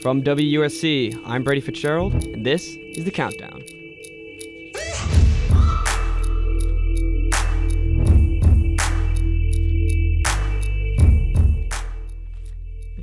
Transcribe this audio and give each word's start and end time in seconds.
From 0.00 0.22
WUSC, 0.22 1.20
I'm 1.26 1.42
Brady 1.42 1.60
Fitzgerald, 1.60 2.14
and 2.26 2.46
this 2.46 2.76
is 2.76 3.04
The 3.04 3.10
Countdown. 3.10 3.64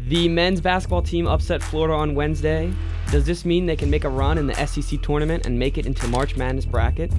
The 0.07 0.29
men's 0.29 0.61
basketball 0.61 1.01
team 1.01 1.27
upset 1.27 1.61
Florida 1.61 1.95
on 1.95 2.15
Wednesday. 2.15 2.71
Does 3.11 3.25
this 3.25 3.43
mean 3.43 3.65
they 3.65 3.75
can 3.75 3.89
make 3.89 4.05
a 4.05 4.09
run 4.09 4.37
in 4.37 4.47
the 4.47 4.65
SEC 4.65 5.01
tournament 5.01 5.45
and 5.45 5.59
make 5.59 5.77
it 5.77 5.85
into 5.85 6.07
March 6.07 6.37
Madness 6.37 6.65
bracket? 6.65 7.11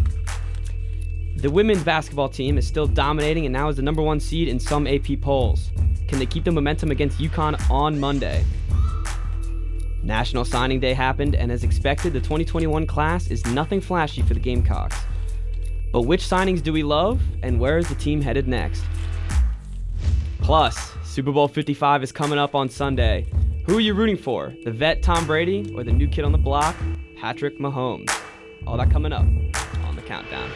The 1.37 1.51
women's 1.51 1.85
basketball 1.85 2.31
team 2.31 2.57
is 2.57 2.67
still 2.67 2.87
dominating 2.87 3.45
and 3.45 3.53
now 3.53 3.69
is 3.69 3.77
the 3.77 3.83
number 3.83 4.01
one 4.01 4.21
seed 4.21 4.49
in 4.49 4.59
some 4.59 4.87
AP 4.87 5.21
polls. 5.21 5.71
Can 6.09 6.19
they 6.19 6.25
keep 6.25 6.45
the 6.45 6.53
momentum 6.53 6.91
against 6.91 7.19
UConn 7.19 7.71
on 7.71 8.01
Monday? 8.01 8.43
National 10.07 10.45
Signing 10.45 10.79
Day 10.79 10.95
happened, 10.95 11.35
and 11.35 11.51
as 11.51 11.65
expected, 11.65 12.13
the 12.13 12.21
2021 12.21 12.87
class 12.87 13.27
is 13.27 13.45
nothing 13.47 13.81
flashy 13.81 14.23
for 14.23 14.35
the 14.35 14.41
Gamecocks. 14.41 14.97
But 15.93 16.03
which 16.03 16.23
signings 16.23 16.63
do 16.63 16.73
we 16.73 16.85
love, 16.85 17.21
and 17.43 17.59
where 17.59 17.77
is 17.77 17.89
the 17.89 17.97
team 17.97 18.21
headed 18.21 18.47
next? 18.47 18.85
Plus, 20.39 20.93
Super 21.03 21.33
Bowl 21.33 21.49
55 21.49 22.05
is 22.05 22.13
coming 22.13 22.39
up 22.39 22.55
on 22.55 22.69
Sunday. 22.69 23.27
Who 23.67 23.77
are 23.77 23.81
you 23.81 23.95
rooting 23.95 24.17
for? 24.17 24.55
The 24.65 24.71
vet 24.71 25.03
Tom 25.03 25.27
Brady 25.27 25.75
or 25.75 25.83
the 25.83 25.93
new 25.93 26.07
kid 26.07 26.25
on 26.25 26.31
the 26.31 26.39
block, 26.39 26.77
Patrick 27.17 27.59
Mahomes? 27.59 28.17
All 28.65 28.77
that 28.77 28.91
coming 28.91 29.13
up 29.13 29.27
on 29.85 29.97
the 29.97 30.03
countdown. 30.03 30.51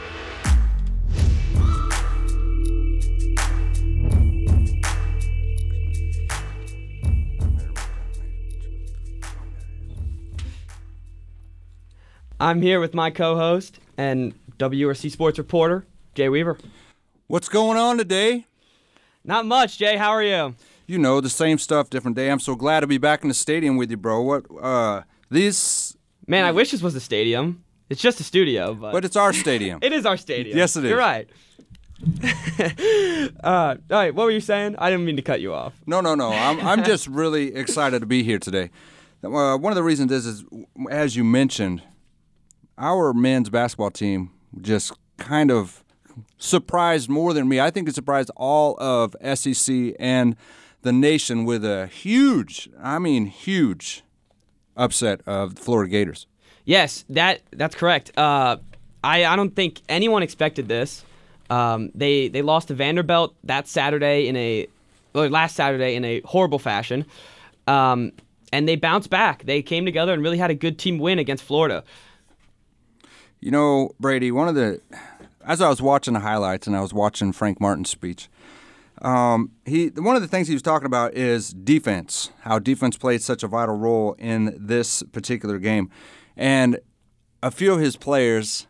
I'm 12.40 12.62
here 12.62 12.80
with 12.80 12.94
my 12.94 13.10
co-host 13.10 13.78
and 13.98 14.34
WRC 14.56 15.10
sports 15.10 15.36
reporter, 15.36 15.84
Jay 16.14 16.30
Weaver. 16.30 16.56
What's 17.26 17.50
going 17.50 17.76
on 17.76 17.98
today? 17.98 18.46
Not 19.22 19.44
much, 19.44 19.76
Jay. 19.76 19.98
How 19.98 20.08
are 20.08 20.22
you? 20.22 20.54
You 20.86 20.98
know, 20.98 21.20
the 21.20 21.28
same 21.28 21.58
stuff, 21.58 21.90
different 21.90 22.16
day. 22.16 22.30
I'm 22.30 22.40
so 22.40 22.56
glad 22.56 22.80
to 22.80 22.86
be 22.86 22.96
back 22.96 23.20
in 23.22 23.28
the 23.28 23.34
stadium 23.34 23.76
with 23.76 23.90
you, 23.90 23.98
bro. 23.98 24.22
What 24.22 24.46
uh 24.58 25.02
these 25.30 25.98
Man, 26.26 26.46
I 26.46 26.52
wish 26.52 26.70
this 26.70 26.80
was 26.80 26.94
a 26.94 27.00
stadium. 27.00 27.62
It's 27.90 28.00
just 28.00 28.20
a 28.20 28.24
studio, 28.24 28.72
but, 28.72 28.92
but 28.92 29.04
it's 29.04 29.16
our 29.16 29.34
stadium. 29.34 29.80
it 29.82 29.92
is 29.92 30.06
our 30.06 30.16
stadium. 30.16 30.56
Yes, 30.56 30.76
it 30.76 30.84
is. 30.84 30.90
You're 30.90 30.98
right. 30.98 31.28
uh, 33.44 33.76
all 33.90 33.96
right, 33.98 34.14
what 34.14 34.24
were 34.24 34.30
you 34.30 34.40
saying? 34.40 34.76
I 34.78 34.88
didn't 34.88 35.04
mean 35.04 35.16
to 35.16 35.22
cut 35.22 35.42
you 35.42 35.52
off. 35.52 35.74
No, 35.86 36.00
no, 36.00 36.14
no. 36.14 36.30
I'm 36.32 36.58
I'm 36.60 36.84
just 36.92 37.06
really 37.06 37.54
excited 37.54 38.00
to 38.00 38.06
be 38.06 38.22
here 38.22 38.38
today. 38.38 38.70
Uh, 39.22 39.58
one 39.58 39.70
of 39.70 39.76
the 39.76 39.82
reasons 39.82 40.10
is, 40.10 40.24
is, 40.24 40.44
as 40.90 41.14
you 41.14 41.24
mentioned, 41.24 41.82
our 42.80 43.12
men's 43.12 43.50
basketball 43.50 43.90
team 43.90 44.30
just 44.60 44.92
kind 45.18 45.50
of 45.50 45.84
surprised 46.38 47.08
more 47.08 47.32
than 47.32 47.48
me. 47.48 47.60
I 47.60 47.70
think 47.70 47.88
it 47.88 47.94
surprised 47.94 48.30
all 48.36 48.76
of 48.80 49.14
SEC 49.34 49.94
and 50.00 50.34
the 50.82 50.92
nation 50.92 51.44
with 51.44 51.64
a 51.64 51.86
huge, 51.86 52.70
I 52.82 52.98
mean, 52.98 53.26
huge 53.26 54.02
upset 54.76 55.20
of 55.26 55.56
the 55.56 55.60
Florida 55.60 55.90
Gators. 55.90 56.26
Yes, 56.64 57.04
that 57.10 57.42
that's 57.52 57.74
correct. 57.74 58.16
Uh, 58.16 58.56
I 59.04 59.24
I 59.24 59.36
don't 59.36 59.54
think 59.54 59.82
anyone 59.88 60.22
expected 60.22 60.68
this. 60.68 61.04
Um, 61.48 61.90
they 61.94 62.28
they 62.28 62.42
lost 62.42 62.68
to 62.68 62.74
Vanderbilt 62.74 63.34
that 63.44 63.66
Saturday 63.66 64.28
in 64.28 64.36
a 64.36 64.66
or 65.14 65.28
last 65.28 65.56
Saturday 65.56 65.96
in 65.96 66.04
a 66.04 66.20
horrible 66.20 66.58
fashion. 66.58 67.04
Um, 67.66 68.12
and 68.52 68.68
they 68.68 68.76
bounced 68.76 69.10
back. 69.10 69.44
They 69.44 69.62
came 69.62 69.84
together 69.84 70.12
and 70.12 70.22
really 70.22 70.38
had 70.38 70.50
a 70.50 70.54
good 70.54 70.78
team 70.78 70.98
win 70.98 71.18
against 71.18 71.44
Florida. 71.44 71.84
You 73.40 73.50
know, 73.50 73.92
Brady, 73.98 74.30
one 74.30 74.48
of 74.48 74.54
the 74.54 74.82
as 75.46 75.62
I 75.62 75.70
was 75.70 75.80
watching 75.80 76.12
the 76.12 76.20
highlights 76.20 76.66
and 76.66 76.76
I 76.76 76.82
was 76.82 76.92
watching 76.92 77.32
Frank 77.32 77.58
Martin's 77.58 77.88
speech, 77.88 78.28
um, 79.00 79.52
he 79.64 79.88
one 79.88 80.14
of 80.14 80.20
the 80.20 80.28
things 80.28 80.46
he 80.48 80.54
was 80.54 80.62
talking 80.62 80.84
about 80.84 81.14
is 81.14 81.50
defense, 81.54 82.32
how 82.40 82.58
defense 82.58 82.98
played 82.98 83.22
such 83.22 83.42
a 83.42 83.48
vital 83.48 83.76
role 83.76 84.14
in 84.18 84.54
this 84.60 85.02
particular 85.04 85.58
game, 85.58 85.88
and 86.36 86.78
a 87.42 87.50
few 87.50 87.72
of 87.72 87.80
his 87.80 87.96
players 87.96 88.66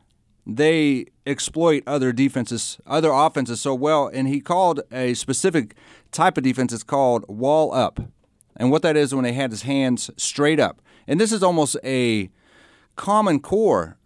they 0.47 1.07
exploit 1.27 1.83
other 1.87 2.13
defenses, 2.13 2.79
other 2.87 3.11
offenses 3.11 3.61
so 3.61 3.75
well, 3.75 4.07
and 4.07 4.29
he 4.29 4.41
called 4.41 4.81
a 4.93 5.15
specific 5.15 5.75
type 6.13 6.39
of 6.39 6.45
defense. 6.45 6.73
It's 6.73 6.85
called 6.85 7.25
wall 7.29 7.75
up, 7.75 7.99
and 8.57 8.71
what 8.71 8.83
that 8.83 8.97
is 8.97 9.13
when 9.13 9.25
they 9.25 9.33
had 9.33 9.51
his 9.51 9.63
hands 9.63 10.13
straight 10.17 10.61
up, 10.61 10.81
and 11.09 11.19
this 11.19 11.33
is 11.33 11.43
almost 11.43 11.77
a 11.83 12.31
common 12.95 13.41
core 13.41 13.97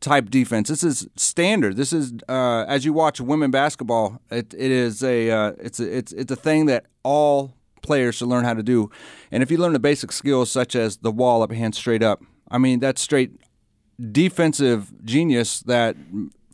type 0.00 0.30
defense. 0.30 0.68
This 0.68 0.82
is 0.82 1.08
standard. 1.16 1.76
This 1.76 1.92
is 1.92 2.12
uh, 2.28 2.64
as 2.68 2.84
you 2.84 2.92
watch 2.92 3.20
women 3.20 3.50
basketball. 3.50 4.20
It, 4.30 4.54
it 4.54 4.70
is 4.70 5.02
a 5.02 5.30
uh, 5.30 5.52
it's 5.58 5.80
a, 5.80 5.96
it's 5.98 6.12
it's 6.12 6.32
a 6.32 6.36
thing 6.36 6.66
that 6.66 6.86
all 7.02 7.54
players 7.82 8.16
should 8.16 8.28
learn 8.28 8.44
how 8.44 8.54
to 8.54 8.62
do. 8.62 8.90
And 9.30 9.42
if 9.42 9.50
you 9.50 9.58
learn 9.58 9.72
the 9.72 9.78
basic 9.78 10.12
skills 10.12 10.50
such 10.50 10.74
as 10.74 10.98
the 10.98 11.10
wall 11.10 11.42
up, 11.42 11.52
hand 11.52 11.74
straight 11.74 12.02
up, 12.02 12.22
I 12.50 12.58
mean 12.58 12.80
that's 12.80 13.00
straight 13.00 13.32
defensive 14.12 14.92
genius 15.04 15.60
that 15.60 15.96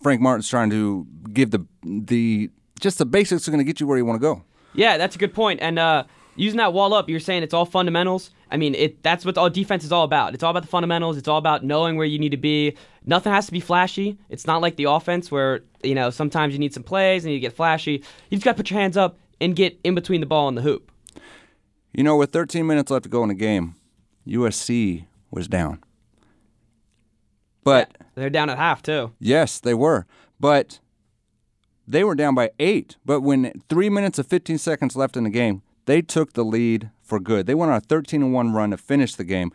Frank 0.03 0.21
Martin's 0.21 0.49
trying 0.49 0.71
to 0.71 1.07
give 1.33 1.51
the 1.51 1.67
the 1.83 2.51
just 2.81 2.99
the 2.99 3.07
basics 3.07 3.47
are 3.47 3.51
going 3.51 3.65
to 3.65 3.65
get 3.65 3.81
you 3.81 3.87
where 3.87 3.99
you 3.99 4.05
want 4.05 4.21
to 4.21 4.23
go. 4.23 4.45
Yeah, 4.75 4.97
that's 4.97 5.15
a 5.15 5.19
good 5.19 5.33
point. 5.35 5.61
And 5.63 5.79
uh, 5.79 6.05
using 6.37 6.59
that 6.59 6.73
wall 6.73 6.95
up, 6.95 7.09
you're 7.09 7.21
saying 7.21 7.43
it's 7.43 7.55
all 7.55 7.65
fundamentals. 7.65 8.31
I 8.51 8.57
mean, 8.57 8.75
it 8.75 9.03
that's 9.03 9.25
what 9.25 9.37
all 9.37 9.51
defense 9.51 9.85
is 9.85 9.93
all 9.93 10.05
about. 10.05 10.35
It's 10.35 10.43
all 10.43 10.51
about 10.51 10.63
the 10.63 10.69
fundamentals. 10.69 11.17
It's 11.17 11.29
all 11.29 11.39
about 11.39 11.65
knowing 11.65 11.97
where 11.97 12.07
you 12.07 12.19
need 12.19 12.31
to 12.31 12.37
be. 12.37 12.77
Nothing 13.05 13.33
has 13.33 13.47
to 13.47 13.53
be 13.53 13.61
flashy. 13.61 14.19
It's 14.29 14.47
not 14.47 14.61
like 14.61 14.77
the 14.77 14.85
offense 14.85 15.31
where 15.31 15.61
you 15.83 15.95
know 15.95 16.11
sometimes 16.11 16.53
you 16.53 16.59
need 16.59 16.73
some 16.75 16.83
plays 16.83 17.25
and 17.25 17.33
you 17.33 17.41
get 17.41 17.53
flashy. 17.53 18.03
You 18.31 18.37
just 18.37 18.45
got 18.45 18.53
to 18.53 18.57
put 18.57 18.71
your 18.71 18.81
hands 18.81 18.97
up 18.97 19.19
and 19.41 19.57
get 19.57 19.79
in 19.85 19.95
between 19.95 20.21
the 20.21 20.27
ball 20.27 20.49
and 20.49 20.57
the 20.57 20.63
hoop. 20.63 20.91
You 21.93 22.03
know, 22.03 22.17
with 22.17 22.33
13 22.33 22.67
minutes 22.67 22.91
left 22.91 23.05
to 23.05 23.09
go 23.09 23.23
in 23.23 23.29
the 23.29 23.35
game, 23.35 23.77
USC 24.27 25.07
was 25.31 25.47
down. 25.47 25.83
But 27.63 27.91
yeah, 27.91 28.07
they're 28.15 28.31
down 28.31 28.51
at 28.51 28.59
half 28.59 28.83
too. 28.83 29.13
Yes, 29.19 29.61
they 29.61 29.75
were. 29.75 30.07
But 30.39 30.81
they 31.87 32.05
were 32.05 32.15
down 32.15 32.35
by 32.35 32.51
eight. 32.59 32.97
But 33.05 33.21
when 33.21 33.63
three 33.69 33.89
minutes 33.89 34.19
of 34.19 34.27
15 34.27 34.59
seconds 34.59 34.97
left 34.97 35.17
in 35.17 35.25
the 35.25 35.31
game, 35.31 35.63
they 35.87 36.03
took 36.03 36.33
the 36.33 36.45
lead 36.45 36.91
for 37.03 37.21
good. 37.21 37.47
They 37.47 37.55
went 37.55 37.71
on 37.71 37.79
a 37.79 37.81
13 37.81 38.33
1 38.33 38.53
run 38.53 38.71
to 38.71 38.77
finish 38.77 39.15
the 39.15 39.25
game. 39.25 39.53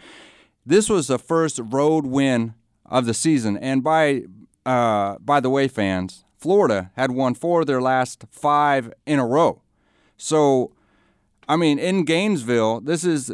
This 0.66 0.90
was 0.90 1.08
the 1.08 1.20
first 1.20 1.60
road 1.64 2.06
win 2.06 2.54
of 2.86 3.06
the 3.06 3.14
season. 3.14 3.58
And 3.58 3.84
by 3.84 4.24
uh, 4.66 5.18
by 5.20 5.40
the 5.40 5.50
way, 5.50 5.68
fans, 5.68 6.24
Florida 6.38 6.92
had 6.96 7.12
won 7.12 7.34
four 7.34 7.62
of 7.62 7.68
their 7.68 7.82
last 7.82 8.26
five 8.30 8.94
in 9.06 9.20
a 9.20 9.26
row. 9.26 9.62
So, 10.18 10.72
I 11.48 11.56
mean, 11.56 11.80
in 11.80 12.06
Gainesville, 12.06 12.82
this 12.82 13.04
is 13.04 13.32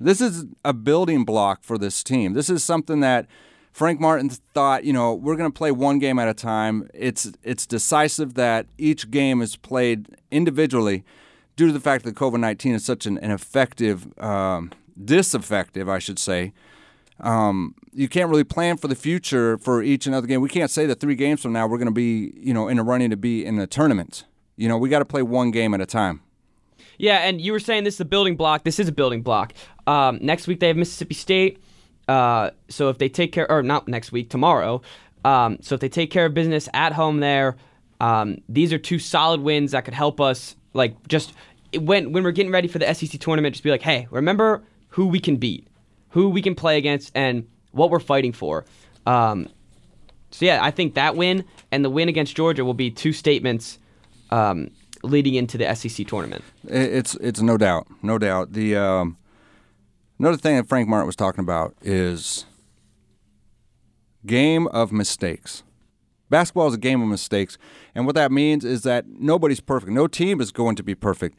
this 0.00 0.20
is 0.20 0.46
a 0.64 0.72
building 0.72 1.24
block 1.24 1.62
for 1.62 1.78
this 1.78 2.02
team. 2.02 2.32
This 2.32 2.50
is 2.50 2.64
something 2.64 3.00
that 3.00 3.26
Frank 3.72 4.00
Martin 4.00 4.28
thought, 4.28 4.84
you 4.84 4.92
know, 4.92 5.14
we're 5.14 5.36
going 5.36 5.50
to 5.50 5.56
play 5.56 5.70
one 5.70 5.98
game 5.98 6.18
at 6.18 6.28
a 6.28 6.34
time. 6.34 6.88
It's 6.94 7.30
it's 7.42 7.66
decisive 7.66 8.34
that 8.34 8.66
each 8.76 9.10
game 9.10 9.40
is 9.40 9.56
played 9.56 10.16
individually 10.30 11.04
due 11.58 11.66
to 11.66 11.72
the 11.72 11.80
fact 11.80 12.04
that 12.04 12.14
COVID 12.14 12.38
19 12.38 12.76
is 12.76 12.84
such 12.84 13.04
an, 13.04 13.18
an 13.18 13.32
effective, 13.32 14.06
um, 14.20 14.70
I 15.08 15.98
should 15.98 16.18
say, 16.18 16.52
um, 17.20 17.74
you 17.92 18.08
can't 18.08 18.30
really 18.30 18.44
plan 18.44 18.76
for 18.76 18.86
the 18.86 18.94
future 18.94 19.58
for 19.58 19.82
each 19.82 20.06
and 20.06 20.14
other 20.14 20.28
game. 20.28 20.40
We 20.40 20.48
can't 20.48 20.70
say 20.70 20.86
that 20.86 21.00
three 21.00 21.16
games 21.16 21.42
from 21.42 21.52
now 21.52 21.66
we're 21.66 21.78
going 21.78 21.88
to 21.88 21.92
be, 21.92 22.32
you 22.36 22.54
know, 22.54 22.68
in 22.68 22.78
a 22.78 22.84
running 22.84 23.10
to 23.10 23.16
be 23.16 23.44
in 23.44 23.56
the 23.56 23.66
tournament. 23.66 24.24
You 24.56 24.68
know, 24.68 24.78
we 24.78 24.88
got 24.88 25.00
to 25.00 25.04
play 25.04 25.22
one 25.22 25.50
game 25.50 25.74
at 25.74 25.80
a 25.80 25.86
time. 25.86 26.20
Yeah, 26.96 27.18
and 27.18 27.40
you 27.40 27.50
were 27.50 27.60
saying 27.60 27.82
this 27.82 27.94
is 27.94 28.00
a 28.00 28.04
building 28.04 28.36
block. 28.36 28.62
This 28.62 28.78
is 28.78 28.86
a 28.86 28.92
building 28.92 29.22
block. 29.22 29.52
Um, 29.88 30.20
next 30.22 30.46
week 30.46 30.60
they 30.60 30.68
have 30.68 30.76
Mississippi 30.76 31.14
State. 31.14 31.60
Uh, 32.06 32.50
so 32.68 32.88
if 32.88 32.98
they 32.98 33.08
take 33.08 33.32
care, 33.32 33.50
or 33.50 33.64
not 33.64 33.88
next 33.88 34.12
week, 34.12 34.30
tomorrow. 34.30 34.80
Um, 35.24 35.58
so 35.60 35.74
if 35.74 35.80
they 35.80 35.88
take 35.88 36.12
care 36.12 36.26
of 36.26 36.34
business 36.34 36.68
at 36.72 36.92
home 36.92 37.18
there, 37.18 37.56
um, 38.00 38.38
these 38.48 38.72
are 38.72 38.78
two 38.78 39.00
solid 39.00 39.40
wins 39.40 39.72
that 39.72 39.84
could 39.84 39.94
help 39.94 40.20
us. 40.20 40.54
Like 40.78 41.08
just 41.08 41.34
when 41.78 42.12
when 42.12 42.24
we're 42.24 42.30
getting 42.30 42.52
ready 42.52 42.68
for 42.68 42.78
the 42.78 42.94
SEC 42.94 43.20
tournament, 43.20 43.54
just 43.54 43.62
be 43.62 43.70
like, 43.70 43.82
hey, 43.82 44.06
remember 44.10 44.62
who 44.88 45.06
we 45.06 45.20
can 45.20 45.36
beat, 45.36 45.68
who 46.10 46.30
we 46.30 46.40
can 46.40 46.54
play 46.54 46.78
against, 46.78 47.12
and 47.14 47.46
what 47.72 47.90
we're 47.90 48.00
fighting 48.00 48.32
for. 48.32 48.64
Um, 49.06 49.48
so 50.30 50.46
yeah, 50.46 50.62
I 50.62 50.70
think 50.70 50.94
that 50.94 51.16
win 51.16 51.44
and 51.70 51.84
the 51.84 51.90
win 51.90 52.08
against 52.08 52.34
Georgia 52.36 52.64
will 52.64 52.74
be 52.74 52.90
two 52.90 53.12
statements 53.12 53.78
um, 54.30 54.70
leading 55.02 55.34
into 55.34 55.58
the 55.58 55.74
SEC 55.74 56.06
tournament. 56.06 56.44
It's 56.64 57.14
it's 57.16 57.40
no 57.40 57.56
doubt, 57.56 57.86
no 58.02 58.18
doubt. 58.18 58.52
The 58.52 58.76
um, 58.76 59.16
another 60.18 60.36
thing 60.36 60.56
that 60.56 60.68
Frank 60.68 60.88
Martin 60.88 61.06
was 61.06 61.16
talking 61.16 61.40
about 61.40 61.74
is 61.82 62.46
game 64.26 64.66
of 64.68 64.92
mistakes. 64.92 65.62
Basketball 66.30 66.68
is 66.68 66.74
a 66.74 66.78
game 66.78 67.00
of 67.02 67.08
mistakes, 67.08 67.58
and 67.94 68.06
what 68.06 68.14
that 68.14 68.30
means 68.30 68.64
is 68.64 68.82
that 68.82 69.06
nobody's 69.08 69.60
perfect. 69.60 69.92
No 69.92 70.06
team 70.06 70.40
is 70.40 70.52
going 70.52 70.76
to 70.76 70.82
be 70.82 70.94
perfect. 70.94 71.36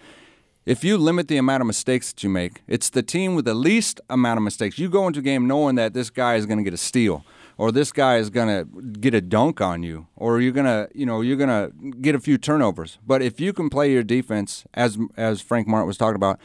if 0.70 0.84
you 0.84 1.00
limit 1.00 1.28
the 1.28 1.38
amount 1.38 1.62
of 1.62 1.68
mistakes 1.68 2.12
that 2.12 2.24
you 2.24 2.30
make, 2.30 2.62
it's 2.68 2.92
the 2.92 3.02
team 3.02 3.34
with 3.34 3.46
the 3.46 3.56
least 3.56 4.00
amount 4.08 4.38
of 4.38 4.44
mistakes. 4.44 4.78
You 4.78 4.88
go 4.88 5.08
into 5.08 5.20
a 5.20 5.24
game 5.24 5.48
knowing 5.48 5.76
that 5.76 5.96
this 5.96 6.12
guy 6.12 6.36
is 6.36 6.46
going 6.46 6.60
to 6.60 6.64
get 6.64 6.76
a 6.76 6.78
steal, 6.78 7.26
or 7.58 7.72
this 7.72 7.92
guy 7.92 8.18
is 8.18 8.30
going 8.30 8.48
to 8.48 8.82
get 9.00 9.16
a 9.16 9.22
dunk 9.22 9.62
on 9.62 9.82
you, 9.82 10.06
or 10.16 10.40
you're 10.40 10.52
going 10.52 10.68
to, 10.68 10.88
you 10.94 11.08
know, 11.08 11.22
you're 11.22 11.38
going 11.38 11.50
to 11.50 11.74
get 12.02 12.14
a 12.14 12.20
few 12.20 12.38
turnovers. 12.38 13.00
But 13.04 13.24
if 13.24 13.40
you 13.40 13.52
can 13.52 13.70
play 13.70 13.92
your 13.92 14.04
defense, 14.04 14.64
as 14.76 14.98
as 15.18 15.42
Frank 15.42 15.68
Martin 15.68 15.88
was 15.88 15.98
talking 15.98 16.16
about, 16.16 16.40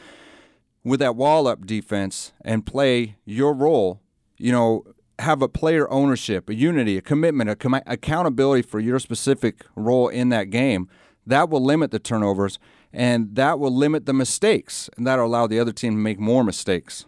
with 0.83 0.99
that 1.01 1.15
wall 1.15 1.47
up 1.47 1.65
defense 1.67 2.33
and 2.43 2.65
play 2.65 3.17
your 3.25 3.53
role, 3.53 4.01
you 4.37 4.51
know, 4.51 4.85
have 5.19 5.41
a 5.41 5.47
player 5.47 5.89
ownership, 5.91 6.49
a 6.49 6.55
unity, 6.55 6.97
a 6.97 7.01
commitment, 7.01 7.49
a 7.49 7.55
com- 7.55 7.81
accountability 7.85 8.61
for 8.61 8.79
your 8.79 8.99
specific 8.99 9.65
role 9.75 10.07
in 10.07 10.29
that 10.29 10.49
game. 10.49 10.89
That 11.25 11.49
will 11.49 11.63
limit 11.63 11.91
the 11.91 11.99
turnovers 11.99 12.59
and 12.95 13.35
that 13.35 13.59
will 13.59 13.75
limit 13.75 14.05
the 14.05 14.13
mistakes, 14.13 14.89
and 14.95 15.05
that'll 15.05 15.25
allow 15.25 15.47
the 15.47 15.59
other 15.59 15.73
team 15.73 15.93
to 15.93 15.97
make 15.97 16.17
more 16.17 16.43
mistakes. 16.45 17.05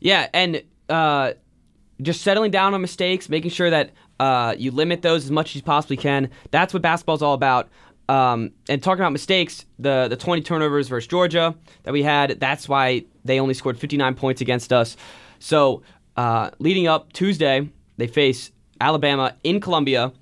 Yeah, 0.00 0.28
and 0.34 0.62
uh, 0.88 1.34
just 2.02 2.22
settling 2.22 2.50
down 2.50 2.74
on 2.74 2.80
mistakes, 2.80 3.28
making 3.28 3.52
sure 3.52 3.70
that 3.70 3.92
uh, 4.18 4.56
you 4.58 4.72
limit 4.72 5.02
those 5.02 5.24
as 5.24 5.30
much 5.30 5.50
as 5.50 5.56
you 5.56 5.62
possibly 5.62 5.96
can. 5.96 6.28
That's 6.50 6.74
what 6.74 6.82
basketball's 6.82 7.22
all 7.22 7.34
about. 7.34 7.68
Um, 8.08 8.52
and 8.68 8.82
talking 8.82 9.00
about 9.00 9.12
mistakes, 9.12 9.64
the 9.78 10.06
the 10.08 10.16
20 10.16 10.42
turnovers 10.42 10.88
versus 10.88 11.08
Georgia 11.08 11.54
that 11.84 11.92
we 11.92 12.02
had, 12.02 12.38
that's 12.40 12.68
why 12.68 13.04
they 13.24 13.40
only 13.40 13.54
scored 13.54 13.78
59 13.78 14.14
points 14.14 14.40
against 14.40 14.72
us. 14.72 14.96
So 15.38 15.82
uh, 16.16 16.50
leading 16.58 16.86
up 16.86 17.12
Tuesday, 17.12 17.68
they 17.96 18.06
face 18.06 18.50
Alabama 18.80 19.34
in 19.44 19.60
Columbia. 19.60 20.12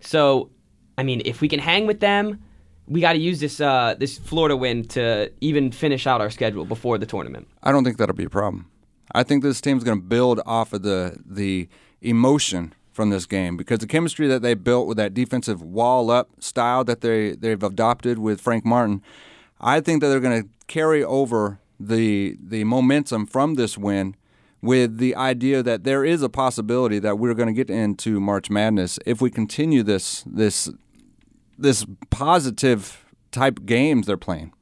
So, 0.00 0.50
I 0.98 1.02
mean, 1.02 1.22
if 1.24 1.40
we 1.40 1.48
can 1.48 1.60
hang 1.60 1.86
with 1.86 2.00
them, 2.00 2.42
we 2.86 3.00
got 3.00 3.14
to 3.14 3.18
use 3.18 3.40
this 3.40 3.60
uh, 3.60 3.94
this 3.98 4.18
Florida 4.18 4.56
win 4.56 4.86
to 4.88 5.32
even 5.40 5.70
finish 5.70 6.06
out 6.06 6.20
our 6.20 6.30
schedule 6.30 6.64
before 6.64 6.98
the 6.98 7.06
tournament. 7.06 7.48
I 7.62 7.72
don't 7.72 7.84
think 7.84 7.96
that'll 7.96 8.14
be 8.14 8.24
a 8.24 8.30
problem. 8.30 8.70
I 9.14 9.22
think 9.22 9.42
this 9.42 9.60
team's 9.60 9.84
going 9.84 9.98
to 9.98 10.04
build 10.04 10.40
off 10.44 10.72
of 10.72 10.82
the 10.82 11.18
the 11.24 11.68
emotion 12.02 12.74
from 12.92 13.10
this 13.10 13.26
game 13.26 13.56
because 13.56 13.78
the 13.78 13.86
chemistry 13.86 14.28
that 14.28 14.42
they 14.42 14.54
built 14.54 14.86
with 14.86 14.96
that 14.98 15.14
defensive 15.14 15.62
wall 15.62 16.10
up 16.10 16.30
style 16.40 16.84
that 16.84 17.00
they 17.00 17.32
they've 17.32 17.62
adopted 17.62 18.18
with 18.18 18.40
Frank 18.40 18.64
Martin, 18.64 19.02
I 19.60 19.80
think 19.80 20.00
that 20.00 20.08
they're 20.08 20.20
going 20.20 20.42
to 20.42 20.48
carry 20.66 21.02
over 21.02 21.58
the 21.80 22.36
the 22.40 22.64
momentum 22.64 23.26
from 23.26 23.54
this 23.54 23.78
win 23.78 24.14
with 24.64 24.96
the 24.96 25.14
idea 25.14 25.62
that 25.62 25.84
there 25.84 26.04
is 26.04 26.22
a 26.22 26.28
possibility 26.28 26.98
that 26.98 27.18
we're 27.18 27.34
going 27.34 27.48
to 27.48 27.52
get 27.52 27.68
into 27.68 28.18
March 28.18 28.48
Madness 28.48 28.98
if 29.04 29.20
we 29.20 29.30
continue 29.30 29.82
this 29.82 30.24
this 30.26 30.70
this 31.58 31.84
positive 32.10 33.04
type 33.30 33.66
games 33.66 34.06
they're 34.06 34.16
playing. 34.16 34.52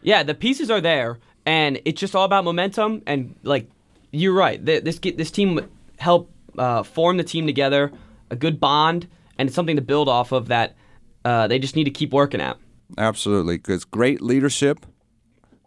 Yeah, 0.00 0.22
the 0.22 0.34
pieces 0.34 0.70
are 0.70 0.80
there, 0.80 1.18
and 1.44 1.80
it's 1.84 2.00
just 2.00 2.14
all 2.14 2.24
about 2.24 2.44
momentum. 2.44 3.02
And 3.06 3.34
like 3.42 3.68
you're 4.12 4.32
right, 4.32 4.64
this 4.64 4.98
this 5.00 5.30
team 5.32 5.68
helped 5.98 6.32
uh, 6.56 6.84
form 6.84 7.16
the 7.16 7.24
team 7.24 7.46
together, 7.46 7.90
a 8.30 8.36
good 8.36 8.60
bond, 8.60 9.08
and 9.38 9.48
it's 9.48 9.56
something 9.56 9.76
to 9.76 9.82
build 9.82 10.08
off 10.08 10.30
of 10.30 10.48
that. 10.48 10.76
Uh, 11.24 11.48
they 11.48 11.58
just 11.58 11.74
need 11.74 11.84
to 11.84 11.90
keep 11.90 12.12
working 12.12 12.40
at. 12.40 12.56
Absolutely, 12.96 13.56
because 13.56 13.84
great 13.84 14.22
leadership, 14.22 14.86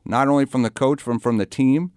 not 0.05 0.29
only 0.29 0.45
from 0.45 0.63
the 0.63 0.69
coach, 0.69 1.01
from 1.01 1.19
from 1.19 1.37
the 1.37 1.45
team, 1.45 1.91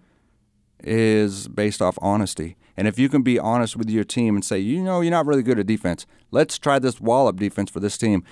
is 0.87 1.49
based 1.49 1.83
off 1.83 1.99
honesty. 2.01 2.57
And 2.77 2.89
if 2.89 2.99
you 2.99 3.09
can 3.09 3.23
be 3.23 3.39
honest 3.39 3.77
with 3.77 3.89
your 3.89 4.05
team 4.05 4.35
and 4.35 4.45
say, 4.45 4.59
you 4.59 4.83
know, 4.83 5.01
you're 5.01 5.11
not 5.11 5.27
really 5.27 5.43
good 5.43 5.59
at 5.59 5.67
defense, 5.67 6.07
let's 6.31 6.59
try 6.59 6.79
this 6.79 7.01
wall 7.01 7.29
up 7.29 7.37
defense 7.37 7.71
for 7.71 7.81
this 7.81 7.97
team. 7.97 8.25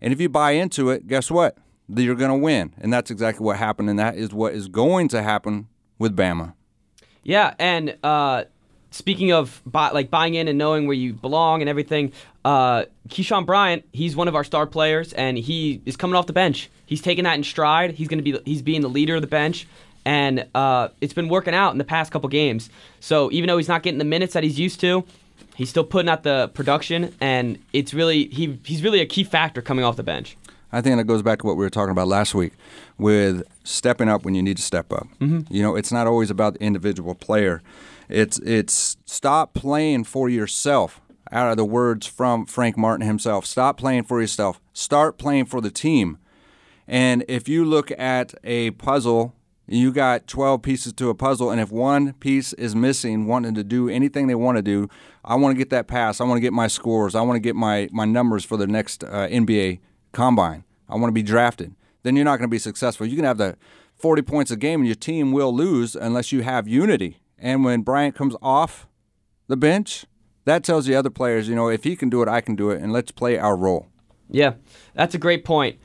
And 0.00 0.12
if 0.12 0.20
you 0.20 0.28
buy 0.28 0.52
into 0.52 0.90
it, 0.90 1.06
guess 1.06 1.30
what? 1.30 1.58
You're 1.88 2.14
going 2.14 2.30
to 2.30 2.36
win. 2.36 2.74
And 2.78 2.92
that's 2.92 3.10
exactly 3.10 3.44
what 3.44 3.56
happened. 3.56 3.90
And 3.90 3.98
that 3.98 4.16
is 4.16 4.32
what 4.32 4.54
is 4.54 4.68
going 4.68 5.08
to 5.08 5.22
happen 5.22 5.68
with 5.98 6.16
Bama. 6.16 6.54
Yeah. 7.24 7.54
And 7.58 7.96
uh, 8.04 8.44
speaking 8.90 9.32
of 9.32 9.60
buy, 9.66 9.90
like 9.90 10.10
buying 10.10 10.34
in 10.34 10.48
and 10.48 10.58
knowing 10.58 10.86
where 10.86 10.96
you 10.96 11.14
belong 11.14 11.60
and 11.60 11.68
everything, 11.68 12.12
uh, 12.44 12.84
Keyshawn 13.08 13.44
Bryant, 13.46 13.84
he's 13.92 14.16
one 14.16 14.28
of 14.28 14.34
our 14.34 14.44
star 14.44 14.66
players, 14.66 15.12
and 15.12 15.36
he 15.36 15.82
is 15.84 15.96
coming 15.96 16.14
off 16.14 16.26
the 16.26 16.32
bench. 16.32 16.70
He's 16.86 17.02
taking 17.02 17.24
that 17.24 17.34
in 17.34 17.44
stride. 17.44 17.92
He's 17.92 18.08
going 18.08 18.22
to 18.22 18.32
be 18.32 18.40
he's 18.44 18.62
being 18.62 18.80
the 18.80 18.88
leader 18.88 19.16
of 19.16 19.20
the 19.20 19.28
bench, 19.28 19.66
and 20.08 20.48
uh, 20.54 20.88
it's 21.00 21.12
been 21.12 21.28
working 21.28 21.54
out 21.54 21.72
in 21.72 21.78
the 21.78 21.84
past 21.84 22.10
couple 22.10 22.28
games. 22.28 22.70
So 22.98 23.30
even 23.30 23.48
though 23.48 23.58
he's 23.58 23.68
not 23.68 23.82
getting 23.82 23.98
the 23.98 24.04
minutes 24.04 24.32
that 24.32 24.42
he's 24.42 24.58
used 24.58 24.80
to, 24.80 25.04
He's 25.58 25.68
still 25.68 25.82
putting 25.82 26.08
out 26.08 26.22
the 26.22 26.52
production, 26.54 27.12
and 27.20 27.58
it's 27.72 27.92
really 27.92 28.28
he 28.28 28.60
he's 28.64 28.80
really 28.80 29.00
a 29.00 29.06
key 29.06 29.24
factor 29.24 29.60
coming 29.60 29.84
off 29.84 29.96
the 29.96 30.04
bench. 30.04 30.36
I 30.70 30.80
think 30.80 30.96
that 30.98 31.04
goes 31.04 31.20
back 31.20 31.40
to 31.40 31.46
what 31.46 31.56
we 31.56 31.64
were 31.64 31.70
talking 31.70 31.90
about 31.90 32.06
last 32.06 32.32
week 32.32 32.52
with 32.96 33.42
stepping 33.64 34.08
up 34.08 34.24
when 34.24 34.36
you 34.36 34.42
need 34.42 34.56
to 34.58 34.62
step 34.62 34.92
up. 34.92 35.08
Mm-hmm. 35.18 35.52
You 35.52 35.62
know, 35.64 35.74
it's 35.74 35.90
not 35.90 36.06
always 36.06 36.30
about 36.30 36.54
the 36.54 36.60
individual 36.60 37.16
player. 37.16 37.60
It's 38.08 38.38
it's 38.38 38.98
stop 39.04 39.52
playing 39.52 40.04
for 40.04 40.28
yourself. 40.28 41.00
Out 41.32 41.50
of 41.50 41.56
the 41.56 41.64
words 41.64 42.06
from 42.06 42.46
Frank 42.46 42.76
Martin 42.76 43.04
himself, 43.04 43.44
stop 43.44 43.78
playing 43.78 44.04
for 44.04 44.20
yourself. 44.20 44.60
Start 44.72 45.18
playing 45.18 45.46
for 45.46 45.60
the 45.60 45.72
team. 45.72 46.18
And 46.86 47.24
if 47.26 47.48
you 47.48 47.64
look 47.64 47.90
at 47.98 48.32
a 48.44 48.70
puzzle 48.70 49.34
you 49.68 49.92
got 49.92 50.26
12 50.26 50.62
pieces 50.62 50.92
to 50.94 51.10
a 51.10 51.14
puzzle 51.14 51.50
and 51.50 51.60
if 51.60 51.70
one 51.70 52.14
piece 52.14 52.52
is 52.54 52.74
missing 52.74 53.26
wanting 53.26 53.54
to 53.54 53.62
do 53.62 53.88
anything 53.88 54.26
they 54.26 54.34
want 54.34 54.56
to 54.56 54.62
do 54.62 54.88
i 55.24 55.34
want 55.34 55.54
to 55.54 55.58
get 55.58 55.70
that 55.70 55.86
pass 55.86 56.20
i 56.20 56.24
want 56.24 56.36
to 56.36 56.40
get 56.40 56.52
my 56.52 56.66
scores 56.66 57.14
i 57.14 57.20
want 57.20 57.36
to 57.36 57.40
get 57.40 57.54
my, 57.54 57.88
my 57.92 58.04
numbers 58.04 58.44
for 58.44 58.56
the 58.56 58.66
next 58.66 59.04
uh, 59.04 59.28
nba 59.28 59.78
combine. 60.12 60.64
I 60.88 60.94
want 60.94 61.06
to 61.06 61.12
be 61.12 61.22
drafted. 61.22 61.74
Then 62.02 62.16
you're 62.16 62.24
not 62.24 62.38
going 62.38 62.48
to 62.48 62.54
be 62.54 62.58
successful. 62.58 63.06
You 63.06 63.16
can 63.16 63.24
have 63.24 63.38
the 63.38 63.56
40 63.96 64.22
points 64.22 64.50
a 64.50 64.56
game 64.56 64.80
and 64.80 64.86
your 64.86 64.96
team 64.96 65.32
will 65.32 65.54
lose 65.54 65.94
unless 65.94 66.32
you 66.32 66.42
have 66.42 66.68
unity. 66.68 67.18
And 67.38 67.64
when 67.64 67.82
bryant 67.82 68.14
comes 68.14 68.34
off 68.42 68.86
the 69.46 69.56
bench 69.56 70.04
that 70.44 70.64
tells 70.64 70.86
the 70.86 70.94
other 70.94 71.08
players 71.08 71.48
you 71.48 71.54
know 71.54 71.68
if 71.68 71.84
he 71.84 71.96
can 71.96 72.10
do 72.10 72.20
it 72.20 72.28
i 72.28 72.40
can 72.42 72.54
do 72.54 72.70
it 72.70 72.82
and 72.82 72.92
let's 72.92 73.10
play 73.10 73.38
our 73.38 73.56
role. 73.56 73.86
Yeah 74.28 74.54
that's 74.94 75.14
a 75.14 75.18
great 75.18 75.44
point. 75.44 75.78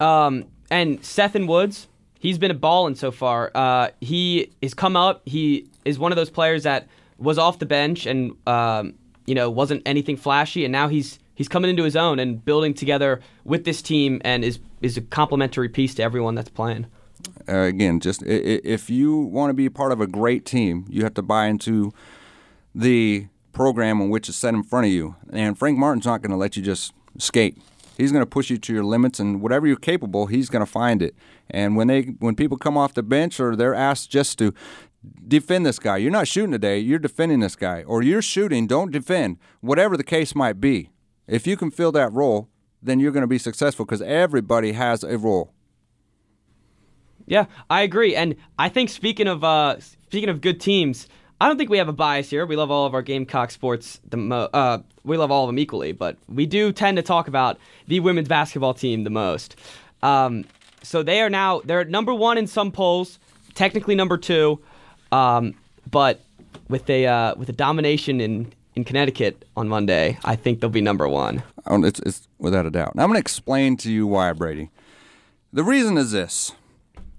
Um, 0.00 0.46
and 0.70 1.04
Seventh 1.04 1.48
Woods 1.48 1.88
he's 2.18 2.38
been 2.38 2.50
a 2.50 2.54
balling 2.54 2.94
so 2.94 3.10
far. 3.10 3.50
Uh, 3.54 3.88
he 4.00 4.52
has 4.62 4.74
come 4.74 4.96
up. 4.96 5.22
He 5.26 5.68
is 5.84 5.98
one 5.98 6.12
of 6.12 6.16
those 6.16 6.30
players 6.30 6.64
that 6.64 6.88
was 7.18 7.38
off 7.38 7.58
the 7.58 7.66
bench 7.66 8.06
and 8.06 8.36
um, 8.46 8.94
you 9.26 9.34
know 9.34 9.50
wasn't 9.50 9.82
anything 9.86 10.16
flashy, 10.16 10.64
and 10.64 10.72
now 10.72 10.88
he's 10.88 11.18
he's 11.34 11.48
coming 11.48 11.70
into 11.70 11.84
his 11.84 11.96
own 11.96 12.18
and 12.18 12.44
building 12.44 12.74
together 12.74 13.20
with 13.44 13.64
this 13.64 13.82
team, 13.82 14.20
and 14.24 14.44
is 14.44 14.58
is 14.82 14.96
a 14.96 15.00
complementary 15.00 15.68
piece 15.68 15.94
to 15.94 16.02
everyone 16.02 16.34
that's 16.34 16.50
playing. 16.50 16.86
Uh, 17.48 17.60
again, 17.60 18.00
just 18.00 18.22
if 18.22 18.90
you 18.90 19.16
want 19.16 19.50
to 19.50 19.54
be 19.54 19.68
part 19.68 19.92
of 19.92 20.00
a 20.00 20.06
great 20.06 20.44
team, 20.44 20.84
you 20.88 21.02
have 21.02 21.14
to 21.14 21.22
buy 21.22 21.46
into 21.46 21.92
the 22.74 23.26
program 23.52 24.10
which 24.10 24.28
is 24.28 24.36
set 24.36 24.52
in 24.52 24.62
front 24.62 24.86
of 24.86 24.92
you. 24.92 25.16
And 25.32 25.58
Frank 25.58 25.78
Martin's 25.78 26.04
not 26.04 26.20
going 26.20 26.30
to 26.30 26.36
let 26.36 26.56
you 26.56 26.62
just 26.62 26.92
skate. 27.18 27.56
He's 27.96 28.12
going 28.12 28.22
to 28.22 28.28
push 28.28 28.50
you 28.50 28.58
to 28.58 28.72
your 28.72 28.84
limits, 28.84 29.18
and 29.18 29.40
whatever 29.40 29.66
you're 29.66 29.76
capable, 29.76 30.26
he's 30.26 30.48
going 30.50 30.64
to 30.64 30.70
find 30.70 31.02
it. 31.02 31.14
And 31.50 31.76
when 31.76 31.86
they 31.86 32.02
when 32.18 32.34
people 32.34 32.56
come 32.56 32.76
off 32.76 32.94
the 32.94 33.02
bench 33.02 33.40
or 33.40 33.56
they're 33.56 33.74
asked 33.74 34.10
just 34.10 34.38
to 34.38 34.52
defend 35.26 35.64
this 35.64 35.78
guy, 35.78 35.96
you're 35.96 36.10
not 36.10 36.28
shooting 36.28 36.52
today, 36.52 36.78
you're 36.78 36.98
defending 36.98 37.40
this 37.40 37.56
guy, 37.56 37.82
or 37.84 38.02
you're 38.02 38.22
shooting, 38.22 38.66
don't 38.66 38.90
defend. 38.90 39.38
Whatever 39.60 39.96
the 39.96 40.04
case 40.04 40.34
might 40.34 40.60
be, 40.60 40.90
if 41.26 41.46
you 41.46 41.56
can 41.56 41.70
fill 41.70 41.92
that 41.92 42.12
role, 42.12 42.48
then 42.82 43.00
you're 43.00 43.12
going 43.12 43.22
to 43.22 43.28
be 43.28 43.38
successful 43.38 43.84
because 43.84 44.02
everybody 44.02 44.72
has 44.72 45.02
a 45.02 45.16
role. 45.16 45.52
Yeah, 47.26 47.46
I 47.68 47.82
agree, 47.82 48.14
and 48.14 48.36
I 48.58 48.68
think 48.68 48.88
speaking 48.88 49.26
of 49.26 49.42
uh, 49.42 49.80
speaking 49.80 50.28
of 50.28 50.40
good 50.40 50.60
teams. 50.60 51.08
I 51.40 51.48
don't 51.48 51.58
think 51.58 51.68
we 51.68 51.78
have 51.78 51.88
a 51.88 51.92
bias 51.92 52.30
here. 52.30 52.46
We 52.46 52.56
love 52.56 52.70
all 52.70 52.86
of 52.86 52.94
our 52.94 53.02
Gamecock 53.02 53.50
sports. 53.50 54.00
The 54.08 54.16
mo- 54.16 54.48
uh, 54.52 54.78
we 55.04 55.16
love 55.16 55.30
all 55.30 55.44
of 55.44 55.48
them 55.48 55.58
equally, 55.58 55.92
but 55.92 56.16
we 56.28 56.46
do 56.46 56.72
tend 56.72 56.96
to 56.96 57.02
talk 57.02 57.28
about 57.28 57.58
the 57.86 58.00
women's 58.00 58.28
basketball 58.28 58.74
team 58.74 59.04
the 59.04 59.10
most. 59.10 59.56
Um, 60.02 60.44
so 60.82 61.02
they 61.02 61.20
are 61.20 61.28
now 61.30 61.60
they're 61.64 61.84
number 61.84 62.14
one 62.14 62.38
in 62.38 62.46
some 62.46 62.72
polls, 62.72 63.18
technically 63.54 63.94
number 63.94 64.16
two, 64.16 64.60
um, 65.12 65.54
but 65.90 66.20
with 66.68 66.88
a 66.88 67.06
uh, 67.06 67.34
with 67.34 67.48
a 67.48 67.52
domination 67.52 68.20
in 68.20 68.52
in 68.74 68.84
Connecticut 68.84 69.44
on 69.56 69.68
Monday, 69.68 70.18
I 70.24 70.36
think 70.36 70.60
they'll 70.60 70.70
be 70.70 70.80
number 70.82 71.08
one. 71.08 71.42
It's, 71.66 72.00
it's 72.00 72.28
without 72.38 72.66
a 72.66 72.70
doubt. 72.70 72.94
Now 72.94 73.02
I'm 73.02 73.08
going 73.08 73.16
to 73.16 73.20
explain 73.20 73.76
to 73.78 73.90
you 73.90 74.06
why, 74.06 74.32
Brady. 74.32 74.70
The 75.52 75.64
reason 75.64 75.96
is 75.98 76.12
this. 76.12 76.52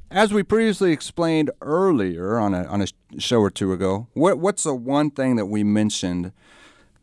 As 0.10 0.34
we 0.34 0.42
previously 0.42 0.94
explained 0.94 1.52
earlier 1.62 2.40
on 2.40 2.54
a, 2.54 2.64
on 2.66 2.82
a 2.82 2.88
show 3.20 3.40
or 3.40 3.50
two 3.50 3.74
ago, 3.74 4.08
what, 4.14 4.40
what's 4.40 4.64
the 4.64 4.74
one 4.74 5.12
thing 5.12 5.36
that 5.36 5.48
we 5.48 5.64
mentioned 5.64 6.32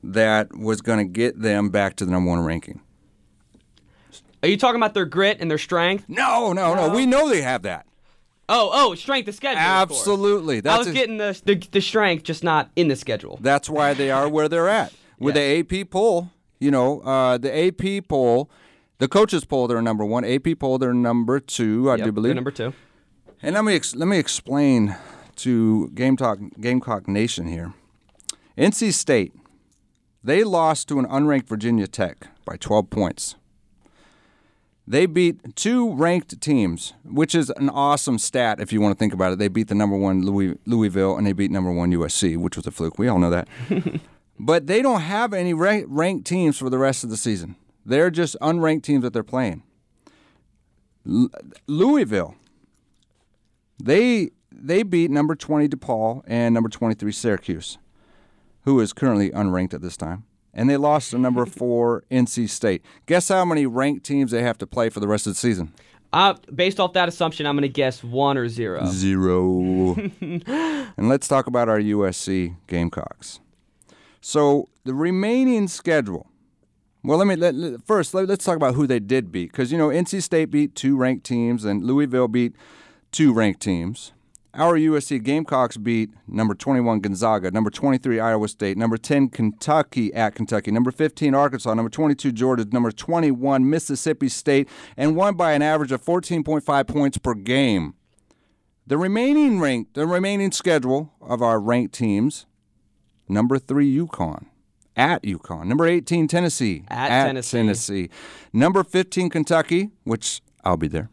that 0.03 0.57
was 0.57 0.81
going 0.81 0.99
to 0.99 1.05
get 1.05 1.41
them 1.41 1.69
back 1.69 1.97
to 1.97 2.07
the 2.07 2.11
number 2.11 2.31
one 2.31 2.41
ranking? 2.41 2.81
Are 4.43 4.49
you 4.49 4.57
talking 4.57 4.77
about 4.77 4.95
their 4.95 5.05
grit 5.05 5.39
and 5.41 5.51
their 5.51 5.59
strength? 5.59 6.05
No, 6.09 6.53
no, 6.53 6.75
no. 6.75 6.89
no. 6.89 6.95
We 6.95 7.05
know 7.05 7.29
they 7.29 7.43
have 7.43 7.63
that. 7.63 7.87
Oh, 8.49 8.71
oh, 8.73 8.95
strength 8.95 9.29
of 9.29 9.35
schedule. 9.35 9.61
Absolutely. 9.61 10.61
That's 10.61 10.75
I 10.75 10.79
was 10.79 10.89
a, 10.89 10.93
getting 10.93 11.17
the, 11.17 11.41
the, 11.45 11.55
the 11.73 11.81
strength, 11.81 12.25
just 12.25 12.45
not 12.45 12.71
in 12.77 12.89
the 12.89 12.97
schedule. 12.97 13.39
That's 13.41 13.71
why 13.71 13.95
they 13.95 14.11
are 14.11 14.29
where 14.29 14.49
they're 14.49 14.69
at. 14.69 14.93
With 15.19 15.37
yes. 15.37 15.67
the 15.67 15.81
AP 15.81 15.91
poll, 15.91 16.31
you 16.59 16.71
know, 16.71 17.01
uh, 17.01 17.39
the 17.39 17.67
AP 17.67 18.07
poll, 18.09 18.51
the 18.99 19.09
coaches 19.09 19.45
poll, 19.45 19.67
they're 19.67 19.81
number 19.81 20.05
one. 20.05 20.25
AP 20.25 20.59
poll, 20.59 20.79
they're 20.79 20.93
number 20.93 21.41
two, 21.41 21.91
I 21.91 21.97
yep, 21.97 22.07
do 22.07 22.13
believe. 22.13 22.35
number 22.35 22.51
two. 22.51 22.75
And 23.45 23.55
let 23.55 23.63
me 23.63 23.75
ex- 23.75 23.95
let 23.95 24.09
me 24.09 24.19
explain 24.19 24.97
to 25.37 25.91
Game 25.91 26.17
Talk 26.17 26.39
Gamecock 26.59 27.07
Nation 27.07 27.47
here. 27.47 27.75
NC 28.57 28.95
State, 28.95 29.35
they 30.23 30.45
lost 30.45 30.89
to 30.89 30.99
an 30.99 31.05
unranked 31.05 31.47
Virginia 31.47 31.87
Tech 31.87 32.29
by 32.47 32.57
12 32.57 32.89
points. 32.89 33.35
They 34.87 35.05
beat 35.05 35.57
two 35.57 35.93
ranked 35.93 36.41
teams, 36.41 36.95
which 37.05 37.35
is 37.35 37.51
an 37.59 37.69
awesome 37.69 38.17
stat 38.17 38.61
if 38.61 38.73
you 38.73 38.81
want 38.81 38.97
to 38.97 38.99
think 38.99 39.13
about 39.13 39.35
it. 39.35 39.39
They 39.39 39.49
beat 39.49 39.69
the 39.69 39.75
number 39.75 39.97
one 39.99 40.25
Louis, 40.25 40.57
Louisville 40.65 41.15
and 41.15 41.27
they 41.27 41.35
beat 41.35 41.51
number 41.51 41.71
one 41.71 41.91
USC, 41.93 42.39
which 42.39 42.57
was 42.57 42.67
a 42.67 42.71
fluke. 42.71 42.99
We 42.99 43.09
all 43.09 43.19
know 43.19 43.29
that. 43.29 43.47
but 44.39 44.69
they 44.69 44.81
don't 44.81 45.03
have 45.03 45.35
any 45.35 45.53
rank, 45.53 45.85
ranked 45.91 46.27
teams 46.27 46.57
for 46.57 46.71
the 46.71 46.79
rest 46.79 47.05
of 47.05 47.11
the 47.11 47.17
season. 47.19 47.57
They're 47.85 48.11
just 48.11 48.39
unranked 48.41 48.85
teams 48.85 49.03
that 49.03 49.13
they're 49.13 49.23
playing. 49.23 49.65
L- 51.07 51.29
Louisville, 51.67 52.37
they 53.83 54.31
they 54.51 54.83
beat 54.83 55.11
number 55.11 55.35
20 55.35 55.69
DePaul 55.69 56.23
and 56.27 56.55
number 56.55 56.69
23 56.69 57.11
Syracuse, 57.13 57.79
who 58.63 58.79
is 58.81 58.93
currently 58.93 59.31
unranked 59.31 59.75
at 59.75 59.83
this 59.83 59.97
time 59.97 60.25
and 60.55 60.71
they 60.71 60.77
lost 60.77 61.11
to 61.11 61.19
number 61.19 61.45
four 61.47 62.05
NC 62.11 62.49
State. 62.49 62.83
Guess 63.07 63.29
how 63.29 63.45
many 63.45 63.67
ranked 63.67 64.07
teams 64.07 64.31
they 64.31 64.43
have 64.43 64.59
to 64.59 64.67
play 64.67 64.89
for 64.89 65.01
the 65.01 65.09
rest 65.09 65.27
of 65.27 65.35
the 65.35 65.39
season? 65.39 65.75
Uh, 66.13 66.35
based 66.55 66.79
off 66.79 66.93
that 66.93 67.09
assumption, 67.09 67.45
I'm 67.45 67.57
going 67.57 67.63
to 67.63 67.69
guess 67.69 68.05
one 68.05 68.39
or 68.39 68.49
zero. 68.49 68.87
Zero. 68.87 69.95
and 70.21 71.09
let's 71.09 71.27
talk 71.27 71.49
about 71.49 71.69
our 71.69 71.81
USC 71.81 72.55
Gamecocks. 72.69 73.41
So 74.21 74.69
the 74.85 74.95
remaining 74.95 75.67
schedule. 75.67 76.29
Well, 77.03 77.19
let 77.19 77.27
me 77.27 77.37
let, 77.37 77.55
let, 77.55 77.85
first 77.85 78.15
let, 78.15 78.31
us 78.31 78.39
talk 78.39 78.57
about 78.57 78.77
who 78.77 78.87
they 78.87 79.01
did 79.01 79.31
beat 79.31 79.51
because 79.51 79.71
you 79.71 79.77
know 79.77 79.89
NC 79.89 80.23
State 80.23 80.47
beat 80.47 80.75
two 80.75 80.97
ranked 80.97 81.27
teams 81.27 81.65
and 81.65 81.85
Louisville 81.85 82.29
beat 82.29 82.55
two 83.15 83.33
ranked 83.33 83.63
teams. 83.63 84.13
Our 84.55 84.75
USC 84.75 85.23
Gamecocks 85.23 85.77
beat 85.77 86.11
number 86.29 86.55
21 86.55 87.01
Gonzaga, 87.01 87.51
number 87.51 87.71
23 87.71 88.21
Iowa 88.21 88.49
State, 88.49 88.77
number 88.77 88.97
10 88.97 89.29
Kentucky 89.31 90.13
at 90.13 90.35
Kentucky, 90.35 90.71
number 90.71 90.91
15 90.91 91.35
Arkansas, 91.35 91.75
number 91.75 91.91
22 91.91 92.33
Georgia, 92.33 92.65
number 92.71 92.91
21 92.91 93.69
Mississippi 93.69 94.29
State, 94.29 94.69
and 94.97 95.17
won 95.17 95.35
by 95.35 95.53
an 95.53 95.63
average 95.63 95.93
of 95.93 96.05
14.5 96.05 96.87
points 96.87 97.19
per 97.19 97.35
game. 97.35 97.95
The 98.87 98.99
remaining 98.99 99.61
rank, 99.61 99.95
the 99.95 100.07
remaining 100.07 100.53
schedule 100.53 101.13
of 101.21 101.41
our 101.41 101.59
ranked 101.61 101.95
teams: 101.95 102.47
number 103.29 103.59
three 103.59 103.97
UConn, 103.97 104.47
at 104.97 105.23
UConn, 105.23 105.67
number 105.67 105.87
18 105.87 106.29
Tennessee, 106.29 106.85
at, 106.89 107.11
at 107.11 107.27
Tennessee. 107.27 107.59
Tennessee, 107.59 108.11
number 108.53 108.85
15 108.85 109.31
Kentucky, 109.31 109.91
which 110.03 110.43
I'll 110.65 110.77
be 110.77 110.89
there. 110.89 111.11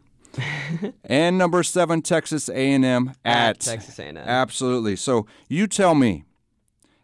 And 1.04 1.38
number 1.38 1.62
seven, 1.62 2.02
Texas 2.02 2.48
A&M 2.48 3.12
at, 3.24 3.48
At 3.48 3.60
Texas 3.60 3.98
A&M. 3.98 4.16
Absolutely. 4.16 4.96
So 4.96 5.26
you 5.48 5.66
tell 5.66 5.94
me, 5.94 6.24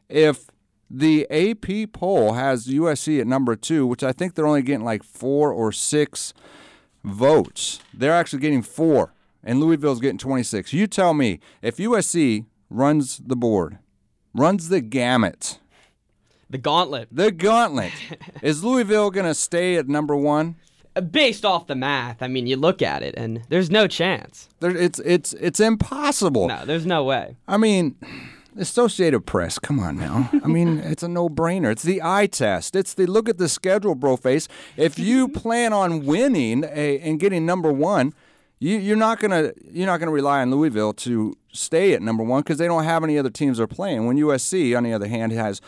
if 0.08 0.46
the 0.90 1.26
AP 1.30 1.92
poll 1.92 2.32
has 2.32 2.66
USC 2.66 3.20
at 3.20 3.26
number 3.26 3.56
two, 3.56 3.86
which 3.86 4.02
I 4.02 4.12
think 4.12 4.34
they're 4.34 4.46
only 4.46 4.62
getting 4.62 4.84
like 4.84 5.02
four 5.02 5.52
or 5.52 5.70
six 5.72 6.32
votes, 7.04 7.80
they're 7.94 8.12
actually 8.14 8.40
getting 8.40 8.62
four, 8.62 9.12
and 9.44 9.60
Louisville's 9.60 10.00
getting 10.00 10.18
26. 10.18 10.72
You 10.72 10.86
tell 10.86 11.14
me, 11.14 11.40
if 11.62 11.76
USC 11.76 12.46
runs 12.70 13.18
the 13.18 13.36
board, 13.36 13.78
runs 14.34 14.68
the 14.68 14.80
gamut, 14.80 15.58
The 16.50 16.58
gauntlet. 16.58 17.08
the 17.12 17.30
gauntlet, 17.30 17.92
is 18.42 18.64
Louisville 18.64 19.10
going 19.10 19.26
to 19.26 19.34
stay 19.34 19.76
at 19.76 19.88
number 19.88 20.16
one? 20.16 20.56
Based 21.00 21.44
off 21.44 21.66
the 21.66 21.74
math, 21.74 22.22
I 22.22 22.28
mean, 22.28 22.46
you 22.46 22.56
look 22.56 22.82
at 22.82 23.02
it 23.02 23.14
and 23.16 23.42
there's 23.48 23.70
no 23.70 23.86
chance. 23.86 24.48
There, 24.60 24.76
it's 24.76 24.98
it's 25.00 25.32
it's 25.34 25.60
impossible. 25.60 26.48
No, 26.48 26.64
there's 26.64 26.86
no 26.86 27.04
way. 27.04 27.36
I 27.46 27.56
mean, 27.56 27.96
Associated 28.56 29.20
Press, 29.20 29.58
come 29.58 29.78
on 29.78 29.96
now. 29.96 30.30
I 30.44 30.46
mean, 30.48 30.78
it's 30.78 31.02
a 31.02 31.08
no-brainer. 31.08 31.70
It's 31.70 31.82
the 31.84 32.02
eye 32.02 32.26
test. 32.26 32.74
It's 32.74 32.94
the 32.94 33.06
look 33.06 33.28
at 33.28 33.38
the 33.38 33.48
schedule, 33.48 33.94
bro 33.94 34.16
face. 34.16 34.48
If 34.76 34.98
you 34.98 35.28
plan 35.42 35.72
on 35.72 36.04
winning 36.04 36.64
a, 36.64 36.98
and 36.98 37.20
getting 37.20 37.46
number 37.46 37.72
one, 37.72 38.12
you, 38.58 38.76
you're 38.76 38.96
not 38.96 39.20
gonna 39.20 39.52
you're 39.70 39.86
not 39.86 40.00
gonna 40.00 40.12
rely 40.12 40.40
on 40.40 40.50
Louisville 40.50 40.92
to 40.94 41.36
stay 41.52 41.92
at 41.92 42.02
number 42.02 42.24
one 42.24 42.42
because 42.42 42.58
they 42.58 42.66
don't 42.66 42.84
have 42.84 43.04
any 43.04 43.16
other 43.16 43.30
teams 43.30 43.58
they're 43.58 43.66
playing. 43.68 44.06
When 44.06 44.16
USC, 44.16 44.76
on 44.76 44.82
the 44.82 44.92
other 44.92 45.06
hand, 45.06 45.32
has 45.32 45.60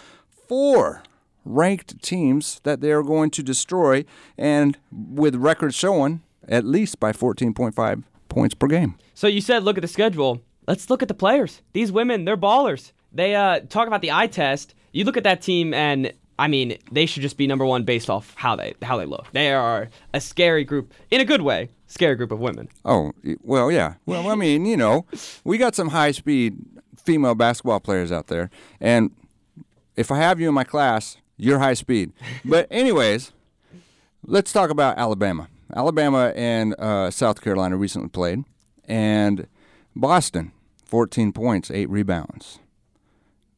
four 0.48 1.02
ranked 1.44 2.02
teams 2.02 2.60
that 2.64 2.80
they 2.80 2.92
are 2.92 3.02
going 3.02 3.30
to 3.30 3.42
destroy, 3.42 4.04
and 4.36 4.78
with 4.92 5.34
records 5.36 5.74
showing 5.74 6.22
at 6.48 6.64
least 6.64 6.98
by 7.00 7.12
14.5 7.12 8.02
points 8.28 8.54
per 8.54 8.66
game. 8.66 8.96
So 9.14 9.26
you 9.26 9.40
said 9.40 9.62
look 9.62 9.76
at 9.76 9.82
the 9.82 9.88
schedule. 9.88 10.42
Let's 10.66 10.90
look 10.90 11.02
at 11.02 11.08
the 11.08 11.14
players. 11.14 11.62
These 11.72 11.90
women, 11.90 12.24
they're 12.24 12.36
ballers. 12.36 12.92
They 13.12 13.34
uh, 13.34 13.60
talk 13.68 13.86
about 13.88 14.02
the 14.02 14.12
eye 14.12 14.28
test. 14.28 14.74
You 14.92 15.04
look 15.04 15.16
at 15.16 15.24
that 15.24 15.42
team, 15.42 15.74
and 15.74 16.12
I 16.38 16.48
mean, 16.48 16.78
they 16.90 17.06
should 17.06 17.22
just 17.22 17.36
be 17.36 17.46
number 17.46 17.66
one 17.66 17.84
based 17.84 18.08
off 18.08 18.34
how 18.36 18.56
they 18.56 18.74
how 18.82 18.96
they 18.96 19.04
look. 19.04 19.26
They 19.32 19.52
are 19.52 19.88
a 20.14 20.20
scary 20.20 20.64
group 20.64 20.92
in 21.10 21.20
a 21.20 21.24
good 21.24 21.42
way. 21.42 21.68
Scary 21.86 22.14
group 22.14 22.30
of 22.30 22.38
women. 22.38 22.68
Oh, 22.84 23.12
well, 23.42 23.70
yeah. 23.70 23.94
Well, 24.06 24.28
I 24.30 24.36
mean, 24.36 24.64
you 24.64 24.76
know, 24.76 25.06
we 25.44 25.58
got 25.58 25.74
some 25.74 25.88
high 25.88 26.12
speed 26.12 26.56
female 26.96 27.34
basketball 27.34 27.80
players 27.80 28.12
out 28.12 28.28
there. 28.28 28.48
And 28.80 29.10
if 29.96 30.10
I 30.10 30.18
have 30.18 30.40
you 30.40 30.48
in 30.48 30.54
my 30.54 30.64
class, 30.64 31.16
you're 31.40 31.58
high 31.58 31.74
speed. 31.74 32.12
But, 32.44 32.66
anyways, 32.70 33.32
let's 34.24 34.52
talk 34.52 34.70
about 34.70 34.98
Alabama. 34.98 35.48
Alabama 35.74 36.32
and 36.34 36.74
uh, 36.78 37.10
South 37.10 37.40
Carolina 37.40 37.76
recently 37.76 38.08
played. 38.08 38.44
And 38.84 39.46
Boston, 39.94 40.52
14 40.84 41.32
points, 41.32 41.70
8 41.70 41.88
rebounds. 41.88 42.58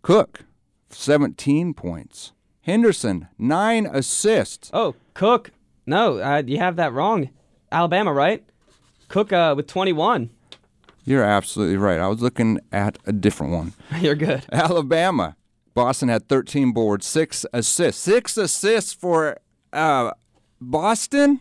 Cooke, 0.02 0.44
17 0.90 1.74
points. 1.74 2.32
Henderson, 2.62 3.28
9 3.38 3.86
assists. 3.86 4.70
Oh, 4.72 4.94
Cooke. 5.14 5.50
No, 5.86 6.18
uh, 6.18 6.42
you 6.46 6.58
have 6.58 6.76
that 6.76 6.92
wrong. 6.92 7.30
Alabama, 7.72 8.12
right? 8.12 8.44
Cooke 9.08 9.32
uh, 9.32 9.54
with 9.56 9.66
21. 9.66 10.30
You're 11.04 11.24
absolutely 11.24 11.76
right. 11.76 11.98
I 11.98 12.06
was 12.06 12.22
looking 12.22 12.60
at 12.70 12.98
a 13.06 13.12
different 13.12 13.52
one. 13.52 13.72
You're 14.00 14.14
good. 14.14 14.44
Alabama. 14.52 15.36
Boston 15.74 16.08
had 16.08 16.28
13 16.28 16.72
boards, 16.72 17.06
six 17.06 17.46
assists. 17.52 18.02
Six 18.02 18.36
assists 18.36 18.92
for 18.92 19.38
uh, 19.72 20.12
Boston? 20.60 21.40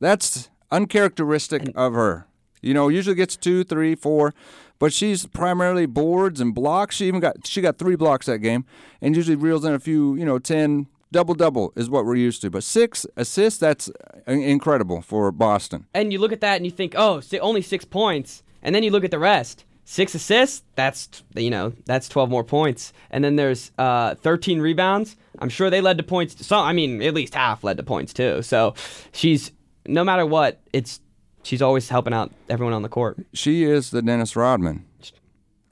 That's 0.00 0.50
uncharacteristic 0.70 1.70
of 1.74 1.94
her. 1.94 2.26
You 2.62 2.74
know, 2.74 2.88
usually 2.88 3.16
gets 3.16 3.36
two, 3.36 3.64
three, 3.64 3.94
four, 3.94 4.34
but 4.78 4.92
she's 4.92 5.26
primarily 5.26 5.86
boards 5.86 6.40
and 6.40 6.54
blocks. 6.54 6.96
She 6.96 7.06
even 7.06 7.20
got 7.20 7.46
she 7.46 7.60
got 7.60 7.78
three 7.78 7.96
blocks 7.96 8.26
that 8.26 8.38
game, 8.38 8.64
and 9.00 9.14
usually 9.14 9.36
reels 9.36 9.64
in 9.64 9.72
a 9.72 9.78
few. 9.78 10.16
You 10.16 10.24
know, 10.24 10.38
ten 10.38 10.88
double 11.12 11.34
double 11.34 11.72
is 11.76 11.88
what 11.88 12.04
we're 12.04 12.16
used 12.16 12.42
to. 12.42 12.50
But 12.50 12.64
six 12.64 13.06
assists, 13.16 13.60
that's 13.60 13.90
incredible 14.26 15.02
for 15.02 15.30
Boston. 15.32 15.86
And 15.94 16.12
you 16.12 16.18
look 16.18 16.32
at 16.32 16.40
that 16.40 16.56
and 16.56 16.64
you 16.64 16.72
think, 16.72 16.94
oh, 16.96 17.22
only 17.40 17.62
six 17.62 17.84
points. 17.84 18.42
And 18.62 18.74
then 18.74 18.82
you 18.82 18.90
look 18.90 19.04
at 19.04 19.10
the 19.10 19.18
rest. 19.18 19.64
Six 19.88 20.16
assists, 20.16 20.64
that's, 20.74 21.22
you 21.36 21.48
know, 21.48 21.72
that's 21.84 22.08
12 22.08 22.28
more 22.28 22.42
points. 22.42 22.92
And 23.08 23.22
then 23.22 23.36
there's 23.36 23.70
uh, 23.78 24.16
13 24.16 24.60
rebounds. 24.60 25.16
I'm 25.38 25.48
sure 25.48 25.70
they 25.70 25.80
led 25.80 25.96
to 25.98 26.02
points. 26.02 26.44
So, 26.44 26.58
I 26.58 26.72
mean, 26.72 27.00
at 27.02 27.14
least 27.14 27.36
half 27.36 27.62
led 27.62 27.76
to 27.76 27.84
points, 27.84 28.12
too. 28.12 28.42
So 28.42 28.74
she's, 29.12 29.52
no 29.86 30.02
matter 30.02 30.26
what, 30.26 30.60
it's, 30.72 31.00
she's 31.44 31.62
always 31.62 31.88
helping 31.88 32.12
out 32.12 32.32
everyone 32.48 32.74
on 32.74 32.82
the 32.82 32.88
court. 32.88 33.16
She 33.32 33.62
is 33.62 33.90
the 33.90 34.02
Dennis 34.02 34.34
Rodman 34.34 34.84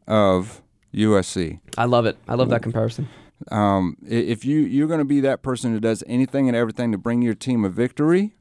of 0.06 0.62
USC. 0.94 1.58
I 1.76 1.86
love 1.86 2.06
it. 2.06 2.16
I 2.28 2.34
love 2.34 2.50
that 2.50 2.62
comparison. 2.62 3.08
Um, 3.50 3.96
if 4.06 4.44
you 4.44 4.60
you're 4.60 4.86
going 4.86 5.00
to 5.00 5.04
be 5.04 5.20
that 5.20 5.42
person 5.42 5.72
who 5.72 5.80
does 5.80 6.04
anything 6.06 6.46
and 6.48 6.56
everything 6.56 6.92
to 6.92 6.98
bring 6.98 7.20
your 7.20 7.34
team 7.34 7.64
a 7.64 7.68
victory, 7.68 8.36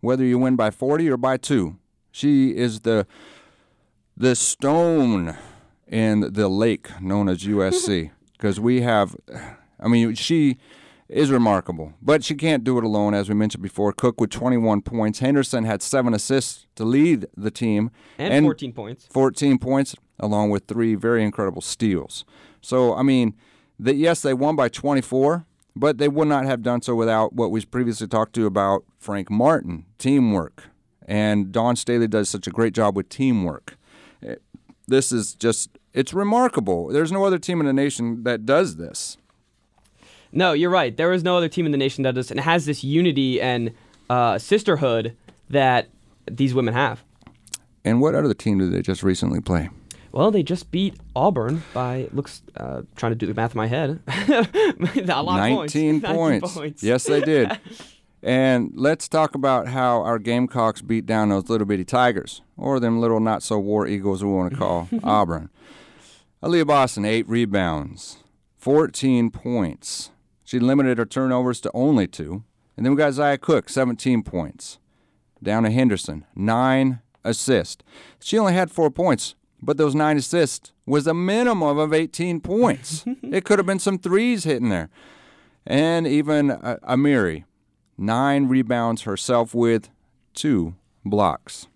whether 0.00 0.22
you 0.24 0.38
win 0.38 0.54
by 0.54 0.70
40 0.70 1.10
or 1.10 1.16
by 1.16 1.36
two, 1.36 1.78
she 2.12 2.56
is 2.56 2.80
the 2.82 3.08
the 4.16 4.34
stone 4.34 5.36
in 5.86 6.32
the 6.32 6.48
lake 6.48 6.88
known 7.00 7.28
as 7.28 7.44
USC 7.44 8.10
because 8.32 8.56
mm-hmm. 8.56 8.64
we 8.64 8.80
have. 8.82 9.16
I 9.78 9.88
mean, 9.88 10.14
she 10.14 10.56
is 11.08 11.30
remarkable, 11.30 11.92
but 12.02 12.24
she 12.24 12.34
can't 12.34 12.64
do 12.64 12.78
it 12.78 12.84
alone. 12.84 13.14
As 13.14 13.28
we 13.28 13.34
mentioned 13.34 13.62
before, 13.62 13.92
Cooke 13.92 14.20
with 14.20 14.30
21 14.30 14.82
points. 14.82 15.18
Henderson 15.20 15.64
had 15.64 15.82
seven 15.82 16.14
assists 16.14 16.66
to 16.76 16.84
lead 16.84 17.26
the 17.36 17.50
team, 17.50 17.90
And, 18.18 18.44
14 18.44 18.72
points. 18.72 19.06
14 19.10 19.58
points, 19.58 19.94
along 20.18 20.50
with 20.50 20.66
three 20.66 20.94
very 20.94 21.22
incredible 21.22 21.62
steals. 21.62 22.24
So, 22.60 22.94
I 22.94 23.02
mean, 23.02 23.34
that 23.78 23.96
yes, 23.96 24.22
they 24.22 24.34
won 24.34 24.56
by 24.56 24.68
24, 24.68 25.46
but 25.76 25.98
they 25.98 26.08
would 26.08 26.28
not 26.28 26.46
have 26.46 26.62
done 26.62 26.82
so 26.82 26.94
without 26.94 27.34
what 27.34 27.50
we 27.50 27.64
previously 27.64 28.08
talked 28.08 28.34
to 28.34 28.46
about 28.46 28.84
Frank 28.98 29.30
Martin, 29.30 29.84
teamwork. 29.98 30.64
And 31.06 31.52
Dawn 31.52 31.76
Staley 31.76 32.08
does 32.08 32.28
such 32.28 32.46
a 32.48 32.50
great 32.50 32.72
job 32.72 32.96
with 32.96 33.08
teamwork. 33.08 33.76
This 34.88 35.12
is 35.12 35.34
just, 35.34 35.70
it's 35.92 36.14
remarkable. 36.14 36.88
There's 36.88 37.12
no 37.12 37.24
other 37.24 37.38
team 37.38 37.60
in 37.60 37.66
the 37.66 37.72
nation 37.72 38.22
that 38.24 38.46
does 38.46 38.76
this. 38.76 39.16
No, 40.32 40.52
you're 40.52 40.70
right. 40.70 40.96
There 40.96 41.12
is 41.12 41.24
no 41.24 41.36
other 41.36 41.48
team 41.48 41.66
in 41.66 41.72
the 41.72 41.78
nation 41.78 42.02
that 42.04 42.14
does 42.14 42.30
and 42.30 42.40
has 42.40 42.66
this 42.66 42.84
unity 42.84 43.40
and 43.40 43.72
uh, 44.10 44.38
sisterhood 44.38 45.16
that 45.50 45.88
these 46.30 46.54
women 46.54 46.74
have. 46.74 47.02
And 47.84 48.00
what 48.00 48.14
other 48.14 48.34
team 48.34 48.58
did 48.58 48.72
they 48.72 48.82
just 48.82 49.02
recently 49.02 49.40
play? 49.40 49.70
Well, 50.12 50.30
they 50.30 50.42
just 50.42 50.70
beat 50.70 50.94
Auburn 51.14 51.62
by 51.74 52.08
looks 52.12 52.42
uh, 52.56 52.82
trying 52.96 53.12
to 53.12 53.16
do 53.16 53.26
the 53.26 53.34
math 53.34 53.52
in 53.54 53.58
my 53.58 53.66
head. 53.66 54.00
a 54.08 55.22
lot 55.22 55.38
19 55.38 55.96
of 55.96 56.02
points. 56.02 56.04
19 56.04 56.40
points. 56.62 56.82
Yes, 56.82 57.04
they 57.04 57.20
did. 57.20 57.58
and 58.26 58.72
let's 58.74 59.06
talk 59.06 59.36
about 59.36 59.68
how 59.68 60.02
our 60.02 60.18
Gamecocks 60.18 60.82
beat 60.82 61.06
down 61.06 61.28
those 61.28 61.48
little 61.48 61.64
bitty 61.64 61.84
Tigers, 61.84 62.42
or 62.56 62.80
them 62.80 63.00
little 63.00 63.20
not 63.20 63.40
so 63.40 63.56
war 63.56 63.86
eagles 63.86 64.24
we 64.24 64.32
want 64.32 64.52
to 64.52 64.58
call 64.58 64.88
Auburn. 65.04 65.48
Aliyah 66.42 66.66
Boston, 66.66 67.04
eight 67.04 67.28
rebounds, 67.28 68.24
14 68.56 69.30
points. 69.30 70.10
She 70.42 70.58
limited 70.58 70.98
her 70.98 71.06
turnovers 71.06 71.60
to 71.60 71.70
only 71.72 72.08
two. 72.08 72.42
And 72.76 72.84
then 72.84 72.92
we 72.94 72.98
got 72.98 73.12
Zia 73.12 73.38
Cooke, 73.38 73.68
17 73.68 74.24
points. 74.24 74.80
Down 75.40 75.62
to 75.62 75.70
Henderson, 75.70 76.24
nine 76.34 76.98
assists. 77.22 77.84
She 78.18 78.36
only 78.38 78.54
had 78.54 78.72
four 78.72 78.90
points, 78.90 79.36
but 79.62 79.76
those 79.76 79.94
nine 79.94 80.16
assists 80.16 80.72
was 80.84 81.06
a 81.06 81.14
minimum 81.14 81.78
of 81.78 81.94
18 81.94 82.40
points. 82.40 83.04
it 83.22 83.44
could 83.44 83.60
have 83.60 83.66
been 83.66 83.78
some 83.78 84.00
threes 84.00 84.42
hitting 84.42 84.70
there. 84.70 84.90
And 85.64 86.08
even 86.08 86.50
uh, 86.50 86.78
Amihere, 86.88 87.44
nine 87.98 88.48
rebounds 88.48 89.02
herself 89.02 89.54
with 89.54 89.88
two 90.34 90.74
blocks. 91.04 91.66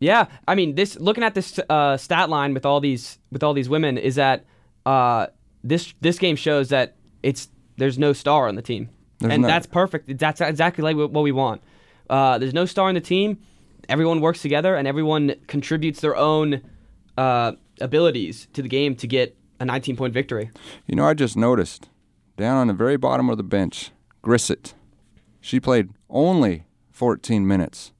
Yeah, 0.00 0.26
I 0.46 0.54
mean, 0.54 0.76
this 0.76 0.98
looking 1.00 1.24
at 1.24 1.34
this 1.34 1.58
uh, 1.68 1.96
stat 1.96 2.30
line 2.30 2.54
with 2.54 2.64
all 2.64 2.80
these 2.80 3.18
with 3.32 3.42
all 3.42 3.52
these 3.52 3.68
women 3.68 3.98
is 3.98 4.14
that 4.14 4.44
uh, 4.86 5.26
this 5.64 5.92
this 6.00 6.18
game 6.18 6.36
shows 6.36 6.68
that 6.68 6.96
it's 7.22 7.48
there's 7.76 7.98
no 7.98 8.12
star 8.12 8.46
on 8.48 8.54
the 8.54 8.62
team, 8.62 8.90
There's 9.18 9.32
and 9.32 9.42
not. 9.42 9.48
that's 9.48 9.66
perfect. 9.66 10.18
That's 10.18 10.40
exactly 10.40 10.84
like 10.84 10.96
what 10.96 11.22
we 11.22 11.32
want. 11.32 11.62
Uh, 12.08 12.38
there's 12.38 12.54
no 12.54 12.64
star 12.64 12.88
on 12.88 12.94
the 12.94 13.00
team. 13.00 13.38
Everyone 13.88 14.20
works 14.20 14.40
together, 14.42 14.76
and 14.76 14.86
everyone 14.86 15.34
contributes 15.46 16.00
their 16.00 16.16
own 16.16 16.62
uh, 17.16 17.52
abilities 17.80 18.46
to 18.52 18.62
the 18.62 18.68
game 18.68 18.94
to 18.96 19.06
get 19.06 19.36
a 19.60 19.64
19 19.64 19.96
point 19.96 20.14
victory. 20.14 20.50
You 20.86 20.94
know, 20.94 21.06
I 21.06 21.14
just 21.14 21.36
noticed 21.36 21.88
down 22.36 22.56
on 22.56 22.68
the 22.68 22.72
very 22.74 22.96
bottom 22.96 23.28
of 23.30 23.36
the 23.36 23.42
bench, 23.42 23.90
Grissett. 24.28 24.74
She 25.40 25.58
played 25.58 25.88
only 26.10 26.66
14 26.90 27.46
minutes. 27.46 27.92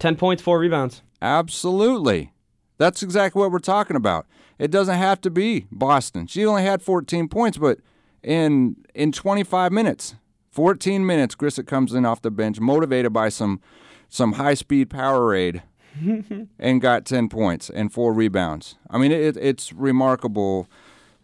10 0.00 0.16
points, 0.16 0.42
four 0.42 0.58
rebounds. 0.58 1.02
Absolutely. 1.22 2.32
That's 2.76 3.04
exactly 3.04 3.40
what 3.40 3.52
we're 3.52 3.60
talking 3.60 3.94
about. 3.94 4.26
It 4.58 4.72
doesn't 4.72 4.98
have 4.98 5.20
to 5.20 5.30
be 5.30 5.68
Boston. 5.70 6.26
She 6.26 6.44
only 6.44 6.64
had 6.64 6.82
14 6.82 7.28
points, 7.28 7.56
but 7.56 7.78
in 8.24 8.76
in 8.96 9.12
25 9.12 9.70
minutes, 9.70 10.16
14 10.50 11.06
minutes, 11.06 11.36
Grissett 11.36 11.68
comes 11.68 11.92
in 11.94 12.04
off 12.04 12.20
the 12.20 12.32
bench, 12.32 12.58
motivated 12.58 13.12
by 13.12 13.28
some 13.28 13.60
some 14.08 14.32
high 14.32 14.54
speed 14.54 14.90
Powerade, 14.90 15.62
and 16.58 16.80
got 16.80 17.04
10 17.04 17.28
points 17.28 17.70
and 17.70 17.92
four 17.92 18.12
rebounds. 18.12 18.76
I 18.90 18.98
mean, 18.98 19.12
it, 19.12 19.36
it's 19.36 19.72
remarkable 19.72 20.68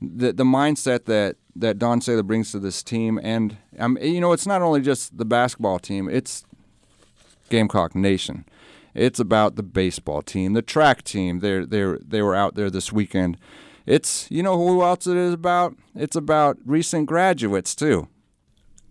the 0.00 0.32
the 0.32 0.44
mindset 0.44 1.06
that 1.06 1.36
that 1.56 1.78
Dawn 1.78 2.00
Staley 2.00 2.22
brings 2.22 2.52
to 2.52 2.58
this 2.58 2.82
team, 2.82 3.18
and 3.22 3.56
um, 3.78 3.98
you 4.00 4.20
know, 4.20 4.32
it's 4.32 4.46
not 4.46 4.62
only 4.62 4.80
just 4.80 5.18
the 5.18 5.24
basketball 5.24 5.78
team; 5.78 6.08
it's 6.08 6.44
Gamecock 7.50 7.94
Nation. 7.94 8.44
It's 8.94 9.20
about 9.20 9.56
the 9.56 9.62
baseball 9.62 10.22
team, 10.22 10.52
the 10.52 10.62
track 10.62 11.02
team. 11.02 11.40
They 11.40 11.64
they 11.64 11.96
they 12.04 12.22
were 12.22 12.34
out 12.34 12.54
there 12.54 12.70
this 12.70 12.92
weekend. 12.92 13.38
It's 13.86 14.30
you 14.30 14.42
know 14.42 14.56
who 14.56 14.82
else 14.82 15.06
it 15.06 15.16
is 15.16 15.34
about? 15.34 15.76
It's 15.94 16.16
about 16.16 16.58
recent 16.64 17.06
graduates 17.06 17.74
too. 17.74 18.08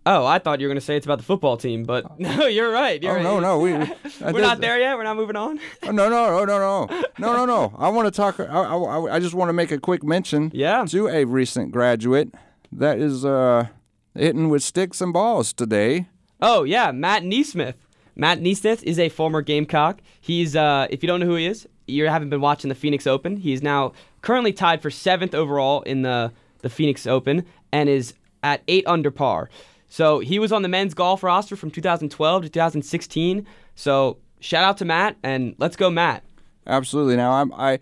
Oh, 0.04 0.26
I 0.26 0.40
thought 0.40 0.60
you 0.60 0.66
were 0.66 0.70
going 0.70 0.80
to 0.80 0.86
say 0.86 0.98
it's 0.98 1.06
about 1.06 1.20
the 1.20 1.24
football 1.24 1.58
team, 1.58 1.84
but 1.84 2.20
no, 2.20 2.48
you're 2.48 2.72
right. 2.72 3.02
You're 3.02 3.12
oh, 3.12 3.16
right. 3.16 3.24
no, 3.24 3.40
no. 3.40 3.60
We, 3.60 3.74
we're 4.34 4.42
not 4.42 4.60
there 4.60 4.80
yet. 4.80 4.98
We're 4.98 5.04
not 5.04 5.16
moving 5.16 5.36
on. 5.36 5.60
oh, 5.84 5.92
no, 5.92 6.10
no, 6.10 6.44
no, 6.44 6.46
no, 6.46 6.88
no. 6.88 7.04
No, 7.20 7.34
no, 7.34 7.46
no. 7.46 7.76
I 7.78 7.90
want 7.90 8.08
to 8.08 8.12
talk. 8.12 8.40
I, 8.40 8.46
I, 8.46 9.16
I 9.16 9.20
just 9.20 9.36
want 9.36 9.50
to 9.50 9.54
make 9.54 9.72
a 9.72 9.78
quick 9.78 10.04
mention 10.04 10.50
yeah. 10.56 10.86
to 10.86 11.08
a 11.08 11.26
recent 11.26 11.72
graduate 11.72 12.34
that 12.72 13.00
is 13.00 13.26
uh 13.26 13.68
hitting 14.16 14.50
with 14.50 14.64
sticks 14.64 15.02
and 15.02 15.14
balls 15.14 15.54
today. 15.54 16.08
Oh 16.42 16.64
yeah, 16.64 16.92
Matt 16.92 17.24
NeSmith. 17.24 17.76
Matt 18.16 18.40
NeSmith 18.40 18.84
is 18.84 19.00
a 19.00 19.10
former 19.10 19.42
Gamecock. 19.42 20.02
He's 20.20 20.56
uh, 20.56 20.88
if 20.90 21.02
you 21.02 21.08
don't 21.08 21.20
know 21.20 21.26
who 21.26 21.36
he 21.36 21.46
is, 21.46 21.68
you 21.88 22.08
haven't 22.08 22.30
been 22.30 22.42
watching 22.42 22.70
the 22.70 22.76
Phoenix 22.76 23.08
Open. 23.08 23.38
He's 23.38 23.62
now 23.62 23.94
currently 24.22 24.54
tied 24.54 24.82
for 24.82 24.90
seventh 24.90 25.34
overall 25.34 25.82
in 25.84 26.02
the 26.02 26.32
the 26.60 26.70
Phoenix 26.70 27.08
Open 27.08 27.46
and 27.72 27.90
is 27.90 28.14
at 28.44 28.62
eight 28.68 28.86
under 28.88 29.12
par. 29.12 29.50
So 29.88 30.20
he 30.20 30.40
was 30.40 30.52
on 30.52 30.62
the 30.62 30.70
men's 30.70 30.94
golf 30.94 31.22
roster 31.22 31.56
from 31.56 31.70
2012 31.72 32.44
to 32.44 32.50
2016. 32.50 33.46
So 33.76 34.18
shout 34.40 34.64
out 34.64 34.78
to 34.78 34.86
Matt 34.86 35.18
and 35.24 35.56
let's 35.58 35.76
go, 35.76 35.90
Matt. 35.90 36.24
Absolutely. 36.66 37.16
Now 37.16 37.34
I'm 37.34 37.54
I 37.54 37.80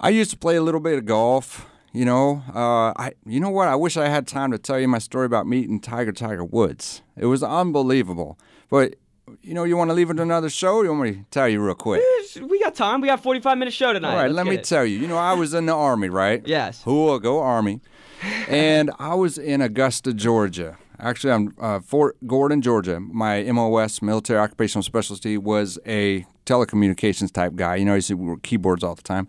I 0.00 0.10
used 0.10 0.30
to 0.30 0.36
play 0.36 0.56
a 0.56 0.62
little 0.62 0.80
bit 0.80 0.98
of 0.98 1.06
golf. 1.06 1.66
You 1.92 2.06
know, 2.06 2.42
uh, 2.54 2.92
I 2.96 3.12
you 3.26 3.38
know 3.38 3.50
what? 3.50 3.68
I 3.68 3.74
wish 3.76 3.96
I 3.98 4.08
had 4.08 4.26
time 4.26 4.50
to 4.52 4.58
tell 4.58 4.80
you 4.80 4.88
my 4.88 4.98
story 4.98 5.26
about 5.26 5.46
meeting 5.46 5.78
Tiger 5.78 6.12
Tiger 6.12 6.44
Woods. 6.44 7.02
It 7.16 7.26
was 7.26 7.42
unbelievable. 7.42 8.38
But 8.70 8.94
you 9.42 9.52
know, 9.54 9.64
you 9.64 9.76
want 9.76 9.90
to 9.90 9.94
leave 9.94 10.10
it 10.10 10.14
to 10.14 10.22
another 10.22 10.48
show? 10.48 10.76
Or 10.76 10.84
you 10.84 10.90
want 10.90 11.02
me 11.02 11.12
to 11.12 11.24
tell 11.30 11.48
you 11.48 11.60
real 11.62 11.74
quick? 11.74 12.02
We 12.40 12.58
got 12.60 12.74
time. 12.74 13.00
We 13.02 13.08
got 13.08 13.22
45 13.22 13.58
minute 13.58 13.74
show 13.74 13.92
tonight. 13.92 14.10
All 14.10 14.16
right, 14.16 14.30
Let's 14.30 14.36
let 14.36 14.46
me 14.46 14.56
it. 14.56 14.64
tell 14.64 14.84
you. 14.86 14.98
You 14.98 15.06
know, 15.06 15.18
I 15.18 15.34
was 15.34 15.52
in 15.52 15.66
the 15.66 15.74
army, 15.74 16.08
right? 16.08 16.42
Yes. 16.52 16.82
Whoa, 16.84 17.18
go 17.18 17.40
Army. 17.40 17.80
and 18.48 18.90
I 18.98 19.14
was 19.14 19.36
in 19.38 19.60
Augusta, 19.60 20.12
Georgia. 20.14 20.76
Actually, 20.98 21.32
I'm 21.32 21.54
uh, 21.58 21.80
Fort 21.80 22.16
Gordon, 22.26 22.62
Georgia. 22.62 23.00
My 23.00 23.42
MOS, 23.44 24.00
military 24.02 24.38
occupational 24.38 24.82
specialty, 24.82 25.36
was 25.36 25.78
a 25.86 26.24
telecommunications 26.46 27.32
type 27.32 27.54
guy. 27.54 27.76
You 27.76 27.84
know, 27.84 27.94
he's 27.94 28.08
to 28.08 28.38
keyboards 28.42 28.82
all 28.82 28.94
the 28.94 29.02
time. 29.02 29.28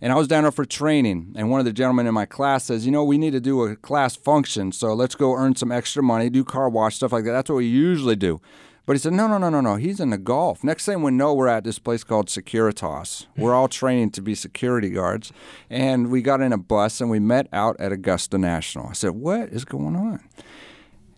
And 0.00 0.12
I 0.12 0.16
was 0.16 0.28
down 0.28 0.44
there 0.44 0.52
for 0.52 0.64
training. 0.64 1.34
And 1.36 1.50
one 1.50 1.60
of 1.60 1.66
the 1.66 1.72
gentlemen 1.72 2.06
in 2.06 2.14
my 2.14 2.26
class 2.26 2.64
says, 2.64 2.86
you 2.86 2.92
know, 2.92 3.04
we 3.04 3.18
need 3.18 3.32
to 3.32 3.40
do 3.40 3.62
a 3.64 3.76
class 3.76 4.16
function. 4.16 4.72
So 4.72 4.94
let's 4.94 5.14
go 5.14 5.34
earn 5.34 5.56
some 5.56 5.72
extra 5.72 6.02
money, 6.02 6.30
do 6.30 6.44
car 6.44 6.68
wash, 6.68 6.96
stuff 6.96 7.12
like 7.12 7.24
that. 7.24 7.32
That's 7.32 7.50
what 7.50 7.56
we 7.56 7.66
usually 7.66 8.16
do. 8.16 8.40
But 8.84 8.94
he 8.94 8.98
said, 8.98 9.12
no, 9.12 9.28
no, 9.28 9.38
no, 9.38 9.48
no, 9.48 9.60
no. 9.60 9.76
He's 9.76 10.00
in 10.00 10.10
the 10.10 10.18
golf. 10.18 10.64
Next 10.64 10.86
thing 10.86 11.04
we 11.04 11.12
know, 11.12 11.32
we're 11.34 11.46
at 11.46 11.62
this 11.62 11.78
place 11.78 12.02
called 12.02 12.26
Securitas. 12.26 13.26
We're 13.36 13.54
all 13.54 13.68
training 13.68 14.10
to 14.10 14.22
be 14.22 14.34
security 14.34 14.90
guards. 14.90 15.32
And 15.70 16.10
we 16.10 16.20
got 16.20 16.40
in 16.40 16.52
a 16.52 16.58
bus 16.58 17.00
and 17.00 17.08
we 17.08 17.20
met 17.20 17.46
out 17.52 17.76
at 17.78 17.92
Augusta 17.92 18.38
National. 18.38 18.88
I 18.88 18.94
said, 18.94 19.10
what 19.12 19.50
is 19.50 19.64
going 19.64 19.94
on? 19.94 20.20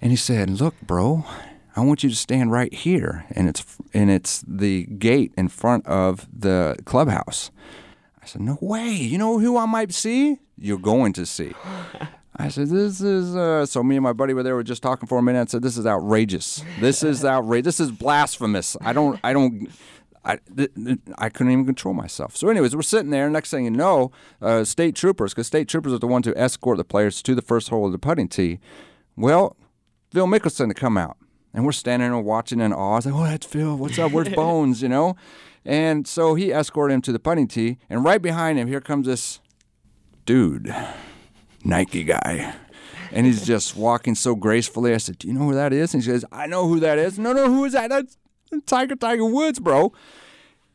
And 0.02 0.10
he 0.10 0.16
said, 0.16 0.50
look, 0.60 0.74
bro, 0.82 1.24
I 1.76 1.80
want 1.80 2.02
you 2.02 2.10
to 2.10 2.16
stand 2.16 2.52
right 2.52 2.72
here. 2.72 3.26
And 3.30 3.48
it's, 3.48 3.64
and 3.92 4.10
it's 4.10 4.44
the 4.46 4.84
gate 4.84 5.32
in 5.36 5.48
front 5.48 5.86
of 5.86 6.28
the 6.32 6.76
clubhouse. 6.84 7.50
I 8.22 8.26
said, 8.26 8.42
no 8.42 8.58
way. 8.60 8.90
You 8.90 9.18
know 9.18 9.38
who 9.38 9.58
I 9.58 9.66
might 9.66 9.92
see? 9.92 10.38
You're 10.56 10.78
going 10.78 11.12
to 11.14 11.26
see. 11.26 11.52
I 12.36 12.48
said, 12.48 12.68
"This 12.68 13.00
is." 13.00 13.36
Uh... 13.36 13.64
So 13.66 13.82
me 13.82 13.96
and 13.96 14.02
my 14.02 14.12
buddy 14.12 14.34
were 14.34 14.42
there. 14.42 14.54
We 14.54 14.58
were 14.58 14.64
just 14.64 14.82
talking 14.82 15.06
for 15.06 15.18
a 15.18 15.22
minute. 15.22 15.48
I 15.48 15.50
said, 15.50 15.62
"This 15.62 15.76
is 15.76 15.86
outrageous. 15.86 16.64
This 16.80 17.02
is 17.02 17.24
outrageous. 17.24 17.76
This 17.76 17.80
is 17.80 17.92
blasphemous. 17.92 18.76
I 18.80 18.92
don't. 18.92 19.20
I 19.22 19.32
don't." 19.32 19.68
I, 20.26 20.38
th- 20.56 20.74
th- 20.74 20.98
I 21.18 21.28
couldn't 21.28 21.52
even 21.52 21.66
control 21.66 21.92
myself. 21.92 22.34
So, 22.34 22.48
anyways, 22.48 22.74
we're 22.74 22.80
sitting 22.80 23.10
there. 23.10 23.28
Next 23.28 23.50
thing 23.50 23.66
you 23.66 23.70
know, 23.70 24.10
uh, 24.40 24.64
state 24.64 24.94
troopers, 24.94 25.34
because 25.34 25.46
state 25.46 25.68
troopers 25.68 25.92
are 25.92 25.98
the 25.98 26.06
ones 26.06 26.26
who 26.26 26.32
escort 26.34 26.78
the 26.78 26.84
players 26.84 27.20
to 27.24 27.34
the 27.34 27.42
first 27.42 27.68
hole 27.68 27.84
of 27.84 27.92
the 27.92 27.98
putting 27.98 28.28
tee. 28.28 28.58
Well, 29.16 29.54
Phil 30.14 30.26
Mickelson 30.26 30.68
to 30.68 30.74
come 30.74 30.96
out, 30.96 31.18
and 31.54 31.64
we're 31.64 31.72
standing 31.72 32.10
there 32.10 32.20
watching 32.20 32.60
in 32.60 32.72
awe. 32.72 32.92
I 32.92 32.96
was 32.96 33.06
like, 33.06 33.14
"Oh, 33.14 33.24
that's 33.24 33.46
Phil. 33.46 33.76
What's 33.76 33.98
up? 33.98 34.12
Where's 34.12 34.28
Bones?" 34.34 34.82
You 34.82 34.88
know. 34.88 35.16
And 35.64 36.06
so 36.06 36.34
he 36.34 36.52
escorted 36.52 36.94
him 36.94 37.02
to 37.02 37.12
the 37.12 37.18
putting 37.18 37.48
tee, 37.48 37.78
and 37.88 38.04
right 38.04 38.20
behind 38.20 38.58
him, 38.58 38.68
here 38.68 38.82
comes 38.82 39.06
this 39.06 39.40
dude. 40.26 40.74
Nike 41.64 42.04
guy. 42.04 42.54
And 43.10 43.26
he's 43.26 43.46
just 43.46 43.76
walking 43.76 44.14
so 44.14 44.34
gracefully. 44.34 44.92
I 44.92 44.98
said, 44.98 45.18
Do 45.18 45.28
you 45.28 45.34
know 45.34 45.40
who 45.40 45.54
that 45.54 45.72
is? 45.72 45.94
And 45.94 46.02
he 46.02 46.10
says, 46.10 46.24
I 46.32 46.46
know 46.46 46.66
who 46.68 46.80
that 46.80 46.98
is. 46.98 47.18
No, 47.18 47.32
no, 47.32 47.46
who 47.46 47.64
is 47.64 47.72
that? 47.72 47.88
That's 47.88 48.18
Tiger 48.66 48.96
Tiger 48.96 49.24
Woods, 49.24 49.60
bro. 49.60 49.92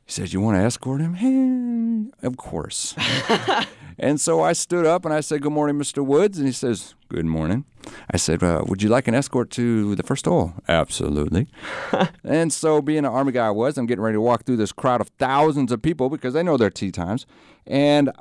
He 0.06 0.12
says, 0.12 0.34
You 0.34 0.42
want 0.42 0.58
to 0.58 0.63
escort 0.63 1.02
him? 1.02 1.13
Hey, 1.15 2.26
of 2.26 2.38
course. 2.38 2.96
and 4.00 4.20
so 4.20 4.42
I 4.42 4.54
stood 4.54 4.86
up 4.86 5.06
and 5.06 5.14
I 5.14 5.20
said, 5.20 5.42
Good 5.42 5.52
morning, 5.52 5.78
Mr. 5.78 6.04
Woods. 6.04 6.38
And 6.38 6.48
he 6.48 6.54
says, 6.54 6.96
Good 7.10 7.26
morning. 7.26 7.66
I 8.12 8.18
said, 8.18 8.42
uh, 8.44 8.64
Would 8.68 8.82
you 8.82 8.90
like 8.90 9.08
an 9.08 9.16
escort 9.16 9.50
to 9.52 9.96
the 9.96 10.04
first 10.04 10.26
hole? 10.26 10.54
Absolutely. 10.68 11.48
and 12.24 12.52
so, 12.52 12.82
being 12.82 13.00
an 13.00 13.06
Army 13.06 13.32
guy 13.32 13.48
I 13.48 13.52
was, 13.52 13.78
I'm 13.78 13.86
getting 13.86 14.04
ready 14.04 14.16
to 14.16 14.22
walk 14.22 14.46
through 14.46 14.58
this 14.58 14.72
crowd 14.72 15.02
of 15.02 15.10
thousands 15.20 15.72
of 15.72 15.82
people 15.82 16.10
because 16.10 16.34
they 16.34 16.44
know 16.44 16.58
their 16.58 16.70
tea 16.70 16.92
times. 16.92 17.26
And 17.68 18.12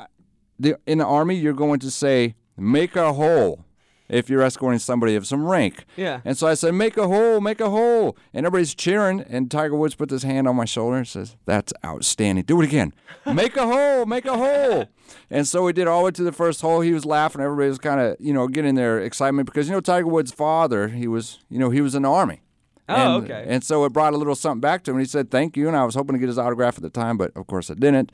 the, 0.58 0.76
in 0.86 0.98
the 0.98 1.06
Army, 1.06 1.36
you're 1.36 1.52
going 1.52 1.80
to 1.80 1.90
say, 1.90 2.34
Make 2.56 2.96
a 2.96 3.12
hole 3.12 3.64
if 4.08 4.30
you're 4.30 4.42
escorting 4.42 4.78
somebody 4.78 5.16
of 5.16 5.26
some 5.26 5.46
rank. 5.46 5.84
Yeah. 5.96 6.20
And 6.24 6.36
so 6.36 6.46
I 6.46 6.54
said, 6.54 6.74
make 6.74 6.96
a 6.96 7.06
hole, 7.06 7.40
make 7.40 7.60
a 7.60 7.70
hole. 7.70 8.16
And 8.32 8.46
everybody's 8.46 8.74
cheering. 8.74 9.20
And 9.20 9.50
Tiger 9.50 9.76
Woods 9.76 9.94
put 9.94 10.10
his 10.10 10.22
hand 10.22 10.48
on 10.48 10.56
my 10.56 10.64
shoulder 10.64 10.96
and 10.96 11.06
says, 11.06 11.36
that's 11.44 11.72
outstanding. 11.84 12.44
Do 12.44 12.60
it 12.60 12.64
again. 12.64 12.92
make 13.26 13.56
a 13.56 13.66
hole, 13.66 14.06
make 14.06 14.24
a 14.24 14.36
hole. 14.36 14.86
And 15.30 15.46
so 15.46 15.64
we 15.64 15.72
did 15.72 15.86
all 15.86 16.00
the 16.00 16.04
way 16.06 16.10
to 16.12 16.22
the 16.22 16.32
first 16.32 16.60
hole. 16.60 16.80
He 16.80 16.92
was 16.92 17.04
laughing. 17.04 17.40
Everybody 17.40 17.68
was 17.68 17.78
kind 17.78 18.00
of, 18.00 18.16
you 18.18 18.32
know, 18.32 18.48
getting 18.48 18.74
their 18.74 18.98
excitement 19.00 19.46
because, 19.46 19.68
you 19.68 19.74
know, 19.74 19.80
Tiger 19.80 20.06
Woods' 20.06 20.32
father, 20.32 20.88
he 20.88 21.06
was, 21.06 21.38
you 21.50 21.58
know, 21.58 21.70
he 21.70 21.80
was 21.80 21.94
in 21.94 22.02
the 22.02 22.10
Army. 22.10 22.40
Oh, 22.88 23.16
and, 23.16 23.24
okay. 23.24 23.44
And 23.46 23.62
so 23.62 23.84
it 23.84 23.92
brought 23.92 24.14
a 24.14 24.16
little 24.16 24.34
something 24.34 24.60
back 24.60 24.82
to 24.84 24.90
him. 24.90 24.96
And 24.96 25.04
he 25.04 25.08
said 25.08 25.30
thank 25.30 25.56
you, 25.56 25.68
and 25.68 25.76
I 25.76 25.84
was 25.84 25.94
hoping 25.94 26.14
to 26.14 26.18
get 26.18 26.28
his 26.28 26.38
autograph 26.38 26.76
at 26.76 26.82
the 26.82 26.90
time, 26.90 27.18
but 27.18 27.36
of 27.36 27.46
course 27.46 27.70
I 27.70 27.74
didn't. 27.74 28.10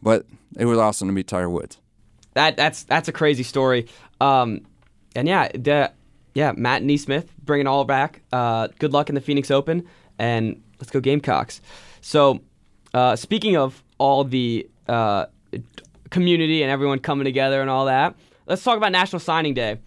But 0.00 0.26
it 0.56 0.66
was 0.66 0.78
awesome 0.78 1.08
to 1.08 1.12
meet 1.12 1.26
Tiger 1.26 1.50
Woods. 1.50 1.78
That 2.34 2.56
that's 2.56 2.84
that's 2.84 3.08
a 3.08 3.12
crazy 3.12 3.42
story. 3.42 3.88
Um, 4.20 4.62
and 5.14 5.28
yeah, 5.28 5.48
the, 5.48 5.92
yeah, 6.34 6.52
Matt 6.56 6.82
NeSmith 6.82 7.28
bringing 7.44 7.66
all 7.66 7.84
back. 7.84 8.22
Uh, 8.32 8.68
good 8.78 8.92
luck 8.92 9.08
in 9.08 9.14
the 9.14 9.20
Phoenix 9.20 9.50
Open, 9.50 9.86
and 10.18 10.62
let's 10.80 10.90
go 10.90 11.00
Gamecocks. 11.00 11.60
So, 12.00 12.40
uh, 12.94 13.16
speaking 13.16 13.56
of 13.56 13.82
all 13.98 14.24
the 14.24 14.68
uh, 14.88 15.26
community 16.10 16.62
and 16.62 16.70
everyone 16.70 16.98
coming 16.98 17.24
together 17.24 17.60
and 17.60 17.70
all 17.70 17.86
that, 17.86 18.14
let's 18.46 18.62
talk 18.62 18.76
about 18.76 18.92
National 18.92 19.20
Signing 19.20 19.54
Day. 19.54 19.78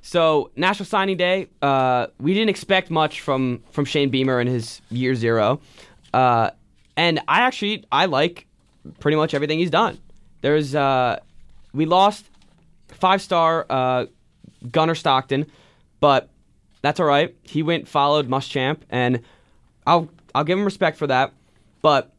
So, 0.00 0.50
National 0.56 0.86
Signing 0.86 1.16
Day, 1.16 1.48
uh, 1.60 2.08
we 2.18 2.34
didn't 2.34 2.50
expect 2.50 2.90
much 2.90 3.20
from 3.20 3.62
from 3.70 3.84
Shane 3.84 4.10
Beamer 4.10 4.40
in 4.40 4.46
his 4.48 4.80
year 4.90 5.14
zero, 5.14 5.60
uh, 6.12 6.50
and 6.96 7.20
I 7.28 7.42
actually 7.42 7.84
I 7.92 8.06
like 8.06 8.46
pretty 8.98 9.16
much 9.16 9.34
everything 9.34 9.58
he's 9.58 9.70
done. 9.70 9.98
There's 10.40 10.74
uh, 10.74 11.20
we 11.72 11.86
lost 11.86 12.24
five 12.88 13.22
star 13.22 13.64
Gunnar 14.70 14.94
Stockton, 14.94 15.46
but 16.00 16.28
that's 16.82 17.00
all 17.00 17.06
right. 17.06 17.34
He 17.42 17.62
went 17.62 17.88
followed 17.88 18.28
Muschamp, 18.28 18.78
and 18.90 19.20
I'll 19.86 20.08
I'll 20.34 20.44
give 20.44 20.58
him 20.58 20.64
respect 20.64 20.98
for 20.98 21.06
that. 21.06 21.32
But 21.80 22.12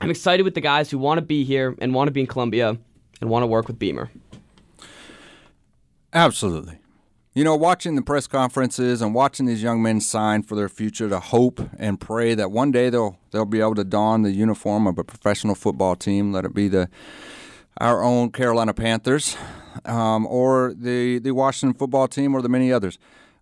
I'm 0.00 0.10
excited 0.10 0.42
with 0.42 0.54
the 0.54 0.60
guys 0.60 0.90
who 0.90 0.98
want 0.98 1.18
to 1.18 1.22
be 1.22 1.44
here 1.44 1.74
and 1.80 1.94
want 1.94 2.08
to 2.08 2.12
be 2.12 2.20
in 2.20 2.26
Columbia 2.26 2.76
and 3.20 3.30
want 3.30 3.42
to 3.42 3.46
work 3.46 3.68
with 3.68 3.78
Beamer. 3.78 4.10
Absolutely. 6.12 6.78
You 7.34 7.42
know, 7.42 7.56
watching 7.56 7.96
the 7.96 8.02
press 8.02 8.28
conferences 8.28 9.02
and 9.02 9.12
watching 9.12 9.46
these 9.46 9.60
young 9.60 9.82
men 9.82 10.00
sign 10.00 10.44
for 10.44 10.54
their 10.54 10.68
future 10.68 11.08
to 11.08 11.18
hope 11.18 11.60
and 11.78 12.00
pray 12.00 12.36
that 12.36 12.52
one 12.52 12.70
day 12.70 12.90
they'll 12.90 13.18
they'll 13.32 13.44
be 13.44 13.60
able 13.60 13.74
to 13.74 13.82
don 13.82 14.22
the 14.22 14.30
uniform 14.30 14.86
of 14.86 14.98
a 14.98 15.04
professional 15.04 15.56
football 15.56 15.96
team, 15.96 16.32
let 16.32 16.44
it 16.44 16.54
be 16.54 16.68
the 16.68 16.88
our 17.80 18.04
own 18.04 18.30
Carolina 18.30 18.72
Panthers, 18.72 19.36
um, 19.84 20.26
or 20.26 20.74
the 20.76 21.18
the 21.18 21.32
Washington 21.32 21.78
football 21.78 22.08
team, 22.08 22.34
or 22.34 22.42
the 22.42 22.48
many 22.48 22.72
others. 22.72 22.98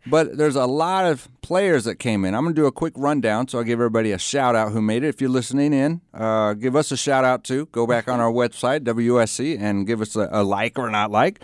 But 0.06 0.36
there's 0.36 0.56
a 0.56 0.66
lot 0.66 1.06
of 1.06 1.28
players 1.42 1.84
that 1.84 1.96
came 1.96 2.24
in. 2.24 2.34
I'm 2.34 2.42
going 2.42 2.54
to 2.54 2.60
do 2.60 2.66
a 2.66 2.72
quick 2.72 2.92
rundown, 2.96 3.46
so 3.46 3.58
I'll 3.58 3.64
give 3.64 3.78
everybody 3.78 4.10
a 4.10 4.18
shout 4.18 4.56
out 4.56 4.72
who 4.72 4.82
made 4.82 5.04
it. 5.04 5.08
If 5.08 5.20
you're 5.20 5.30
listening 5.30 5.72
in, 5.72 6.00
uh, 6.12 6.54
give 6.54 6.74
us 6.74 6.90
a 6.90 6.96
shout 6.96 7.24
out 7.24 7.44
too. 7.44 7.66
Go 7.66 7.86
back 7.86 8.08
on 8.08 8.18
our 8.18 8.32
website, 8.32 8.80
WSC, 8.80 9.60
and 9.60 9.86
give 9.86 10.00
us 10.00 10.16
a, 10.16 10.28
a 10.32 10.42
like 10.42 10.76
or 10.76 10.90
not 10.90 11.12
like. 11.12 11.40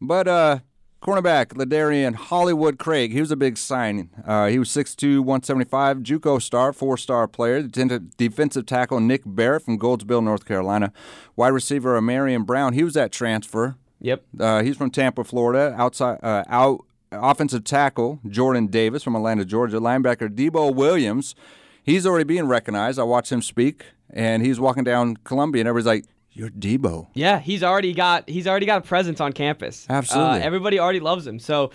But 0.00 0.28
uh, 0.28 0.58
cornerback, 1.02 1.54
Ladarian 1.54 2.14
Hollywood 2.14 2.78
Craig, 2.78 3.10
he 3.10 3.20
was 3.20 3.32
a 3.32 3.36
big 3.36 3.58
signing. 3.58 4.10
Uh, 4.24 4.46
he 4.46 4.60
was 4.60 4.68
6'2, 4.68 5.18
175, 5.18 5.98
Juco 5.98 6.40
star, 6.40 6.72
four 6.72 6.96
star 6.96 7.26
player. 7.26 7.62
Defensive 7.62 8.64
tackle 8.64 9.00
Nick 9.00 9.22
Barrett 9.26 9.64
from 9.64 9.76
Goldsboro, 9.76 10.20
North 10.20 10.44
Carolina. 10.44 10.92
Wide 11.34 11.48
receiver 11.48 12.00
Marion 12.00 12.44
Brown, 12.44 12.74
he 12.74 12.84
was 12.84 12.94
that 12.94 13.10
transfer. 13.10 13.76
Yep. 14.00 14.24
Uh, 14.38 14.62
he's 14.62 14.76
from 14.76 14.90
Tampa, 14.90 15.24
Florida. 15.24 15.74
Outside, 15.76 16.18
uh, 16.22 16.44
out 16.48 16.84
offensive 17.10 17.64
tackle 17.64 18.20
Jordan 18.28 18.66
Davis 18.66 19.02
from 19.02 19.16
Atlanta, 19.16 19.44
Georgia. 19.44 19.78
Linebacker 19.78 20.28
Debo 20.28 20.74
Williams, 20.74 21.34
he's 21.82 22.06
already 22.06 22.24
being 22.24 22.46
recognized. 22.46 22.98
I 22.98 23.02
watched 23.04 23.32
him 23.32 23.42
speak, 23.42 23.84
and 24.10 24.44
he's 24.44 24.60
walking 24.60 24.84
down 24.84 25.16
Columbia, 25.24 25.60
and 25.60 25.68
everybody's 25.68 25.86
like, 25.86 26.04
"You're 26.32 26.50
Debo." 26.50 27.08
Yeah, 27.14 27.38
he's 27.38 27.62
already 27.62 27.92
got 27.92 28.28
he's 28.28 28.46
already 28.46 28.66
got 28.66 28.78
a 28.84 28.86
presence 28.86 29.20
on 29.20 29.32
campus. 29.32 29.86
Absolutely. 29.88 30.40
Uh, 30.40 30.44
everybody 30.44 30.78
already 30.78 31.00
loves 31.00 31.26
him. 31.26 31.38
So, 31.38 31.70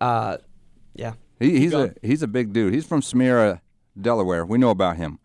uh, 0.00 0.38
yeah. 0.94 1.14
He, 1.40 1.58
he's 1.60 1.72
a 1.72 1.94
he's 2.02 2.22
a 2.22 2.28
big 2.28 2.52
dude. 2.52 2.74
He's 2.74 2.86
from 2.86 3.02
Smyrna, 3.02 3.60
Delaware. 4.00 4.44
We 4.44 4.58
know 4.58 4.70
about 4.70 4.96
him. 4.96 5.18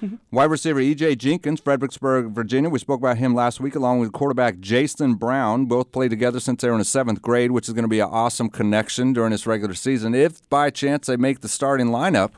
Wide 0.30 0.50
receiver 0.50 0.80
E.J. 0.80 1.16
Jenkins, 1.16 1.60
Fredericksburg, 1.60 2.30
Virginia. 2.30 2.70
We 2.70 2.78
spoke 2.78 3.00
about 3.00 3.18
him 3.18 3.34
last 3.34 3.60
week, 3.60 3.74
along 3.74 4.00
with 4.00 4.12
quarterback 4.12 4.60
Jason 4.60 5.14
Brown. 5.14 5.66
Both 5.66 5.92
played 5.92 6.10
together 6.10 6.40
since 6.40 6.62
they 6.62 6.68
were 6.68 6.74
in 6.74 6.78
the 6.78 6.84
seventh 6.84 7.22
grade, 7.22 7.50
which 7.50 7.68
is 7.68 7.74
going 7.74 7.84
to 7.84 7.88
be 7.88 8.00
an 8.00 8.08
awesome 8.10 8.48
connection 8.48 9.12
during 9.12 9.30
this 9.30 9.46
regular 9.46 9.74
season. 9.74 10.14
If 10.14 10.48
by 10.50 10.70
chance 10.70 11.06
they 11.06 11.16
make 11.16 11.40
the 11.40 11.48
starting 11.48 11.88
lineup, 11.88 12.32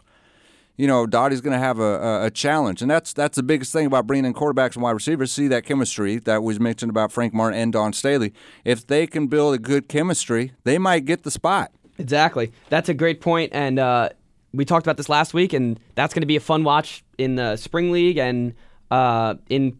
you 0.77 0.87
know 0.87 1.07
Dottie's 1.07 1.40
going 1.40 1.55
to 1.55 1.59
have 1.59 1.79
a, 1.79 1.83
a, 1.83 2.27
a 2.27 2.31
challenge, 2.31 2.83
and 2.83 2.90
that's 2.90 3.12
that's 3.12 3.37
the 3.37 3.42
biggest 3.42 3.73
thing 3.73 3.87
about 3.87 4.07
bringing 4.07 4.27
in 4.27 4.35
quarterbacks 4.35 4.75
and 4.75 4.83
wide 4.83 4.92
receivers. 4.92 5.33
See 5.33 5.49
that 5.49 5.64
chemistry 5.64 6.19
that 6.19 6.42
was 6.42 6.61
mentioned 6.61 6.90
about 6.90 7.12
Frank 7.12 7.33
Martin 7.33 7.59
and 7.59 7.73
Dawn 7.73 7.92
Staley. 7.92 8.33
If 8.64 8.87
they 8.87 9.07
can 9.07 9.27
build 9.27 9.55
a 9.55 9.59
good 9.59 9.88
chemistry, 9.88 10.53
they 10.64 10.79
might 10.79 11.05
get 11.05 11.23
the 11.23 11.31
spot. 11.31 11.73
Exactly. 11.99 12.53
That's 12.69 12.88
a 12.88 12.95
great 12.95 13.21
point, 13.21 13.53
and 13.55 13.79
uh, 13.79 14.11
we 14.57 14.64
talked 14.64 14.87
about 14.87 14.97
this 14.97 15.09
last 15.09 15.35
week, 15.35 15.53
and 15.53 15.79
that's 15.95 16.14
going 16.14 16.23
to 16.23 16.27
be 16.27 16.37
a 16.37 16.40
fun 16.40 16.64
watch 16.64 17.05
in 17.19 17.37
the 17.37 17.57
spring 17.57 17.92
league 17.92 18.19
and 18.19 18.55
uh, 18.90 19.35
in 19.49 19.79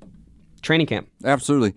training 0.63 0.87
camp. 0.87 1.09
Absolutely. 1.25 1.75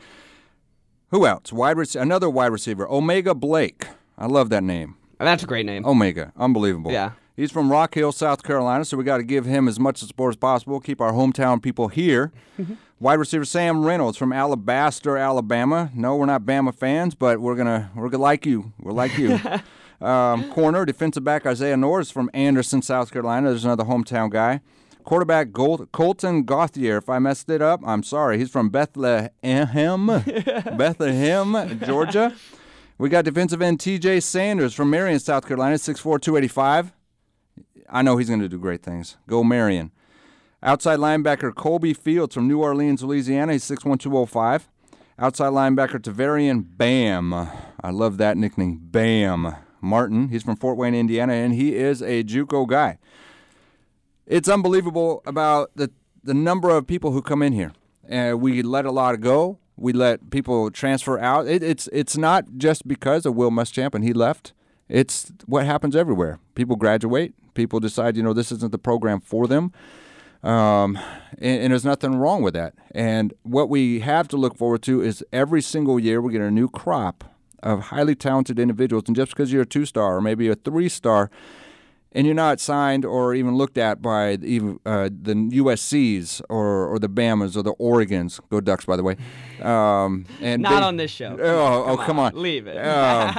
Who 1.12 1.26
else? 1.26 1.52
Wide 1.52 1.78
rec- 1.78 1.96
another 1.96 2.30
wide 2.30 2.52
receiver, 2.52 2.88
Omega 2.90 3.34
Blake. 3.34 3.88
I 4.18 4.28
love 4.28 4.50
that 4.50 4.64
name. 4.64 4.96
That's 5.18 5.44
a 5.44 5.48
great 5.48 5.66
name. 5.66 5.86
Omega, 5.86 6.32
unbelievable. 6.38 6.92
Yeah. 6.92 7.12
He's 7.36 7.52
from 7.52 7.72
Rock 7.72 7.96
Hill, 7.96 8.12
South 8.12 8.44
Carolina, 8.44 8.84
so 8.84 8.98
we 8.98 9.06
got 9.06 9.18
to 9.18 9.24
give 9.24 9.46
him 9.46 9.68
as 9.68 9.80
much 9.80 9.98
support 9.98 10.34
as 10.34 10.36
possible. 10.36 10.80
Keep 10.82 11.00
our 11.00 11.14
hometown 11.14 11.62
people 11.62 11.88
here. 11.88 12.32
Wide 13.00 13.14
receiver 13.14 13.46
Sam 13.46 13.86
Reynolds 13.86 14.18
from 14.18 14.34
Alabaster, 14.34 15.16
Alabama. 15.16 15.90
No, 15.96 16.18
we're 16.18 16.26
not 16.26 16.42
Bama 16.44 16.76
fans, 16.76 17.16
but 17.16 17.40
we're 17.40 17.56
gonna 17.56 17.92
we're 17.96 18.10
gonna 18.10 18.22
like 18.22 18.46
you. 18.46 18.74
We're 18.78 18.92
like 18.92 19.18
you. 19.18 19.40
um, 20.02 20.52
corner 20.52 20.86
defensive 20.86 21.24
back 21.24 21.46
Isaiah 21.46 21.78
Norris 21.78 22.12
from 22.12 22.30
Anderson, 22.34 22.82
South 22.82 23.12
Carolina. 23.12 23.50
There's 23.50 23.66
another 23.66 23.86
hometown 23.86 24.30
guy. 24.30 24.62
Quarterback 25.04 25.54
Colton 25.54 26.44
Gauthier. 26.44 26.98
If 26.98 27.10
I 27.10 27.20
messed 27.20 27.50
it 27.50 27.62
up, 27.62 27.82
I'm 27.86 28.04
sorry. 28.04 28.38
He's 28.38 28.52
from 28.52 28.70
Bethlehem, 28.70 30.06
Bethlehem, 30.78 31.80
Georgia. 31.84 32.36
We 32.98 33.10
got 33.10 33.26
defensive 33.26 33.62
end 33.62 33.80
T.J. 33.80 34.20
Sanders 34.20 34.74
from 34.74 34.90
Marion, 34.90 35.20
South 35.20 35.48
Carolina, 35.48 35.76
6'4", 35.76 36.22
285. 36.22 36.92
I 37.90 38.02
know 38.02 38.18
he's 38.18 38.28
going 38.28 38.42
to 38.42 38.50
do 38.50 38.60
great 38.60 38.84
things. 38.84 39.18
Go 39.28 39.44
Marion. 39.44 39.92
Outside 40.62 41.00
linebacker 41.00 41.56
Colby 41.56 41.94
Fields 41.94 42.36
from 42.36 42.48
New 42.48 42.62
Orleans, 42.62 43.02
Louisiana. 43.02 43.54
He's 43.54 43.64
6'1", 43.64 44.00
205. 44.00 44.70
Outside 45.18 45.54
linebacker 45.54 46.00
Tavarian 46.00 46.64
Bam. 46.78 47.34
I 47.34 47.90
love 47.90 48.18
that 48.18 48.38
nickname, 48.38 48.80
Bam. 48.82 49.56
Martin. 49.82 50.30
He's 50.30 50.44
from 50.44 50.56
Fort 50.56 50.78
Wayne, 50.78 50.96
Indiana, 50.96 51.34
and 51.34 51.54
he 51.54 51.76
is 51.76 52.02
a 52.02 52.24
JUCO 52.24 52.68
guy. 52.68 52.98
It's 54.26 54.48
unbelievable 54.48 55.22
about 55.26 55.72
the 55.76 55.92
the 56.24 56.34
number 56.34 56.70
of 56.70 56.86
people 56.86 57.12
who 57.12 57.22
come 57.22 57.42
in 57.42 57.54
here. 57.54 57.72
Uh, 58.12 58.36
we 58.38 58.62
let 58.62 58.86
a 58.86 58.92
lot 58.92 59.20
go. 59.22 59.58
We 59.78 59.94
let 59.94 60.30
people 60.30 60.70
transfer 60.72 61.18
out. 61.18 61.48
It, 61.48 61.64
it's 61.64 61.88
it's 61.94 62.18
not 62.18 62.46
just 62.58 62.88
because 62.88 63.26
of 63.26 63.36
Will 63.36 63.52
Muschamp 63.52 63.96
and 63.96 64.04
he 64.04 64.14
left. 64.14 64.54
It's 64.88 65.32
what 65.46 65.66
happens 65.66 65.96
everywhere. 65.96 66.40
People 66.56 66.76
graduate. 66.76 67.34
People 67.54 67.80
decide, 67.80 68.18
you 68.18 68.24
know, 68.24 68.34
this 68.34 68.52
isn't 68.52 68.72
the 68.72 68.78
program 68.78 69.22
for 69.22 69.48
them. 69.48 69.72
Um, 70.44 70.98
and, 71.38 71.64
and 71.64 71.72
there's 71.72 71.86
nothing 71.86 72.16
wrong 72.16 72.42
with 72.42 72.54
that. 72.54 72.74
And 72.92 73.34
what 73.44 73.70
we 73.70 74.00
have 74.00 74.28
to 74.30 74.38
look 74.38 74.58
forward 74.58 74.82
to 74.84 75.02
is 75.02 75.24
every 75.32 75.62
single 75.62 76.00
year 76.00 76.22
we 76.22 76.32
get 76.32 76.42
a 76.42 76.52
new 76.52 76.70
crop 76.70 77.24
of 77.64 77.86
highly 77.86 78.16
talented 78.16 78.60
individuals. 78.60 79.04
And 79.08 79.16
just 79.16 79.32
because 79.32 79.52
you're 79.52 79.64
a 79.64 79.66
two 79.66 79.86
star 79.86 80.18
or 80.18 80.22
maybe 80.22 80.48
a 80.48 80.56
three 80.56 80.90
star, 80.90 81.30
and 82.12 82.26
you're 82.26 82.36
not 82.36 82.60
signed 82.60 83.06
or 83.06 83.36
even 83.36 83.56
looked 83.56 83.78
at 83.78 84.02
by 84.02 84.36
the, 84.36 84.80
uh, 84.84 85.10
the 85.12 85.36
USC's 85.36 86.42
or, 86.50 86.88
or 86.88 86.98
the 86.98 87.08
Bamas 87.08 87.56
or 87.56 87.62
the 87.62 87.74
Oregons. 87.76 88.40
Go 88.50 88.60
Ducks, 88.60 88.86
by 88.86 88.96
the 88.96 89.04
way. 89.04 89.16
Um, 89.62 90.26
and 90.42 90.62
Not 90.64 90.80
they- 90.80 90.86
on 90.88 90.98
this 90.98 91.12
show. 91.12 91.38
Oh, 91.40 91.84
oh, 91.88 91.98
come 91.98 92.18
on. 92.18 92.34
Leave 92.34 92.66
it. 92.66 92.78
Um, 92.78 93.36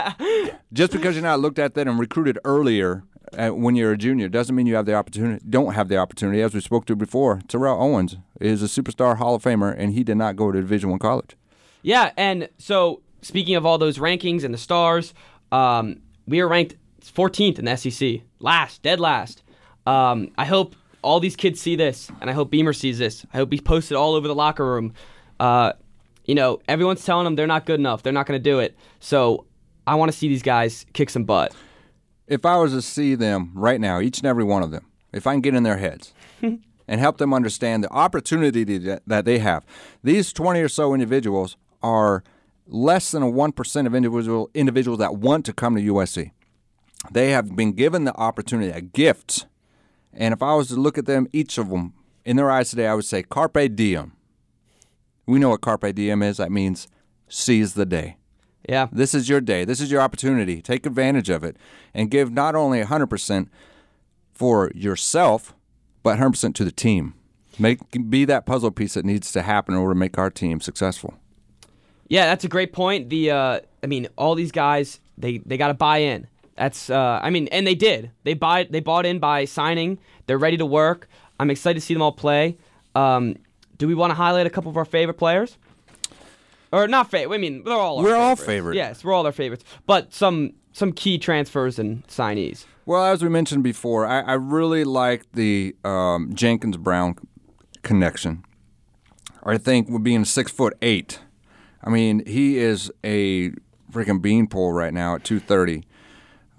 just 0.73 0.93
because 0.93 1.17
you're 1.17 1.23
not 1.25 1.41
looked 1.41 1.59
at 1.59 1.75
then 1.75 1.89
and 1.89 1.99
recruited 1.99 2.39
earlier 2.45 3.03
uh, 3.37 3.49
when 3.49 3.75
you're 3.75 3.93
a 3.93 3.99
junior 3.99 4.29
doesn't 4.29 4.55
mean 4.55 4.67
you 4.67 4.75
have 4.77 4.87
the 4.87 4.95
opportunity. 4.95 5.45
Don't 5.49 5.75
have 5.75 5.89
the 5.89 5.97
opportunity, 5.97 6.41
as 6.41 6.55
we 6.55 6.61
spoke 6.61 6.87
to 6.87 6.97
before. 6.97 7.41
Terrell 7.49 7.81
Owens 7.81 8.19
is 8.41 8.63
a 8.63 8.67
superstar 8.67 9.17
Hall 9.19 9.35
of 9.35 9.43
Famer, 9.43 9.75
and 9.77 9.93
he 9.95 10.05
did 10.05 10.17
not 10.17 10.37
go 10.37 10.51
to 10.53 10.61
Division 10.61 10.91
One 10.91 10.99
college. 10.99 11.37
Yeah, 11.83 12.13
and 12.17 12.49
so 12.59 13.03
speaking 13.23 13.57
of 13.57 13.67
all 13.67 13.79
those 13.79 13.99
rankings 13.99 14.45
and 14.45 14.53
the 14.53 14.59
stars, 14.59 15.15
um, 15.53 16.01
we 16.27 16.41
are 16.41 16.49
ranked 16.49 16.77
14th 17.03 17.59
in 17.59 17.65
the 17.65 17.77
SEC, 17.77 18.21
last, 18.39 18.83
dead 18.83 19.01
last. 19.01 19.43
Um, 19.87 20.31
I 20.37 20.45
hope 20.45 20.75
all 21.03 21.21
these 21.21 21.37
kids 21.37 21.61
see 21.61 21.77
this, 21.77 22.11
and 22.21 22.29
I 22.29 22.33
hope 22.33 22.51
Beamer 22.51 22.73
sees 22.73 22.99
this. 22.99 23.25
I 23.33 23.39
hope 23.39 23.51
he's 23.51 23.61
posted 23.61 23.97
all 23.97 24.15
over 24.15 24.29
the 24.29 24.35
locker 24.35 24.65
room. 24.65 24.93
Uh, 25.39 25.73
you 26.25 26.35
know, 26.35 26.61
everyone's 26.69 27.05
telling 27.05 27.25
them 27.25 27.35
they're 27.37 27.47
not 27.47 27.67
good 27.67 27.81
enough, 27.81 28.03
they're 28.03 28.13
not 28.13 28.27
going 28.27 28.39
to 28.39 28.43
do 28.43 28.59
it. 28.59 28.77
So 29.01 29.47
I 29.87 29.95
want 29.95 30.13
to 30.13 30.17
see 30.17 30.29
these 30.29 30.43
guys 30.43 30.87
kick 30.93 31.11
some 31.11 31.25
butt. 31.25 31.55
If 32.27 32.47
I 32.47 32.57
was 32.59 32.73
to 32.73 32.83
see 32.83 33.15
them 33.15 33.51
right 33.55 33.81
now, 33.81 34.01
each 34.01 34.19
and 34.19 34.27
every 34.27 34.45
one 34.45 34.63
of 34.63 34.71
them, 34.71 34.87
if 35.13 35.27
I 35.27 35.33
can 35.33 35.41
get 35.41 35.55
in 35.55 35.65
their 35.65 35.79
heads 35.79 36.13
and 36.43 36.61
help 36.89 37.19
them 37.19 37.35
understand 37.35 37.83
the 37.83 37.91
opportunity 37.91 38.63
that 38.79 39.03
that 39.07 39.25
they 39.25 39.39
have, 39.39 39.65
these 40.05 40.33
20 40.33 40.61
or 40.61 40.69
so 40.69 40.95
individuals 40.95 41.57
are 41.83 42.23
less 42.71 43.11
than 43.11 43.23
a 43.23 43.27
1% 43.27 43.87
of 43.87 43.95
individual 43.95 44.51
individuals 44.55 44.99
that 45.01 45.17
want 45.17 45.45
to 45.47 45.53
come 45.53 45.75
to 45.77 45.83
USC. 45.83 46.31
They 47.11 47.31
have 47.31 47.57
been 47.57 47.73
given 47.73 48.05
the 48.05 48.17
opportunity, 48.17 48.71
a 48.71 48.81
gift, 48.81 49.47
And 50.13 50.35
if 50.35 50.43
I 50.43 50.55
was 50.55 50.69
to 50.69 50.77
look 50.77 50.99
at 50.99 51.07
them, 51.07 51.29
each 51.33 51.57
of 51.57 51.71
them, 51.71 51.95
in 52.25 52.37
their 52.37 52.51
eyes 52.51 52.71
today, 52.71 52.87
I 52.87 52.95
would 52.95 53.05
say 53.05 53.23
carpe 53.23 53.75
diem. 53.75 54.13
We 55.27 55.39
know 55.39 55.51
what 55.51 55.61
carpe 55.61 55.95
diem 55.95 56.23
is. 56.23 56.39
That 56.39 56.51
means 56.51 56.89
seize 57.29 57.75
the 57.75 57.87
day. 57.87 58.17
Yeah. 58.69 58.89
This 58.91 59.15
is 59.15 59.29
your 59.29 59.41
day. 59.41 59.65
This 59.65 59.81
is 59.81 59.91
your 59.91 60.01
opportunity. 60.01 60.61
Take 60.61 60.85
advantage 60.85 61.31
of 61.31 61.45
it 61.45 61.57
and 61.95 62.11
give 62.11 62.33
not 62.33 62.55
only 62.57 62.83
100% 62.83 63.49
for 64.33 64.71
yourself, 64.75 65.55
but 66.03 66.19
100% 66.19 66.55
to 66.57 66.65
the 66.65 66.73
team. 66.73 67.15
Make 67.59 67.79
be 68.11 68.25
that 68.25 68.47
puzzle 68.47 68.71
piece 68.71 68.95
that 68.95 69.05
needs 69.05 69.33
to 69.33 69.43
happen 69.43 69.75
in 69.75 69.81
order 69.81 69.95
to 69.95 69.99
make 69.99 70.19
our 70.19 70.31
team 70.31 70.61
successful. 70.61 71.20
Yeah, 72.11 72.27
that's 72.27 72.44
a 72.44 72.49
great 72.49 72.73
point. 72.75 73.09
The 73.09 73.31
uh, 73.31 73.61
I 73.83 73.87
mean, 73.87 74.09
all 74.18 74.35
these 74.35 74.53
guys 74.53 75.01
they 75.16 75.38
they 75.38 75.57
got 75.57 75.68
to 75.68 75.75
buy 75.75 75.99
in. 75.99 76.27
That's 76.57 76.90
uh, 76.90 77.20
I 77.23 77.31
mean, 77.31 77.49
and 77.49 77.66
they 77.66 77.75
did. 77.75 78.11
They 78.25 78.35
buy 78.35 78.64
they 78.68 78.81
bought 78.81 79.07
in 79.07 79.18
by 79.18 79.46
signing. 79.46 79.99
They're 80.27 80.37
ready 80.37 80.59
to 80.59 80.66
work. 80.66 81.09
I'm 81.38 81.51
excited 81.51 81.81
to 81.81 81.87
see 81.87 81.94
them 81.94 82.03
all 82.03 82.12
play. 82.12 82.59
Um, 82.94 83.37
do 83.79 83.88
we 83.88 83.94
want 83.94 84.11
to 84.11 84.14
highlight 84.14 84.46
a 84.46 84.51
couple 84.51 84.70
of 84.70 84.77
our 84.77 84.85
favorite 84.85 85.14
players? 85.14 85.57
Or 86.73 86.87
not 86.87 87.11
favorite? 87.11 87.35
I 87.35 87.38
mean, 87.38 87.64
they're 87.64 87.73
all 87.75 87.99
our 87.99 88.05
We're 88.05 88.14
all 88.16 88.37
favorites. 88.37 88.46
favorite. 88.46 88.77
Yes, 88.77 89.03
we're 89.03 89.12
all 89.14 89.23
their 89.23 89.33
favorites. 89.33 89.64
But 89.87 90.12
some 90.12 90.53
some 90.73 90.92
key 90.92 91.16
transfers 91.18 91.79
and 91.79 92.07
signees. 92.09 92.66
Well, 92.87 93.05
as 93.05 93.23
we 93.23 93.29
mentioned 93.29 93.62
before, 93.62 94.05
I, 94.07 94.20
I 94.20 94.33
really 94.35 94.85
like 94.85 95.31
the 95.33 95.75
um, 95.85 96.33
Jenkins 96.35 96.77
Brown 96.77 97.14
connection. 97.83 98.44
I 99.44 99.59
think 99.59 99.88
with 99.88 100.03
being 100.05 100.25
six 100.25 100.51
foot 100.53 100.77
eight, 100.83 101.20
I 101.83 101.90
mean 101.90 102.23
he 102.27 102.59
is 102.59 102.90
a 103.05 103.51
freaking 103.93 104.21
beanpole 104.23 104.73
right 104.73 104.93
now 104.95 105.14
at 105.16 105.25
two 105.25 105.40
thirty, 105.40 105.85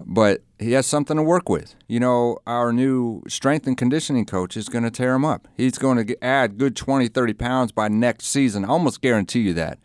but 0.04 0.42
he 0.58 0.72
has 0.72 0.86
something 0.86 1.16
to 1.16 1.22
work 1.22 1.48
with. 1.48 1.74
You 1.88 2.00
know, 2.00 2.38
our 2.46 2.72
new 2.72 3.22
strength 3.28 3.66
and 3.66 3.76
conditioning 3.76 4.26
coach 4.26 4.56
is 4.56 4.68
going 4.68 4.84
to 4.84 4.90
tear 4.90 5.14
him 5.14 5.24
up. 5.24 5.48
He's 5.56 5.78
going 5.78 6.04
to 6.06 6.24
add 6.24 6.56
good 6.58 6.76
20, 6.76 7.08
30 7.08 7.32
pounds 7.34 7.72
by 7.72 7.88
next 7.88 8.26
season. 8.26 8.64
I 8.64 8.68
almost 8.68 9.00
guarantee 9.00 9.40
you 9.40 9.54
that. 9.54 9.78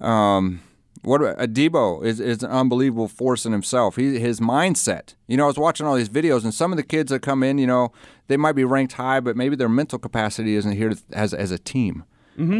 Um, 0.00 0.60
what 1.02 1.20
about- 1.20 1.38
Debo 1.52 2.04
is, 2.04 2.20
is 2.20 2.42
an 2.42 2.50
unbelievable 2.50 3.08
force 3.08 3.44
in 3.46 3.52
himself. 3.52 3.96
He, 3.96 4.18
his 4.18 4.40
mindset. 4.40 5.14
You 5.26 5.36
know, 5.36 5.44
I 5.44 5.48
was 5.48 5.58
watching 5.58 5.86
all 5.86 5.94
these 5.96 6.08
videos, 6.08 6.44
and 6.44 6.52
some 6.54 6.72
of 6.72 6.76
the 6.76 6.82
kids 6.82 7.10
that 7.10 7.20
come 7.22 7.42
in, 7.42 7.58
you 7.58 7.66
know, 7.66 7.92
they 8.28 8.36
might 8.36 8.52
be 8.52 8.64
ranked 8.64 8.94
high, 8.94 9.20
but 9.20 9.36
maybe 9.36 9.56
their 9.56 9.68
mental 9.68 9.98
capacity 9.98 10.54
isn't 10.54 10.72
here 10.72 10.90
to, 10.90 10.96
as 11.12 11.32
as 11.34 11.50
a 11.50 11.58
team 11.58 12.04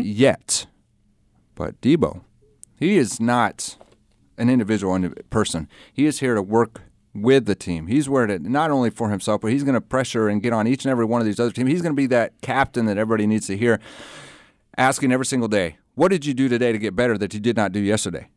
yet. 0.04 0.66
But 1.58 1.80
Debo, 1.80 2.20
he 2.78 2.96
is 2.96 3.18
not 3.18 3.76
an 4.38 4.48
individual 4.48 4.96
person. 5.28 5.68
He 5.92 6.06
is 6.06 6.20
here 6.20 6.36
to 6.36 6.40
work 6.40 6.82
with 7.12 7.46
the 7.46 7.56
team. 7.56 7.88
He's 7.88 8.08
where 8.08 8.28
to 8.28 8.38
not 8.38 8.70
only 8.70 8.90
for 8.90 9.10
himself, 9.10 9.40
but 9.40 9.50
he's 9.50 9.64
going 9.64 9.74
to 9.74 9.80
pressure 9.80 10.28
and 10.28 10.40
get 10.40 10.52
on 10.52 10.68
each 10.68 10.84
and 10.84 10.92
every 10.92 11.04
one 11.04 11.20
of 11.20 11.26
these 11.26 11.40
other 11.40 11.50
teams. 11.50 11.68
He's 11.68 11.82
going 11.82 11.96
to 11.96 12.00
be 12.00 12.06
that 12.06 12.40
captain 12.42 12.86
that 12.86 12.96
everybody 12.96 13.26
needs 13.26 13.48
to 13.48 13.56
hear, 13.56 13.80
asking 14.76 15.10
every 15.10 15.26
single 15.26 15.48
day, 15.48 15.78
"What 15.96 16.12
did 16.12 16.24
you 16.24 16.32
do 16.32 16.48
today 16.48 16.70
to 16.70 16.78
get 16.78 16.94
better 16.94 17.18
that 17.18 17.34
you 17.34 17.40
did 17.40 17.56
not 17.56 17.72
do 17.72 17.80
yesterday?" 17.80 18.28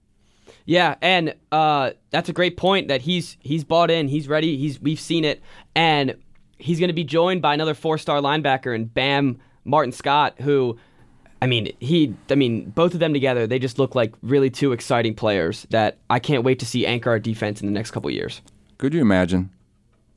Yeah, 0.65 0.95
and 0.99 1.35
uh, 1.51 1.91
that's 2.09 2.27
a 2.27 2.33
great 2.33 2.57
point 2.57 2.87
that 2.87 3.01
he's 3.01 3.37
he's 3.39 3.63
bought 3.63 3.91
in, 3.91 4.07
he's 4.07 4.27
ready, 4.27 4.57
he's 4.57 4.81
we've 4.81 4.99
seen 4.99 5.25
it, 5.25 5.43
and 5.75 6.15
he's 6.57 6.79
going 6.79 6.89
to 6.89 6.93
be 6.93 7.03
joined 7.03 7.43
by 7.43 7.53
another 7.53 7.75
four-star 7.75 8.19
linebacker 8.19 8.73
and 8.73 8.91
Bam 8.91 9.37
Martin 9.63 9.91
Scott, 9.91 10.41
who, 10.41 10.79
I 11.41 11.47
mean, 11.47 11.71
he, 11.79 12.13
I 12.29 12.35
mean, 12.35 12.69
both 12.69 12.93
of 12.93 12.99
them 12.99 13.13
together, 13.13 13.47
they 13.47 13.57
just 13.59 13.79
look 13.79 13.95
like 13.95 14.13
really 14.21 14.49
two 14.51 14.73
exciting 14.73 15.15
players 15.15 15.65
that 15.71 15.97
I 16.09 16.19
can't 16.19 16.43
wait 16.43 16.59
to 16.59 16.65
see 16.65 16.85
anchor 16.85 17.09
our 17.09 17.19
defense 17.19 17.61
in 17.61 17.67
the 17.67 17.73
next 17.73 17.91
couple 17.91 18.11
years. 18.11 18.41
Could 18.77 18.93
you 18.93 19.01
imagine 19.01 19.49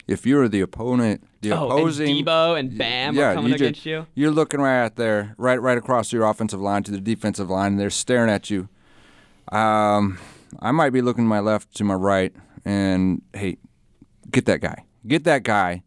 if 0.07 0.27
you're 0.27 0.49
the 0.49 0.61
opponent, 0.61 1.27
the 1.41 1.53
Oh, 1.53 1.67
opposing 1.71 2.19
and 2.19 2.27
Debo 2.27 2.59
and 2.59 2.77
Bam 2.77 3.15
yeah, 3.15 3.31
are 3.31 3.35
coming 3.35 3.51
you 3.51 3.55
against 3.55 3.77
just, 3.79 3.87
you. 3.87 4.07
You're 4.15 4.31
looking 4.33 4.61
right 4.61 4.85
out 4.85 4.97
there, 4.97 5.35
right, 5.39 5.61
right 5.61 5.79
across 5.79 6.13
your 6.13 6.25
offensive 6.25 6.61
line 6.61 6.83
to 6.85 6.91
the 6.91 7.01
defensive 7.01 7.49
line, 7.49 7.73
and 7.73 7.81
they're 7.81 7.89
staring 7.91 8.29
at 8.31 8.51
you. 8.51 8.69
Um, 9.51 10.19
I 10.61 10.73
might 10.73 10.91
be 10.91 11.01
looking 11.01 11.25
to 11.25 11.29
my 11.29 11.41
left, 11.41 11.75
to 11.77 11.85
my 11.85 11.95
right, 11.95 12.35
and 12.65 13.23
hey, 13.33 13.57
get 14.31 14.45
that 14.47 14.61
guy, 14.61 14.85
get 15.07 15.25
that 15.25 15.43
guy. 15.43 15.83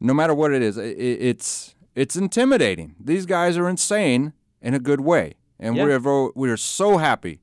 No 0.00 0.12
matter 0.14 0.34
what 0.34 0.52
it 0.52 0.62
is, 0.62 0.78
i 0.78 0.82
i- 0.82 0.86
it's 0.86 1.74
it's 1.94 2.16
intimidating. 2.16 2.94
These 2.98 3.26
guys 3.26 3.56
are 3.58 3.68
insane 3.68 4.32
in 4.62 4.74
a 4.74 4.78
good 4.78 5.00
way, 5.00 5.34
and 5.60 5.76
Yeah. 5.76 5.84
we 5.84 5.92
are 5.92 6.30
we 6.34 6.50
are 6.50 6.56
so 6.56 6.98
happy 6.98 7.40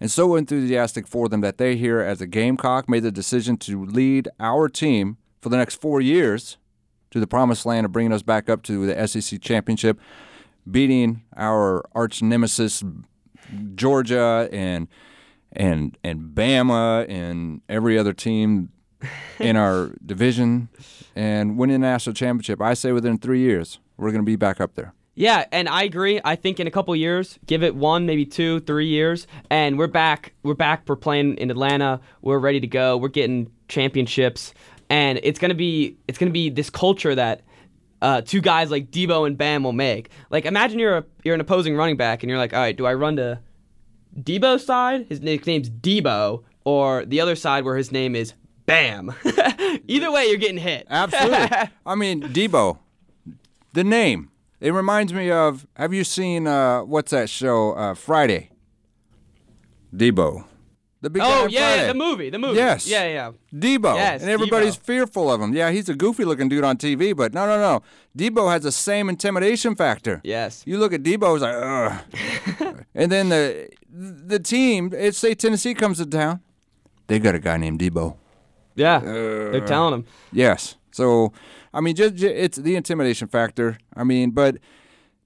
and 0.00 0.10
so 0.10 0.36
enthusiastic 0.36 1.08
for 1.08 1.28
them 1.28 1.40
that 1.40 1.58
they 1.58 1.76
here 1.76 2.00
as 2.00 2.20
a 2.20 2.26
Gamecock 2.26 2.88
made 2.88 3.02
the 3.02 3.10
decision 3.10 3.56
to 3.58 3.84
lead 3.84 4.28
our 4.38 4.68
team 4.68 5.16
for 5.40 5.48
the 5.48 5.56
next 5.56 5.80
four 5.80 6.00
years 6.00 6.56
to 7.10 7.18
the 7.18 7.26
promised 7.26 7.64
land 7.66 7.84
of 7.86 7.92
bringing 7.92 8.12
us 8.12 8.22
back 8.22 8.48
up 8.48 8.62
to 8.64 8.86
the 8.86 9.08
SEC 9.08 9.40
championship, 9.40 9.98
beating 10.70 11.22
our 11.36 11.82
arch 11.94 12.22
nemesis 12.22 12.84
Georgia 13.74 14.48
and 14.52 14.88
and 15.52 15.96
and 16.04 16.34
Bama 16.34 17.08
and 17.08 17.62
every 17.68 17.98
other 17.98 18.12
team 18.12 18.68
in 19.38 19.56
our 19.56 19.92
division 20.04 20.68
and 21.16 21.56
winning 21.56 21.80
the 21.80 21.86
national 21.86 22.14
championship. 22.14 22.60
I 22.60 22.74
say 22.74 22.92
within 22.92 23.18
three 23.18 23.40
years 23.40 23.78
we're 23.96 24.10
going 24.10 24.22
to 24.22 24.26
be 24.26 24.36
back 24.36 24.60
up 24.60 24.74
there. 24.74 24.92
Yeah, 25.18 25.46
and 25.50 25.68
I 25.68 25.82
agree. 25.82 26.20
I 26.24 26.36
think 26.36 26.60
in 26.60 26.68
a 26.68 26.70
couple 26.70 26.94
years, 26.94 27.40
give 27.44 27.64
it 27.64 27.74
one, 27.74 28.06
maybe 28.06 28.24
two, 28.24 28.60
three 28.60 28.86
years, 28.86 29.26
and 29.50 29.76
we're 29.76 29.88
back. 29.88 30.32
We're 30.44 30.54
back. 30.54 30.84
We're 30.86 30.94
playing 30.94 31.38
in 31.38 31.50
Atlanta. 31.50 32.00
We're 32.22 32.38
ready 32.38 32.60
to 32.60 32.68
go. 32.68 32.96
We're 32.96 33.08
getting 33.08 33.50
championships, 33.66 34.54
and 34.88 35.18
it's 35.24 35.40
gonna 35.40 35.56
be 35.56 35.96
it's 36.06 36.18
gonna 36.18 36.30
be 36.30 36.50
this 36.50 36.70
culture 36.70 37.16
that 37.16 37.42
uh, 38.00 38.20
two 38.20 38.40
guys 38.40 38.70
like 38.70 38.92
Debo 38.92 39.26
and 39.26 39.36
Bam 39.36 39.64
will 39.64 39.72
make. 39.72 40.10
Like, 40.30 40.44
imagine 40.44 40.78
you're 40.78 40.98
a 40.98 41.04
you're 41.24 41.34
an 41.34 41.40
opposing 41.40 41.74
running 41.74 41.96
back, 41.96 42.22
and 42.22 42.30
you're 42.30 42.38
like, 42.38 42.54
all 42.54 42.60
right, 42.60 42.76
do 42.76 42.86
I 42.86 42.94
run 42.94 43.16
to 43.16 43.40
Debo's 44.20 44.64
side? 44.64 45.06
His 45.08 45.20
nickname's 45.20 45.68
Debo, 45.68 46.44
or 46.64 47.04
the 47.04 47.20
other 47.20 47.34
side 47.34 47.64
where 47.64 47.76
his 47.76 47.90
name 47.90 48.14
is 48.14 48.34
Bam. 48.66 49.12
Either 49.88 50.12
way, 50.12 50.26
you're 50.26 50.36
getting 50.36 50.58
hit. 50.58 50.86
Absolutely. 50.88 51.70
I 51.86 51.94
mean, 51.96 52.22
Debo, 52.22 52.78
the 53.72 53.82
name. 53.82 54.30
It 54.60 54.72
reminds 54.72 55.12
me 55.12 55.30
of 55.30 55.66
have 55.76 55.92
you 55.92 56.04
seen 56.04 56.46
uh, 56.46 56.80
what's 56.80 57.12
that 57.12 57.30
show? 57.30 57.72
Uh, 57.72 57.94
Friday. 57.94 58.50
Debo. 59.94 60.44
The 61.00 61.10
big 61.10 61.22
Oh 61.22 61.44
on 61.44 61.50
yeah, 61.50 61.86
the 61.86 61.94
movie, 61.94 62.28
the 62.28 62.40
movie. 62.40 62.56
Yes. 62.56 62.88
Yeah, 62.88 63.04
yeah. 63.04 63.32
Debo. 63.54 63.94
Yes, 63.94 64.20
and 64.20 64.30
everybody's 64.30 64.76
Debo. 64.76 64.82
fearful 64.82 65.30
of 65.30 65.40
him. 65.40 65.54
Yeah, 65.54 65.70
he's 65.70 65.88
a 65.88 65.94
goofy 65.94 66.24
looking 66.24 66.48
dude 66.48 66.64
on 66.64 66.76
TV, 66.76 67.16
but 67.16 67.32
no, 67.32 67.46
no, 67.46 67.60
no. 67.60 67.82
Debo 68.16 68.50
has 68.50 68.64
the 68.64 68.72
same 68.72 69.08
intimidation 69.08 69.76
factor. 69.76 70.20
Yes. 70.24 70.64
You 70.66 70.76
look 70.78 70.92
at 70.92 71.04
Debo, 71.04 71.34
it's 71.34 71.42
like, 71.42 71.54
ugh. 71.54 72.84
and 72.96 73.12
then 73.12 73.28
the 73.28 73.68
the 73.90 74.40
team, 74.40 74.92
it's 74.92 75.18
say 75.18 75.34
Tennessee 75.34 75.72
comes 75.72 75.98
to 75.98 76.06
town, 76.06 76.40
they 77.06 77.20
got 77.20 77.36
a 77.36 77.38
guy 77.38 77.58
named 77.58 77.78
Debo. 77.78 78.16
Yeah. 78.74 78.98
They're 78.98 79.66
telling 79.66 79.94
him. 79.94 80.04
Yes. 80.32 80.74
So, 80.98 81.32
I 81.72 81.80
mean, 81.80 81.94
just, 81.94 82.20
it's 82.20 82.58
the 82.58 82.74
intimidation 82.74 83.28
factor. 83.28 83.78
I 83.94 84.02
mean, 84.02 84.32
but 84.32 84.56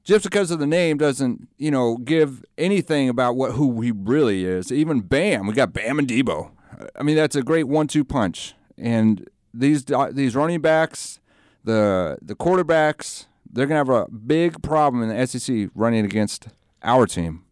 just 0.04 0.22
because 0.22 0.50
of 0.50 0.58
the 0.58 0.66
name 0.66 0.98
doesn't, 0.98 1.48
you 1.56 1.70
know, 1.70 1.96
give 1.96 2.44
anything 2.58 3.08
about 3.08 3.36
what 3.36 3.52
who 3.52 3.80
he 3.80 3.90
really 3.90 4.44
is. 4.44 4.70
Even 4.70 5.00
Bam, 5.00 5.46
we 5.46 5.54
got 5.54 5.72
Bam 5.72 5.98
and 5.98 6.06
Debo. 6.06 6.50
I 6.94 7.02
mean, 7.02 7.16
that's 7.16 7.36
a 7.36 7.42
great 7.42 7.68
one-two 7.68 8.04
punch. 8.04 8.54
And 8.76 9.26
these 9.54 9.86
these 10.10 10.36
running 10.36 10.60
backs, 10.60 11.20
the 11.64 12.18
the 12.20 12.34
quarterbacks, 12.34 13.24
they're 13.50 13.64
gonna 13.64 13.78
have 13.78 13.88
a 13.88 14.10
big 14.10 14.62
problem 14.62 15.02
in 15.02 15.08
the 15.08 15.26
SEC 15.26 15.70
running 15.74 16.04
against 16.04 16.48
our 16.82 17.06
team. 17.06 17.44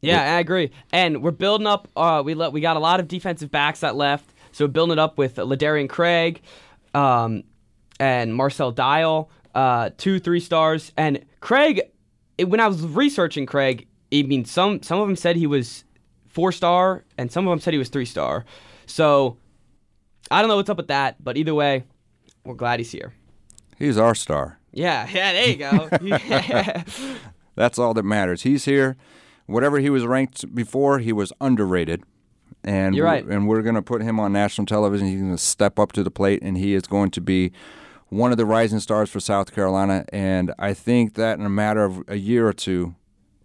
Yeah, 0.00 0.36
I 0.36 0.40
agree. 0.40 0.70
And 0.92 1.22
we're 1.22 1.30
building 1.30 1.66
up. 1.66 1.88
Uh, 1.94 2.22
we 2.24 2.32
let 2.32 2.52
we 2.52 2.62
got 2.62 2.78
a 2.78 2.80
lot 2.80 3.00
of 3.00 3.08
defensive 3.08 3.50
backs 3.50 3.80
that 3.80 3.96
left, 3.96 4.32
so 4.50 4.66
building 4.66 4.92
it 4.92 4.98
up 4.98 5.18
with 5.18 5.36
Ladarian 5.36 5.90
Craig, 5.90 6.40
um, 6.94 7.44
and 8.00 8.34
Marcel 8.34 8.72
Dial, 8.72 9.30
uh, 9.54 9.90
two 9.96 10.18
three 10.18 10.40
stars. 10.40 10.90
And 10.96 11.24
Craig, 11.38 11.82
it, 12.38 12.48
when 12.48 12.58
I 12.58 12.66
was 12.66 12.82
researching 12.82 13.46
Craig, 13.46 13.86
I 14.12 14.22
mean 14.22 14.44
some 14.44 14.82
some 14.82 14.98
of 14.98 15.06
them 15.06 15.14
said 15.14 15.36
he 15.36 15.46
was 15.46 15.84
four 16.26 16.50
star, 16.50 17.04
and 17.16 17.30
some 17.30 17.46
of 17.46 17.52
them 17.52 17.60
said 17.60 17.74
he 17.74 17.78
was 17.78 17.90
three 17.90 18.06
star. 18.06 18.44
So 18.86 19.36
I 20.30 20.40
don't 20.40 20.48
know 20.48 20.56
what's 20.56 20.70
up 20.70 20.78
with 20.78 20.88
that, 20.88 21.22
but 21.22 21.36
either 21.36 21.54
way, 21.54 21.84
we're 22.44 22.54
glad 22.54 22.80
he's 22.80 22.90
here. 22.90 23.12
He's 23.78 23.98
our 23.98 24.14
star. 24.14 24.58
Yeah, 24.72 25.08
yeah, 25.12 25.32
there 25.32 25.48
you 25.48 25.56
go. 25.56 27.14
That's 27.54 27.78
all 27.78 27.94
that 27.94 28.04
matters. 28.04 28.42
He's 28.42 28.64
here. 28.64 28.96
Whatever 29.46 29.80
he 29.80 29.90
was 29.90 30.06
ranked 30.06 30.54
before, 30.54 31.00
he 31.00 31.12
was 31.12 31.32
underrated. 31.40 32.04
And 32.62 32.94
You're 32.94 33.06
right. 33.06 33.24
And 33.24 33.48
we're 33.48 33.62
going 33.62 33.74
to 33.74 33.82
put 33.82 34.02
him 34.02 34.20
on 34.20 34.32
national 34.32 34.66
television. 34.66 35.08
He's 35.08 35.20
going 35.20 35.32
to 35.32 35.38
step 35.38 35.78
up 35.78 35.92
to 35.92 36.02
the 36.02 36.10
plate, 36.10 36.40
and 36.42 36.56
he 36.56 36.74
is 36.74 36.82
going 36.82 37.10
to 37.12 37.20
be 37.20 37.52
one 38.10 38.30
of 38.32 38.36
the 38.36 38.44
rising 38.44 38.80
stars 38.80 39.08
for 39.08 39.20
South 39.20 39.54
Carolina. 39.54 40.04
And 40.12 40.52
I 40.58 40.74
think 40.74 41.14
that 41.14 41.38
in 41.38 41.46
a 41.46 41.50
matter 41.50 41.84
of 41.84 42.04
a 42.08 42.16
year 42.16 42.46
or 42.46 42.52
two, 42.52 42.94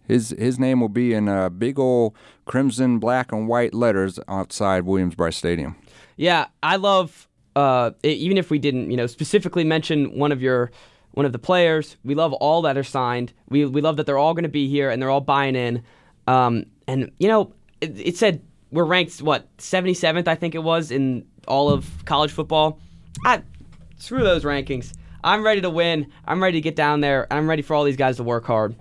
his 0.06 0.30
his 0.38 0.58
name 0.58 0.80
will 0.80 0.88
be 0.88 1.14
in 1.14 1.28
uh, 1.28 1.48
big 1.48 1.78
old 1.78 2.14
crimson, 2.44 2.98
black, 2.98 3.32
and 3.32 3.48
white 3.48 3.74
letters 3.74 4.20
outside 4.28 4.84
Williams-Brice 4.84 5.36
Stadium. 5.36 5.76
Yeah, 6.16 6.46
I 6.62 6.76
love 6.76 7.26
uh, 7.56 7.90
e- 8.04 8.10
even 8.10 8.38
if 8.38 8.50
we 8.50 8.58
didn't, 8.58 8.90
you 8.90 8.96
know, 8.96 9.06
specifically 9.06 9.64
mention 9.64 10.16
one 10.16 10.30
of 10.30 10.42
your 10.42 10.70
one 11.12 11.26
of 11.26 11.32
the 11.32 11.38
players, 11.38 11.96
we 12.04 12.14
love 12.14 12.34
all 12.34 12.62
that 12.62 12.76
are 12.76 12.84
signed. 12.84 13.32
We 13.48 13.64
we 13.64 13.80
love 13.80 13.96
that 13.96 14.06
they're 14.06 14.18
all 14.18 14.34
going 14.34 14.44
to 14.44 14.48
be 14.48 14.68
here 14.68 14.90
and 14.90 15.00
they're 15.00 15.10
all 15.10 15.20
buying 15.20 15.56
in. 15.56 15.82
Um, 16.28 16.66
and 16.86 17.10
you 17.18 17.28
know, 17.28 17.52
it, 17.80 17.98
it 17.98 18.16
said 18.16 18.42
we're 18.70 18.84
ranked 18.84 19.22
what 19.22 19.56
77th, 19.56 20.28
I 20.28 20.34
think 20.34 20.54
it 20.54 20.62
was, 20.62 20.90
in 20.90 21.26
all 21.48 21.70
of 21.70 22.04
college 22.04 22.30
football. 22.32 22.78
I 23.24 23.42
screw 23.96 24.22
those 24.24 24.44
rankings. 24.44 24.92
I'm 25.24 25.44
ready 25.44 25.60
to 25.62 25.70
win. 25.70 26.06
I'm 26.26 26.42
ready 26.42 26.58
to 26.58 26.62
get 26.62 26.76
down 26.76 27.00
there. 27.00 27.26
I'm 27.32 27.48
ready 27.48 27.62
for 27.62 27.74
all 27.74 27.84
these 27.84 27.96
guys 27.96 28.16
to 28.16 28.22
work 28.22 28.44
hard. 28.44 28.76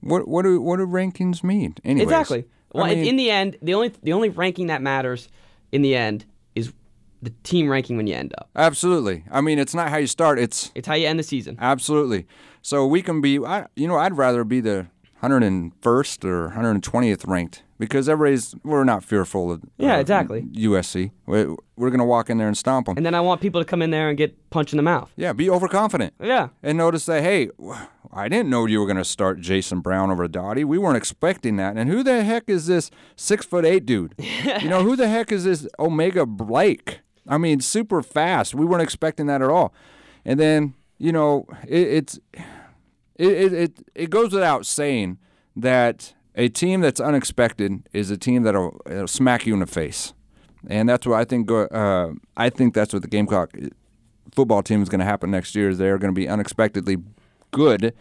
What 0.00 0.26
what 0.28 0.42
do 0.42 0.60
what 0.60 0.76
do 0.78 0.86
rankings 0.86 1.42
mean? 1.44 1.74
Anyways, 1.84 2.04
Exactly. 2.04 2.44
Well, 2.72 2.84
I 2.84 2.90
in- 2.90 3.00
mean, 3.00 3.08
in 3.10 3.16
the 3.16 3.30
end, 3.30 3.56
the 3.62 3.74
only 3.74 3.92
the 4.02 4.12
only 4.12 4.28
ranking 4.30 4.66
that 4.68 4.82
matters 4.82 5.28
in 5.72 5.82
the 5.82 5.94
end 5.94 6.24
is 6.54 6.72
the 7.20 7.30
team 7.44 7.68
ranking 7.68 7.96
when 7.96 8.06
you 8.06 8.14
end 8.14 8.34
up. 8.38 8.48
absolutely. 8.56 9.24
I 9.30 9.40
mean, 9.40 9.58
it's 9.58 9.74
not 9.74 9.88
how 9.90 9.96
you 9.98 10.06
start. 10.06 10.38
It's 10.38 10.72
It's 10.74 10.88
how 10.88 10.94
you 10.94 11.06
end 11.06 11.18
the 11.18 11.22
season. 11.24 11.56
absolutely. 11.60 12.26
So 12.62 12.86
we 12.86 13.02
can 13.02 13.20
be. 13.20 13.38
I, 13.44 13.66
you 13.76 13.86
know, 13.88 13.96
I'd 13.96 14.16
rather 14.16 14.44
be 14.44 14.60
the 14.60 14.86
101st 15.22 16.24
or 16.24 16.50
120th 16.56 17.26
ranked 17.26 17.62
because 17.78 18.08
everybody's 18.08 18.54
we're 18.64 18.84
not 18.84 19.02
fearful 19.04 19.50
of 19.52 19.62
Yeah, 19.76 19.96
uh, 19.96 20.00
exactly. 20.00 20.42
USC. 20.42 21.10
We're, 21.26 21.54
we're 21.76 21.90
gonna 21.90 22.04
walk 22.04 22.30
in 22.30 22.38
there 22.38 22.46
and 22.48 22.56
stomp 22.56 22.86
them. 22.86 22.96
And 22.96 23.04
then 23.06 23.14
I 23.14 23.20
want 23.20 23.40
people 23.40 23.60
to 23.60 23.64
come 23.64 23.82
in 23.82 23.90
there 23.90 24.08
and 24.08 24.18
get 24.18 24.50
punched 24.50 24.72
in 24.72 24.76
the 24.76 24.82
mouth. 24.82 25.10
yeah, 25.16 25.32
be 25.32 25.48
overconfident. 25.48 26.14
Yeah. 26.20 26.48
and 26.62 26.76
notice 26.78 27.06
that 27.06 27.22
hey 27.22 27.50
i 28.12 28.28
didn't 28.28 28.50
know 28.50 28.66
you 28.66 28.78
were 28.78 28.86
going 28.86 28.96
to 28.98 29.04
start 29.04 29.40
jason 29.40 29.80
brown 29.80 30.10
over 30.10 30.28
dottie 30.28 30.64
we 30.64 30.76
weren't 30.78 30.96
expecting 30.98 31.56
that 31.56 31.76
and 31.76 31.88
who 31.88 32.02
the 32.02 32.22
heck 32.24 32.44
is 32.48 32.66
this 32.66 32.90
six 33.16 33.46
foot 33.46 33.64
eight 33.64 33.86
dude 33.86 34.14
you 34.18 34.68
know 34.68 34.82
who 34.82 34.94
the 34.96 35.08
heck 35.08 35.32
is 35.32 35.44
this 35.44 35.66
omega 35.78 36.26
blake 36.26 37.00
i 37.26 37.38
mean 37.38 37.60
super 37.60 38.02
fast 38.02 38.54
we 38.54 38.66
weren't 38.66 38.82
expecting 38.82 39.26
that 39.26 39.40
at 39.40 39.48
all 39.48 39.72
and 40.26 40.38
then 40.38 40.74
you 40.98 41.10
know 41.10 41.46
it, 41.66 41.88
it's 41.88 42.20
it, 43.22 43.52
it, 43.52 43.86
it, 43.94 44.10
goes 44.10 44.32
without 44.32 44.66
saying 44.66 45.18
that 45.54 46.14
a 46.34 46.48
team 46.48 46.80
that's 46.80 47.00
unexpected 47.00 47.88
is 47.92 48.10
a 48.10 48.16
team 48.16 48.42
that'll, 48.42 48.80
it'll 48.86 49.06
smack 49.06 49.46
you 49.46 49.54
in 49.54 49.60
the 49.60 49.66
face 49.66 50.12
and 50.68 50.88
that's 50.88 51.06
what 51.06 51.18
i 51.18 51.24
think 51.24 51.50
uh, 51.50 52.08
i 52.36 52.48
think 52.48 52.74
that's 52.74 52.92
what 52.92 53.02
the 53.02 53.08
gamecock 53.08 53.52
football 54.34 54.62
team 54.62 54.82
is 54.82 54.88
going 54.88 55.00
to 55.00 55.04
happen 55.04 55.30
next 55.30 55.54
year 55.54 55.74
they're 55.74 55.98
going 55.98 56.12
to 56.12 56.18
be 56.18 56.28
unexpectedly 56.28 56.96
good, 57.52 57.94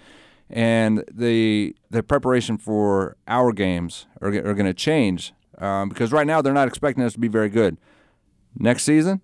and 0.49 1.03
the 1.12 1.75
the 1.91 2.01
preparation 2.01 2.57
for 2.57 3.15
our 3.27 3.51
games 3.51 4.07
are, 4.21 4.29
are 4.29 4.55
going 4.55 4.65
to 4.65 4.73
change 4.73 5.34
um, 5.60 5.89
because 5.89 6.12
right 6.12 6.25
now 6.25 6.41
they're 6.41 6.53
not 6.53 6.67
expecting 6.67 7.03
us 7.03 7.13
to 7.13 7.19
be 7.19 7.27
very 7.27 7.49
good. 7.49 7.77
Next 8.57 8.84
season, 8.84 9.21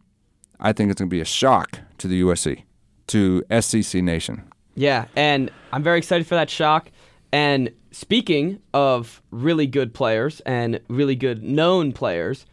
I 0.59 0.71
think 0.71 0.91
it's 0.91 1.01
going 1.01 1.09
to 1.09 1.13
be 1.13 1.21
a 1.21 1.25
shock 1.25 1.79
to 1.97 2.07
the 2.07 2.21
USC, 2.21 2.63
to 3.07 3.43
SEC 3.59 4.03
Nation. 4.03 4.43
Yeah, 4.77 5.05
and 5.15 5.49
I'm 5.73 5.81
very 5.81 5.97
excited 5.97 6.27
for 6.27 6.35
that 6.35 6.51
shock. 6.51 6.91
And 7.31 7.71
speaking 7.89 8.59
of 8.75 9.23
really 9.31 9.65
good 9.65 9.91
players 9.91 10.39
and 10.41 10.79
really 10.87 11.15
good 11.15 11.41
known 11.43 11.93
players, 11.93 12.45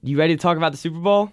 you 0.00 0.16
ready 0.16 0.36
to 0.36 0.40
talk 0.40 0.56
about 0.56 0.70
the 0.70 0.78
Super 0.78 1.00
Bowl? 1.00 1.32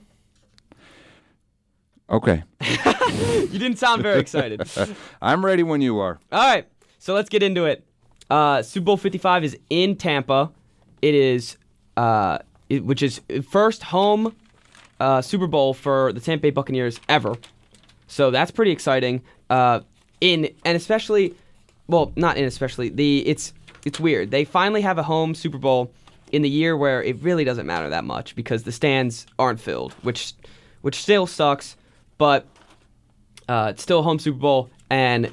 Okay, 2.09 2.43
You 2.61 3.59
didn't 3.59 3.77
sound 3.77 4.01
very 4.01 4.19
excited. 4.19 4.61
I'm 5.21 5.45
ready 5.45 5.61
when 5.61 5.81
you 5.81 5.99
are. 5.99 6.19
All 6.31 6.39
right, 6.39 6.65
so 6.97 7.13
let's 7.13 7.29
get 7.29 7.43
into 7.43 7.65
it. 7.65 7.85
Uh, 8.29 8.63
Super 8.63 8.85
Bowl 8.85 8.97
55 8.97 9.43
is 9.43 9.57
in 9.69 9.95
Tampa. 9.95 10.51
It 11.01 11.13
is, 11.13 11.57
uh, 11.95 12.39
it, 12.69 12.83
which 12.83 13.03
is 13.03 13.21
first 13.49 13.83
home 13.83 14.35
uh, 14.99 15.21
Super 15.21 15.45
Bowl 15.45 15.75
for 15.75 16.11
the 16.11 16.19
Tampa 16.19 16.41
Bay 16.41 16.49
Buccaneers 16.49 16.99
ever. 17.07 17.35
So 18.07 18.31
that's 18.31 18.49
pretty 18.51 18.71
exciting. 18.71 19.21
Uh, 19.49 19.81
in 20.21 20.53
and 20.65 20.75
especially, 20.75 21.35
well, 21.87 22.11
not 22.15 22.37
in 22.37 22.45
especially 22.45 22.89
the 22.89 23.27
it's 23.27 23.53
it's 23.85 23.99
weird. 23.99 24.31
They 24.31 24.45
finally 24.45 24.81
have 24.81 24.97
a 24.97 25.03
home 25.03 25.35
Super 25.35 25.57
Bowl 25.57 25.91
in 26.31 26.41
the 26.41 26.49
year 26.49 26.75
where 26.75 27.01
it 27.01 27.21
really 27.21 27.43
doesn't 27.43 27.65
matter 27.65 27.89
that 27.89 28.03
much 28.03 28.35
because 28.35 28.63
the 28.63 28.71
stands 28.71 29.25
aren't 29.39 29.59
filled, 29.59 29.93
which 30.01 30.33
which 30.81 30.95
still 30.95 31.27
sucks, 31.27 31.75
but 32.17 32.45
uh, 33.47 33.69
it's 33.71 33.83
still 33.83 33.99
a 33.99 34.03
home 34.03 34.19
Super 34.19 34.37
Bowl, 34.37 34.69
and 34.89 35.31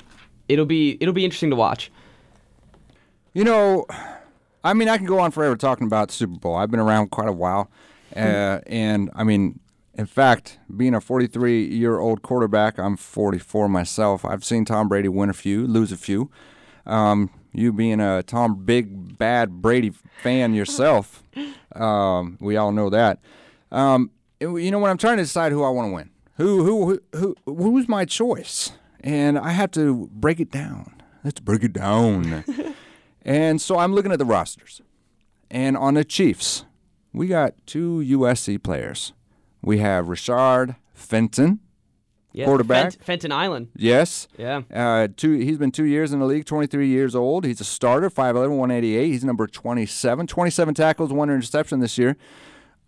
it'll 0.49 0.67
be 0.67 0.97
it'll 1.01 1.15
be 1.15 1.25
interesting 1.25 1.51
to 1.51 1.57
watch. 1.57 1.91
You 3.33 3.43
know, 3.43 3.87
I 4.63 4.75
mean, 4.75 4.89
I 4.89 4.97
can 4.97 5.07
go 5.07 5.19
on 5.19 5.33
forever 5.33 5.57
talking 5.57 5.87
about 5.87 6.11
Super 6.11 6.39
Bowl. 6.39 6.55
I've 6.55 6.71
been 6.71 6.81
around 6.81 7.11
quite 7.11 7.29
a 7.29 7.33
while, 7.33 7.71
uh, 8.15 8.61
and 8.67 9.11
I 9.15 9.25
mean, 9.25 9.59
in 9.95 10.07
fact, 10.07 10.59
being 10.75 10.95
a 10.95 11.01
43 11.01 11.65
year 11.67 11.99
old 11.99 12.23
quarterback, 12.23 12.79
I'm 12.79 12.97
44 12.97 13.69
myself. 13.69 14.25
I've 14.25 14.45
seen 14.45 14.65
Tom 14.65 14.89
Brady 14.89 15.09
win 15.09 15.31
a 15.31 15.35
few, 15.35 15.67
lose 15.67 15.93
a 15.93 15.97
few. 15.97 16.31
Um, 16.87 17.31
you 17.53 17.73
being 17.73 18.01
a 18.01 18.23
Tom 18.23 18.65
Big 18.65 19.17
Bad 19.17 19.63
Brady 19.63 19.93
fan 20.23 20.55
yourself, 20.55 21.23
um, 21.77 22.37
we 22.41 22.57
all 22.57 22.73
know 22.73 22.91
that. 22.91 23.21
Um, 23.71 24.11
you 24.41 24.71
know, 24.71 24.79
when 24.79 24.91
I'm 24.91 24.99
trying 24.99 25.17
to 25.17 25.23
decide 25.23 25.53
who 25.53 25.63
I 25.63 25.71
want 25.71 25.89
to 25.89 25.95
win, 25.95 26.11
who 26.37 26.65
who 26.65 27.01
who 27.13 27.37
who 27.47 27.55
who's 27.55 27.89
my 27.89 28.05
choice, 28.05 28.73
and 29.01 29.39
I 29.39 29.51
have 29.51 29.71
to 29.73 30.09
break 30.13 30.41
it 30.41 30.51
down. 30.51 31.03
Let's 31.23 31.41
break 31.41 31.63
it 31.63 31.73
down. 31.73 32.45
And 33.25 33.61
so 33.61 33.79
I'm 33.79 33.95
looking 33.95 34.13
at 34.13 34.19
the 34.19 34.25
rosters. 34.25 34.83
And 35.51 35.77
on 35.77 35.95
the 35.95 36.05
Chiefs, 36.05 36.65
we 37.13 37.27
got 37.27 37.55
two 37.67 38.05
USC 38.07 38.63
players. 38.63 39.13
We 39.65 39.79
have 39.79 40.09
Richard 40.09 40.77
Fenton. 40.93 41.61
Yeah, 42.33 42.47
Quarterback. 42.47 42.93
Fent- 42.95 43.05
Fenton 43.05 43.33
Island. 43.33 43.69
Yes. 43.77 44.27
Yeah. 44.37 44.63
Uh, 44.73 45.07
two, 45.17 45.33
he's 45.39 45.57
been 45.57 45.71
two 45.71 45.85
years 45.85 46.13
in 46.13 46.19
the 46.19 46.27
league, 46.27 46.45
23 46.47 46.89
years 46.89 47.15
old. 47.15 47.45
He's 47.45 47.61
a 47.61 47.65
starter, 47.65 48.11
5'11, 48.11 48.57
188. 48.59 49.07
He's 49.07 49.25
number 49.25 49.47
27. 49.47 50.27
27 50.27 50.75
tackles, 50.75 51.13
one 51.13 51.31
interception 51.31 51.79
this 51.79 51.97
year. 51.97 52.17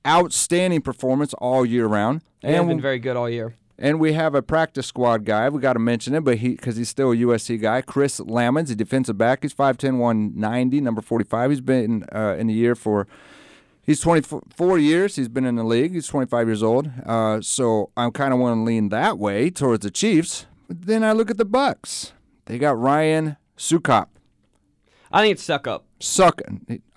Outstanding 0.07 0.83
performance 0.83 1.33
all 1.35 1.65
year 1.65 1.87
round. 1.87 2.23
They 2.43 2.53
have 2.53 2.61
And 2.63 2.69
been 2.69 2.81
very 2.81 2.99
good 2.99 3.17
all 3.17 3.31
year. 3.31 3.55
and 3.79 3.99
we 4.01 4.13
have 4.15 4.35
a 4.35 4.43
practice 4.43 4.87
squad 4.87 5.25
guy. 5.25 5.49
We 5.49 5.61
got 5.61 5.73
to 5.75 5.79
mention 5.81 6.15
him, 6.15 6.25
but 6.25 6.39
he 6.39 6.51
because 6.51 6.77
he's 6.77 6.89
still 6.89 7.13
a 7.13 7.17
USC 7.17 7.61
guy. 7.61 7.83
Chris 7.83 8.19
Lammons, 8.21 8.71
a 8.71 8.75
defensive 8.75 9.17
back. 9.19 9.43
He's 9.43 9.55
5'10", 9.55 9.99
190, 9.99 10.81
number 10.81 11.03
45. 11.03 11.51
He's 11.51 11.61
been 11.61 12.05
uh, 12.13 12.37
in 12.39 12.47
the 12.49 12.55
year 12.55 12.75
for 12.75 13.07
he's 13.87 14.01
24 14.01 14.79
years. 14.79 15.17
He's 15.17 15.29
been 15.29 15.45
in 15.47 15.55
the 15.57 15.65
league. 15.65 15.93
He's 15.95 16.07
25 16.09 16.47
years 16.49 16.63
old. 16.63 16.91
Uh, 17.07 17.41
so 17.41 17.91
I'm 17.97 18.11
kind 18.11 18.33
of 18.35 18.41
want 18.41 18.57
to 18.59 18.63
lean 18.63 18.89
that 18.91 19.19
way 19.19 19.51
towards 19.51 19.83
the 19.85 19.91
Chiefs. 19.91 20.47
But 20.69 20.83
then 20.87 21.05
I 21.05 21.13
look 21.13 21.31
at 21.31 21.39
the 21.39 21.45
Bucks. 21.45 22.13
They 22.47 22.59
got 22.59 22.79
Ryan 22.79 23.37
Succop. 23.57 24.09
I 25.13 25.23
think 25.23 25.35
it's 25.35 25.43
suck 25.45 25.67
up. 25.69 25.85
Suck. 26.01 26.43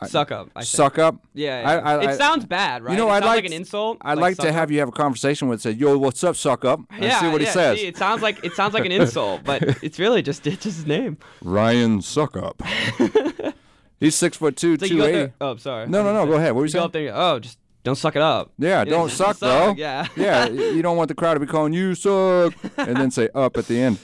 Suck 0.07 0.31
up. 0.31 0.49
I 0.55 0.61
think. 0.61 0.67
Suck 0.67 0.97
up. 0.97 1.25
Yeah. 1.33 1.61
I, 1.63 1.75
I, 1.95 2.03
it 2.03 2.07
I- 2.09 2.17
sounds 2.17 2.43
bad, 2.45 2.83
right? 2.83 2.91
You 2.91 2.97
know, 2.97 3.07
it 3.09 3.13
I'd 3.13 3.23
like 3.23 3.35
like 3.37 3.45
an 3.45 3.53
insult. 3.53 3.99
I'd 4.01 4.17
like, 4.17 4.35
suck 4.35 4.45
to 4.45 4.49
up. 4.49 4.55
have 4.55 4.71
you 4.71 4.79
have 4.79 4.89
a 4.89 4.91
conversation 4.91 5.47
with 5.47 5.61
say, 5.61 5.71
"Yo, 5.71 5.97
what's 5.97 6.23
up, 6.23 6.35
suck 6.35 6.65
up?" 6.65 6.81
and 6.89 7.03
Yeah, 7.03 7.19
see 7.21 7.27
what 7.29 7.39
he 7.39 7.47
yeah, 7.47 7.53
says. 7.53 7.79
see, 7.79 7.85
it 7.87 7.95
sounds 7.97 8.21
like 8.23 8.43
it 8.43 8.53
sounds 8.53 8.73
like 8.73 8.83
an 8.85 8.91
insult, 9.01 9.43
but 9.45 9.61
it's 9.83 9.99
really 9.99 10.21
just 10.23 10.45
it's 10.47 10.63
just 10.63 10.77
his 10.77 10.85
name. 10.87 11.17
Ryan 11.43 11.99
Succop. 11.99 12.59
He's 13.99 14.15
six 14.15 14.37
foot 14.37 14.55
two, 14.55 14.77
So 14.77 14.87
two 14.87 15.03
eighty. 15.03 15.33
Oh, 15.41 15.55
sorry. 15.57 15.87
No, 15.87 16.03
no, 16.03 16.13
no. 16.13 16.25
Go 16.25 16.33
ahead. 16.33 16.53
What 16.53 16.61
were 16.61 16.65
you 16.65 16.69
You 16.69 16.79
go 16.79 16.85
up 16.85 16.91
there. 16.93 17.11
Oh, 17.15 17.39
just 17.39 17.57
don't 17.83 17.95
suck 17.95 18.15
it 18.15 18.21
up. 18.21 18.51
Yeah, 18.57 18.79
Yeah, 18.79 18.83
don't 18.85 19.09
suck, 19.09 19.37
suck, 19.37 19.75
bro. 19.75 19.75
yeah. 19.77 20.07
yeah. 20.15 20.47
You 20.47 20.81
don't 20.81 20.97
want 20.97 21.07
the 21.09 21.15
crowd 21.15 21.33
to 21.35 21.39
be 21.39 21.45
calling 21.45 21.73
you 21.73 21.95
suck, 21.95 22.53
and 22.77 22.95
then 22.97 23.11
say 23.11 23.29
up 23.35 23.57
at 23.57 23.67
the 23.67 23.79
end. 23.79 23.99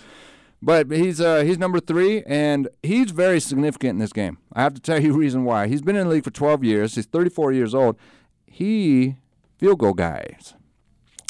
But 0.61 0.89
he's 0.89 1.21
uh, 1.21 1.43
he's 1.43 1.57
number 1.59 1.79
three, 1.79 2.23
and 2.23 2.67
he's 2.81 3.11
very 3.11 3.39
significant 3.39 3.91
in 3.91 3.99
this 3.99 4.13
game. 4.13 4.37
I 4.53 4.63
have 4.63 4.73
to 4.73 4.81
tell 4.81 5.01
you 5.01 5.11
the 5.13 5.17
reason 5.25 5.43
why. 5.43 5.67
He's 5.67 5.81
been 5.81 5.95
in 5.95 6.07
the 6.07 6.13
league 6.13 6.23
for 6.23 6.31
12 6.31 6.63
years. 6.63 6.95
He's 6.95 7.05
34 7.05 7.51
years 7.51 7.73
old. 7.75 7.97
He 8.45 9.15
field 9.57 9.79
goal 9.79 9.93
guys. 9.93 10.53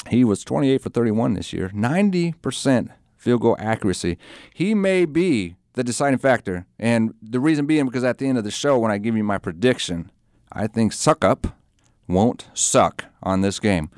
He 0.08 0.24
was 0.24 0.44
28 0.44 0.80
for 0.82 0.88
31 0.88 1.34
this 1.34 1.52
year, 1.52 1.68
90% 1.70 2.90
field 3.16 3.40
goal 3.40 3.56
accuracy. 3.58 4.18
He 4.54 4.72
may 4.74 5.04
be 5.04 5.56
the 5.76 5.84
deciding 5.84 6.18
factor, 6.18 6.66
and 6.78 7.14
the 7.22 7.38
reason 7.38 7.66
being 7.66 7.84
because 7.84 8.02
at 8.02 8.18
the 8.18 8.26
end 8.26 8.38
of 8.38 8.44
the 8.44 8.50
show, 8.50 8.78
when 8.78 8.90
I 8.90 8.98
give 8.98 9.16
you 9.16 9.22
my 9.22 9.38
prediction, 9.38 10.10
I 10.50 10.66
think 10.66 10.92
suck 10.92 11.24
up 11.24 11.46
won't 12.08 12.48
suck 12.54 13.04
on 13.22 13.42
this 13.42 13.60
game. 13.60 13.90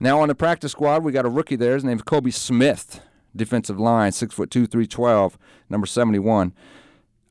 Now 0.00 0.20
on 0.20 0.28
the 0.28 0.34
practice 0.34 0.72
squad, 0.72 1.04
we 1.04 1.12
got 1.12 1.24
a 1.24 1.30
rookie 1.30 1.56
there. 1.56 1.74
His 1.74 1.84
name's 1.84 2.02
Kobe 2.02 2.30
Smith, 2.30 3.00
defensive 3.34 3.78
line, 3.78 4.12
six 4.12 4.34
foot 4.34 4.50
two, 4.50 4.66
three 4.66 4.86
twelve, 4.86 5.38
number 5.70 5.86
seventy 5.86 6.18
one. 6.18 6.52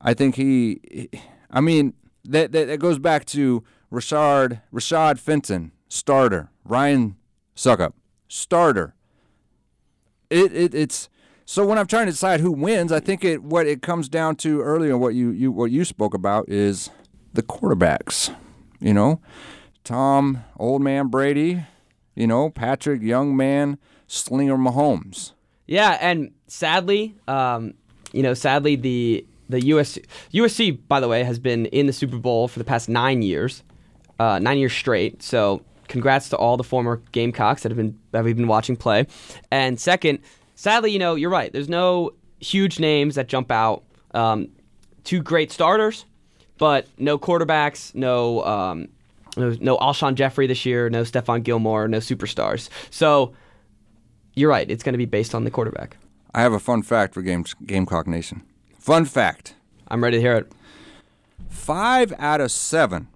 I 0.00 0.14
think 0.14 0.36
he, 0.36 1.08
I 1.50 1.60
mean, 1.60 1.94
that, 2.24 2.52
that 2.52 2.68
that 2.68 2.80
goes 2.80 2.98
back 2.98 3.24
to 3.26 3.62
Rashard 3.92 4.62
Rashad 4.72 5.18
Fenton, 5.18 5.72
starter. 5.88 6.50
Ryan 6.64 7.16
Succop, 7.54 7.92
starter. 8.28 8.94
It, 10.30 10.52
it 10.52 10.74
it's 10.74 11.08
so 11.48 11.64
when 11.64 11.78
I'm 11.78 11.86
trying 11.86 12.06
to 12.06 12.12
decide 12.12 12.40
who 12.40 12.50
wins, 12.50 12.90
I 12.90 12.98
think 12.98 13.24
it 13.24 13.42
what 13.42 13.66
it 13.68 13.80
comes 13.80 14.08
down 14.08 14.34
to 14.36 14.60
earlier 14.60 14.98
what 14.98 15.14
you, 15.14 15.30
you 15.30 15.52
what 15.52 15.70
you 15.70 15.84
spoke 15.84 16.12
about 16.12 16.48
is 16.48 16.90
the 17.32 17.42
quarterbacks. 17.42 18.34
You 18.80 18.92
know, 18.92 19.20
Tom, 19.84 20.44
old 20.58 20.82
man 20.82 21.06
Brady, 21.06 21.62
You 22.16 22.26
know, 22.26 22.50
Patrick 22.50 23.00
Young 23.00 23.36
Man, 23.36 23.78
Slinger 24.08 24.56
Mahomes. 24.56 25.32
Yeah, 25.66 25.96
and 26.00 26.32
sadly, 26.48 27.14
um, 27.28 27.74
you 28.12 28.22
know, 28.22 28.34
sadly 28.34 28.74
the 28.74 29.24
the 29.48 29.60
USC 29.60 30.04
USC 30.32 30.78
by 30.88 30.98
the 30.98 31.06
way 31.06 31.22
has 31.22 31.38
been 31.38 31.66
in 31.66 31.86
the 31.86 31.92
Super 31.92 32.18
Bowl 32.18 32.48
for 32.48 32.58
the 32.58 32.64
past 32.64 32.88
nine 32.88 33.22
years, 33.22 33.62
uh, 34.18 34.40
nine 34.40 34.58
years 34.58 34.72
straight. 34.72 35.22
So 35.22 35.62
congrats 35.86 36.28
to 36.30 36.36
all 36.36 36.56
the 36.56 36.64
former 36.64 37.00
Gamecocks 37.12 37.62
that 37.62 37.70
have 37.70 37.76
been 37.76 37.96
that 38.10 38.24
we've 38.24 38.36
been 38.36 38.48
watching 38.48 38.76
play. 38.76 39.06
And 39.52 39.78
second, 39.78 40.18
sadly, 40.56 40.90
you 40.90 40.98
know, 40.98 41.14
you're 41.14 41.30
right. 41.30 41.52
There's 41.52 41.68
no 41.68 42.10
huge 42.40 42.80
names 42.80 43.14
that 43.14 43.28
jump 43.28 43.52
out. 43.52 43.84
Um, 44.12 44.48
two 45.04 45.22
great 45.22 45.52
starters, 45.52 46.04
but 46.58 46.88
no 46.98 47.16
quarterbacks, 47.18 47.94
no 47.94 48.44
um, 48.44 48.88
no, 49.36 49.54
no 49.60 49.76
Alshon 49.78 50.14
Jeffery 50.16 50.48
this 50.48 50.66
year, 50.66 50.90
no 50.90 51.02
Stephon 51.02 51.44
Gilmore, 51.44 51.86
no 51.86 51.98
superstars. 51.98 52.68
So 52.90 53.34
you're 54.34 54.50
right. 54.50 54.68
It's 54.68 54.82
going 54.82 54.94
to 54.94 54.98
be 54.98 55.06
based 55.06 55.34
on 55.34 55.44
the 55.44 55.50
quarterback. 55.50 55.96
I 56.34 56.42
have 56.42 56.52
a 56.52 56.58
fun 56.60 56.82
fact 56.82 57.14
for 57.14 57.22
Game, 57.22 57.44
Gamecock 57.64 58.06
Nation. 58.06 58.42
Fun 58.78 59.04
fact. 59.04 59.54
I'm 59.88 60.02
ready 60.02 60.18
to 60.18 60.20
hear 60.20 60.34
it. 60.34 60.52
Five 61.48 62.12
out 62.18 62.40
of 62.40 62.50
seven 62.50 63.08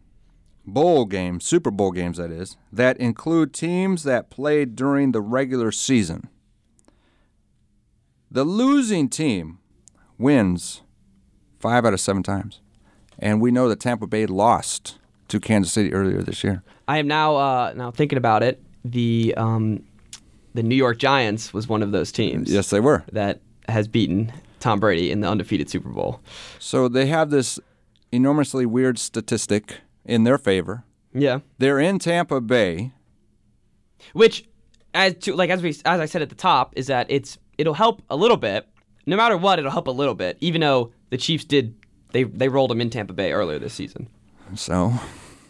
bowl 0.66 1.04
games, 1.04 1.44
Super 1.44 1.70
Bowl 1.70 1.90
games 1.90 2.18
that 2.18 2.30
is, 2.30 2.56
that 2.72 2.96
include 2.98 3.52
teams 3.52 4.02
that 4.04 4.30
played 4.30 4.76
during 4.76 5.12
the 5.12 5.20
regular 5.20 5.72
season. 5.72 6.28
The 8.30 8.44
losing 8.44 9.08
team 9.08 9.58
wins 10.18 10.82
five 11.58 11.84
out 11.84 11.92
of 11.92 12.00
seven 12.00 12.22
times. 12.22 12.60
And 13.18 13.40
we 13.40 13.50
know 13.50 13.68
that 13.68 13.80
Tampa 13.80 14.06
Bay 14.06 14.26
lost 14.26 14.98
to 15.28 15.40
Kansas 15.40 15.72
City 15.72 15.92
earlier 15.92 16.22
this 16.22 16.42
year. 16.42 16.62
I 16.88 16.98
am 16.98 17.06
now 17.06 17.36
uh, 17.36 17.72
now 17.76 17.90
thinking 17.90 18.18
about 18.18 18.42
it. 18.42 18.62
The 18.84 19.34
um, 19.36 19.84
the 20.54 20.62
New 20.62 20.74
York 20.74 20.98
Giants 20.98 21.52
was 21.52 21.68
one 21.68 21.82
of 21.82 21.92
those 21.92 22.10
teams. 22.10 22.50
Yes, 22.50 22.70
they 22.70 22.80
were. 22.80 23.04
That 23.12 23.40
has 23.68 23.88
beaten 23.88 24.32
Tom 24.58 24.80
Brady 24.80 25.10
in 25.10 25.20
the 25.20 25.28
undefeated 25.28 25.68
Super 25.70 25.90
Bowl. 25.90 26.20
So 26.58 26.88
they 26.88 27.06
have 27.06 27.30
this 27.30 27.60
enormously 28.12 28.66
weird 28.66 28.98
statistic 28.98 29.78
in 30.04 30.24
their 30.24 30.38
favor. 30.38 30.84
Yeah. 31.12 31.40
They're 31.58 31.78
in 31.78 31.98
Tampa 31.98 32.40
Bay. 32.40 32.92
Which 34.12 34.44
as 34.94 35.14
to 35.20 35.34
like 35.34 35.50
as 35.50 35.62
we 35.62 35.70
as 35.70 36.00
I 36.00 36.06
said 36.06 36.22
at 36.22 36.30
the 36.30 36.34
top 36.34 36.72
is 36.76 36.86
that 36.86 37.06
it's 37.08 37.38
it'll 37.58 37.74
help 37.74 38.02
a 38.10 38.16
little 38.16 38.36
bit. 38.36 38.68
No 39.06 39.16
matter 39.16 39.36
what, 39.36 39.58
it'll 39.58 39.70
help 39.70 39.88
a 39.88 39.92
little 39.92 40.14
bit 40.14 40.36
even 40.40 40.60
though 40.60 40.92
the 41.10 41.16
Chiefs 41.16 41.44
did 41.44 41.74
they 42.12 42.24
they 42.24 42.48
rolled 42.48 42.70
them 42.70 42.80
in 42.80 42.90
Tampa 42.90 43.12
Bay 43.12 43.32
earlier 43.32 43.58
this 43.58 43.74
season. 43.74 44.08
So 44.54 44.92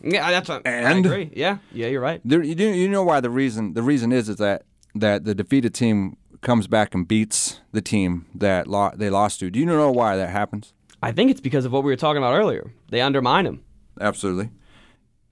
yeah, 0.02 0.30
that's 0.30 0.48
what 0.48 0.62
and 0.66 0.86
I 0.86 0.98
agree. 0.98 1.30
Yeah, 1.34 1.58
yeah, 1.72 1.88
you're 1.88 2.00
right. 2.00 2.20
There, 2.24 2.42
you, 2.42 2.54
you 2.54 2.88
know 2.88 3.02
why 3.02 3.20
the 3.20 3.30
reason 3.30 3.74
the 3.74 3.82
reason 3.82 4.12
is 4.12 4.28
is 4.28 4.36
that 4.36 4.62
that 4.94 5.24
the 5.24 5.34
defeated 5.34 5.74
team 5.74 6.16
comes 6.40 6.66
back 6.66 6.94
and 6.94 7.06
beats 7.06 7.60
the 7.72 7.82
team 7.82 8.26
that 8.34 8.66
lo- 8.66 8.92
they 8.94 9.10
lost 9.10 9.40
to. 9.40 9.50
Do 9.50 9.58
you 9.58 9.66
know 9.66 9.90
why 9.90 10.16
that 10.16 10.30
happens? 10.30 10.72
I 11.02 11.12
think 11.12 11.30
it's 11.30 11.40
because 11.40 11.64
of 11.64 11.72
what 11.72 11.84
we 11.84 11.90
were 11.90 11.96
talking 11.96 12.18
about 12.18 12.34
earlier. 12.34 12.72
They 12.90 13.00
undermine 13.00 13.46
him. 13.46 13.62
Absolutely. 14.00 14.50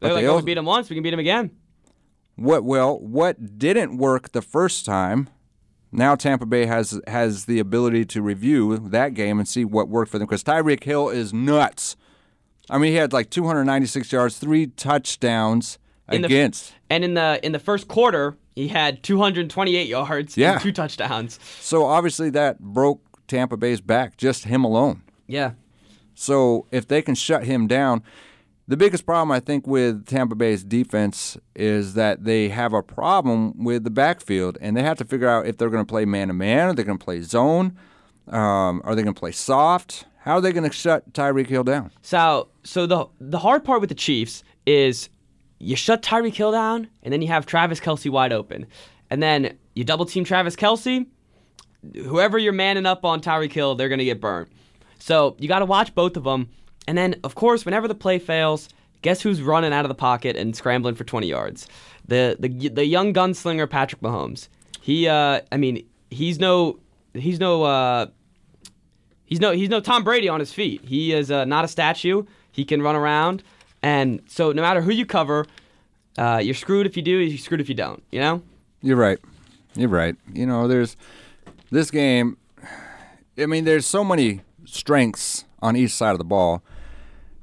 They're 0.01 0.15
like, 0.15 0.25
oh, 0.25 0.37
we 0.37 0.43
beat 0.43 0.55
them 0.55 0.65
once, 0.65 0.89
we 0.89 0.97
can 0.97 1.03
beat 1.03 1.11
them 1.11 1.19
again. 1.19 1.51
What? 2.37 2.65
Well, 2.65 2.99
what 3.01 3.59
didn't 3.59 3.99
work 3.99 4.31
the 4.33 4.43
first 4.43 4.87
time? 4.87 5.29
Now 5.91 6.15
Tampa 6.15 6.47
Bay 6.47 6.67
has 6.67 7.01
has 7.07 7.47
the 7.47 7.59
ability 7.59 8.05
to 8.07 8.23
review 8.23 8.77
that 8.77 9.15
game 9.15 9.39
and 9.39 9.49
see 9.49 9.65
what 9.65 9.89
worked 9.89 10.11
for 10.11 10.19
them 10.19 10.27
because 10.27 10.45
Tyreek 10.45 10.85
Hill 10.85 11.09
is 11.09 11.33
nuts. 11.33 11.97
I 12.71 12.77
mean, 12.77 12.93
he 12.93 12.97
had 12.97 13.13
like 13.13 13.31
296 13.31 14.13
yards, 14.13 14.39
three 14.39 14.67
touchdowns 14.67 15.79
in 16.11 16.25
against. 16.25 16.69
The, 16.69 16.75
and 16.91 17.05
in 17.05 17.15
the 17.15 17.41
in 17.43 17.53
the 17.53 17.59
first 17.59 17.89
quarter, 17.89 18.37
he 18.55 18.69
had 18.69 19.03
228 19.03 19.87
yards 19.87 20.37
yeah. 20.37 20.53
and 20.53 20.61
two 20.61 20.73
touchdowns. 20.73 21.39
So 21.61 21.85
obviously 21.85 22.31
that 22.31 22.59
broke 22.61 23.01
Tampa 23.27 23.57
Bay's 23.57 23.81
back, 23.81 24.17
just 24.17 24.45
him 24.45 24.65
alone. 24.65 25.03
Yeah. 25.27 25.53
So 26.15 26.67
if 26.71 26.89
they 26.89 27.01
can 27.01 27.15
shut 27.15 27.45
him 27.45 27.67
down, 27.67 28.03
the 28.69 28.77
biggest 28.77 29.07
problem 29.07 29.33
I 29.33 29.41
think 29.41 29.67
with 29.67 30.05
Tampa 30.05 30.35
Bay's 30.35 30.63
defense 30.63 31.39
is 31.57 31.95
that 31.95 32.25
they 32.25 32.51
have 32.51 32.75
a 32.75 32.83
problem 32.83 33.65
with 33.65 33.83
the 33.83 33.91
backfield, 33.91 34.59
and 34.61 34.77
they 34.77 34.83
have 34.83 34.99
to 34.99 35.07
figure 35.07 35.27
out 35.27 35.47
if 35.47 35.57
they're 35.57 35.71
going 35.71 35.85
to 35.85 35.89
play 35.89 36.05
man 36.05 36.29
to 36.29 36.35
man, 36.35 36.69
are 36.69 36.75
they 36.75 36.85
going 36.85 36.99
to 36.99 37.05
play 37.05 37.23
zone, 37.23 37.77
um, 38.29 38.83
are 38.85 38.95
they 38.95 39.03
going 39.03 39.15
to 39.15 39.19
play 39.19 39.33
soft? 39.33 40.05
How 40.19 40.35
are 40.35 40.41
they 40.43 40.53
going 40.53 40.69
to 40.69 40.77
shut 40.77 41.11
Tyreek 41.15 41.47
Hill 41.47 41.65
down? 41.65 41.91
So, 42.03 42.49
so 42.63 42.87
the 42.87 43.07
the 43.19 43.39
hard 43.39 43.65
part 43.65 43.81
with 43.81 43.89
the 43.89 43.95
Chiefs 43.95 44.45
is 44.67 45.09
you 45.59 45.75
shut 45.75 46.03
Tyreek 46.03 46.35
Hill 46.35 46.53
down, 46.53 46.89
and 47.03 47.13
then 47.13 47.23
you 47.23 47.29
have 47.29 47.47
Travis 47.47 47.81
Kelce 47.81 48.11
wide 48.11 48.35
open, 48.35 48.67
and 49.09 49.23
then 49.23 49.57
you 49.75 49.85
double 49.85 50.05
team 50.05 50.25
Travis 50.25 50.55
Kelce. 50.55 51.07
Whoever 51.95 52.37
you're 52.37 52.53
manning 52.53 52.85
up 52.85 53.07
on 53.07 53.23
Tyreek 53.23 53.53
Hill, 53.53 53.77
they're 53.77 53.89
going 53.89 54.01
to 54.01 54.05
get 54.05 54.21
burned. 54.21 54.51
So 54.99 55.37
you 55.39 55.49
got 55.49 55.61
to 55.61 55.65
watch 55.65 55.95
both 55.95 56.19
of 56.19 56.25
them. 56.25 56.51
And 56.89 56.97
then, 56.97 57.17
of 57.23 57.35
course, 57.35 57.67
whenever 57.67 57.87
the 57.87 57.95
play 57.95 58.19
fails, 58.19 58.71
guess 59.03 59.21
who's 59.21 59.43
running 59.43 59.75
out 59.75 59.85
of 59.85 59.91
the 59.91 59.95
pocket 59.95 60.37
and 60.37 60.57
scrambling 60.57 60.95
for 60.95 61.05
20 61.05 61.27
yards? 61.27 61.69
The 62.07 62.37
the 62.41 62.71
the 62.71 62.87
young 62.87 63.13
gunslinger 63.13 63.69
Patrick 63.69 64.01
Mahomes. 64.01 64.49
He, 64.81 65.07
uh, 65.07 65.43
I 65.53 65.59
mean, 65.59 65.87
he's 66.11 66.41
no, 66.41 66.79
he's 67.13 67.39
no, 67.39 67.65
uh, 67.65 68.07
he's 69.27 69.39
no, 69.39 69.51
he's 69.51 69.69
no 69.69 69.81
Tom 69.81 70.03
Brady 70.03 70.31
on 70.31 70.41
his 70.41 70.55
feet. 70.55 70.83
He 70.83 71.13
is 71.13 71.31
uh, 71.31 71.45
not 71.45 71.63
a 71.63 71.69
statue. 71.69 72.23
He 72.53 72.65
can 72.65 72.81
run 72.81 72.97
around, 72.97 73.43
and 73.83 74.23
so 74.27 74.53
no 74.53 74.63
matter 74.63 74.81
who 74.81 74.91
you 74.91 75.05
cover, 75.05 75.45
uh, 76.17 76.41
you're 76.43 76.55
screwed 76.55 76.87
if 76.87 76.97
you 76.97 77.03
do. 77.03 77.19
You're 77.19 77.37
screwed 77.37 77.61
if 77.61 77.69
you 77.69 77.75
don't. 77.75 78.03
You 78.11 78.21
know. 78.21 78.43
You're 78.81 78.97
right. 78.97 79.19
You're 79.75 79.91
right. 79.91 80.17
You 80.33 80.47
know, 80.47 80.67
there's 80.67 80.97
this 81.71 81.91
game. 81.91 82.39
I 83.37 83.45
mean, 83.45 83.67
there's 83.67 83.85
so 83.85 84.03
many 84.03 84.41
strengths 84.65 85.45
on 85.61 85.77
each 85.77 85.91
side 85.91 86.13
of 86.13 86.19
the 86.19 86.25
ball 86.25 86.63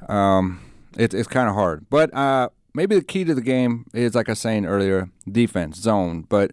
um, 0.10 0.62
it, 0.98 1.14
it's 1.14 1.28
kind 1.28 1.50
of 1.50 1.56
hard. 1.56 1.86
But 1.90 2.14
uh, 2.14 2.50
maybe 2.74 2.96
the 2.96 3.04
key 3.04 3.24
to 3.26 3.34
the 3.34 3.42
game 3.42 3.86
is, 3.94 4.16
like 4.16 4.30
I 4.30 4.34
was 4.34 4.40
saying 4.40 4.66
earlier, 4.66 5.10
defense, 5.30 5.78
zone. 5.78 6.22
But 6.22 6.52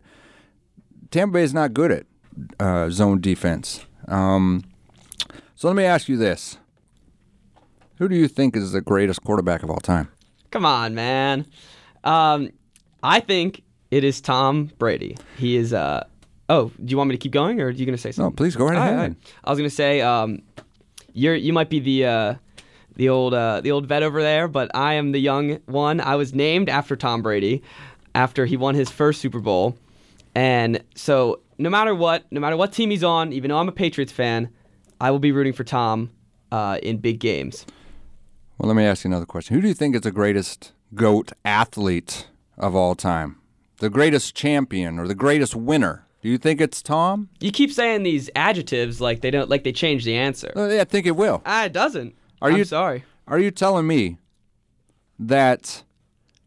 Tampa 1.11 1.34
Bay 1.34 1.42
is 1.42 1.55
not 1.55 1.74
good 1.74 1.92
at 1.92 2.07
uh, 2.59 2.90
zone 2.90 3.20
defense. 3.20 3.84
Um, 4.09 4.64
so 5.55 5.68
let 5.68 5.76
me 5.76 5.84
ask 5.84 6.09
you 6.09 6.16
this. 6.16 6.59
Who 7.98 8.09
do 8.09 8.16
you 8.16 8.26
think 8.26 8.57
is 8.57 8.72
the 8.72 8.80
greatest 8.80 9.22
quarterback 9.22 9.62
of 9.62 9.70
all 9.70 9.78
time? 9.78 10.09
Come 10.50 10.66
on, 10.66 10.94
man. 10.94 11.46
Um, 12.03 12.50
I 13.03 13.20
think 13.20 13.62
it 13.90 14.05
is 14.05 14.20
Tom 14.20 14.70
Brady. 14.78 15.16
He 15.36 15.57
is. 15.57 15.72
Uh, 15.72 16.05
oh, 16.48 16.72
do 16.84 16.90
you 16.90 16.96
want 16.96 17.11
me 17.11 17.14
to 17.14 17.18
keep 17.18 17.32
going, 17.32 17.61
or 17.61 17.66
are 17.66 17.70
you 17.70 17.86
going 17.86 17.96
to 17.96 18.00
say 18.00 18.11
something? 18.11 18.32
No, 18.32 18.36
please 18.36 18.57
go 18.57 18.64
right 18.64 18.76
ahead. 18.76 19.16
I 19.44 19.50
was 19.50 19.59
going 19.59 19.70
to 19.70 19.74
say, 19.74 20.00
um, 20.00 20.42
you're 21.12 21.36
you 21.36 21.53
might 21.53 21.70
be 21.70 21.78
the 21.78 22.07
uh, 22.07 22.34
the 22.97 23.09
old 23.09 23.34
uh, 23.34 23.61
the 23.61 23.70
old 23.70 23.86
vet 23.86 24.03
over 24.03 24.22
there, 24.22 24.49
but 24.49 24.70
I 24.74 24.95
am 24.95 25.12
the 25.12 25.20
young 25.20 25.59
one. 25.66 26.01
I 26.01 26.16
was 26.16 26.34
named 26.34 26.68
after 26.68 26.97
Tom 26.97 27.22
Brady 27.22 27.62
after 28.14 28.47
he 28.47 28.57
won 28.57 28.74
his 28.74 28.90
first 28.90 29.20
Super 29.20 29.40
Bowl, 29.40 29.76
and 30.34 30.82
so 30.95 31.40
no 31.59 31.70
matter 31.70 31.95
what, 31.95 32.24
no 32.30 32.40
matter 32.40 32.57
what 32.57 32.72
team 32.72 32.90
he's 32.90 33.05
on, 33.05 33.32
even 33.32 33.51
though 33.51 33.59
I'm 33.59 33.68
a 33.68 33.72
Patriots 33.72 34.12
fan, 34.12 34.51
I 35.01 35.11
will 35.11 35.18
be 35.18 35.32
rooting 35.32 35.53
for 35.53 35.64
Tom 35.64 36.11
uh, 36.51 36.78
in 36.82 36.99
big 36.99 37.20
games. 37.20 37.66
Well, 38.59 38.68
let 38.68 38.76
me 38.76 38.84
ask 38.84 39.05
you 39.05 39.09
another 39.11 39.26
question. 39.26 39.57
Who 39.57 39.62
do 39.62 39.68
you 39.68 39.74
think 39.74 39.95
is 39.95 40.03
the 40.03 40.12
greatest 40.12 40.72
goat 40.95 41.32
athlete 41.45 42.28
of 42.59 42.76
all 42.76 42.95
time? 42.95 43.38
The 43.78 43.90
greatest 43.90 44.34
champion 44.34 44.99
or 44.99 45.09
the 45.09 45.14
greatest 45.14 45.57
winner? 45.57 46.07
Do 46.20 46.28
you 46.28 46.38
think 46.38 46.61
it's 46.61 46.82
Tom? 46.82 47.28
You 47.40 47.51
keep 47.51 47.72
saying 47.72 48.05
these 48.05 48.30
adjectives 48.36 49.01
like 49.01 49.22
they 49.22 49.30
don't 49.32 49.51
like 49.51 49.64
they 49.64 49.72
change 49.72 50.05
the 50.05 50.14
answer. 50.14 50.53
Uh, 50.55 50.68
yeah, 50.68 50.82
I 50.82 50.84
think 50.84 51.07
it 51.07 51.16
will. 51.16 51.43
Ah, 51.45 51.64
it 51.64 51.72
doesn't. 51.72 52.14
Are 52.43 52.51
I'm 52.51 52.57
you 52.57 52.64
sorry? 52.64 53.05
Are 53.28 53.38
you 53.38 53.53
telling 53.53 53.86
me 53.86 54.18
that 55.18 55.84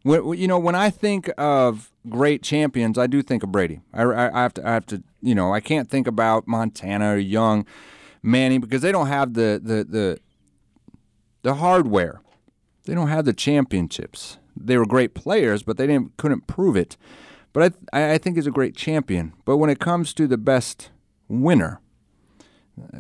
when 0.04 0.38
you 0.38 0.48
know 0.48 0.60
when 0.60 0.76
I 0.76 0.90
think 0.90 1.32
of 1.38 1.90
great 2.10 2.44
champions, 2.44 2.98
I 2.98 3.08
do 3.08 3.22
think 3.22 3.44
of 3.44 3.52
Brady. 3.52 3.80
I, 3.94 4.04
I, 4.04 4.40
I 4.40 4.42
have 4.42 4.54
to 4.56 4.68
I 4.68 4.74
have 4.74 4.86
to 4.88 5.02
you 5.22 5.34
know 5.34 5.54
I 5.54 5.62
can't 5.62 5.90
think 5.90 6.06
about 6.06 6.48
Montana 6.48 7.14
or 7.14 7.18
Young, 7.18 7.66
Manning 8.22 8.60
because 8.60 8.82
they 8.82 8.92
don't 8.92 9.08
have 9.08 9.36
the 9.36 9.60
the 9.64 9.86
the 9.86 10.20
the 11.44 11.56
hardware. 11.56 12.22
They 12.84 12.94
don't 12.94 13.08
have 13.08 13.24
the 13.24 13.34
championships. 13.34 14.38
They 14.56 14.78
were 14.78 14.86
great 14.86 15.14
players, 15.14 15.64
but 15.64 15.78
they 15.78 15.88
didn't 15.88 16.18
couldn't 16.18 16.46
prove 16.46 16.76
it. 16.76 16.98
But 17.54 17.74
I 17.94 18.14
I 18.14 18.18
think 18.18 18.36
he's 18.36 18.48
a 18.48 18.52
great 18.52 18.76
champion. 18.76 19.32
But 19.46 19.58
when 19.58 19.70
it 19.70 19.80
comes 19.80 20.14
to 20.16 20.28
the 20.28 20.38
best 20.38 20.92
winner, 21.30 21.80
uh, 22.94 22.98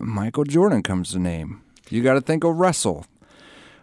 Michael 0.00 0.44
Jordan 0.44 0.82
comes 0.82 1.12
to 1.12 1.20
name. 1.20 1.62
You 1.92 2.02
got 2.02 2.14
to 2.14 2.22
think 2.22 2.42
of 2.42 2.56
Russell. 2.56 3.04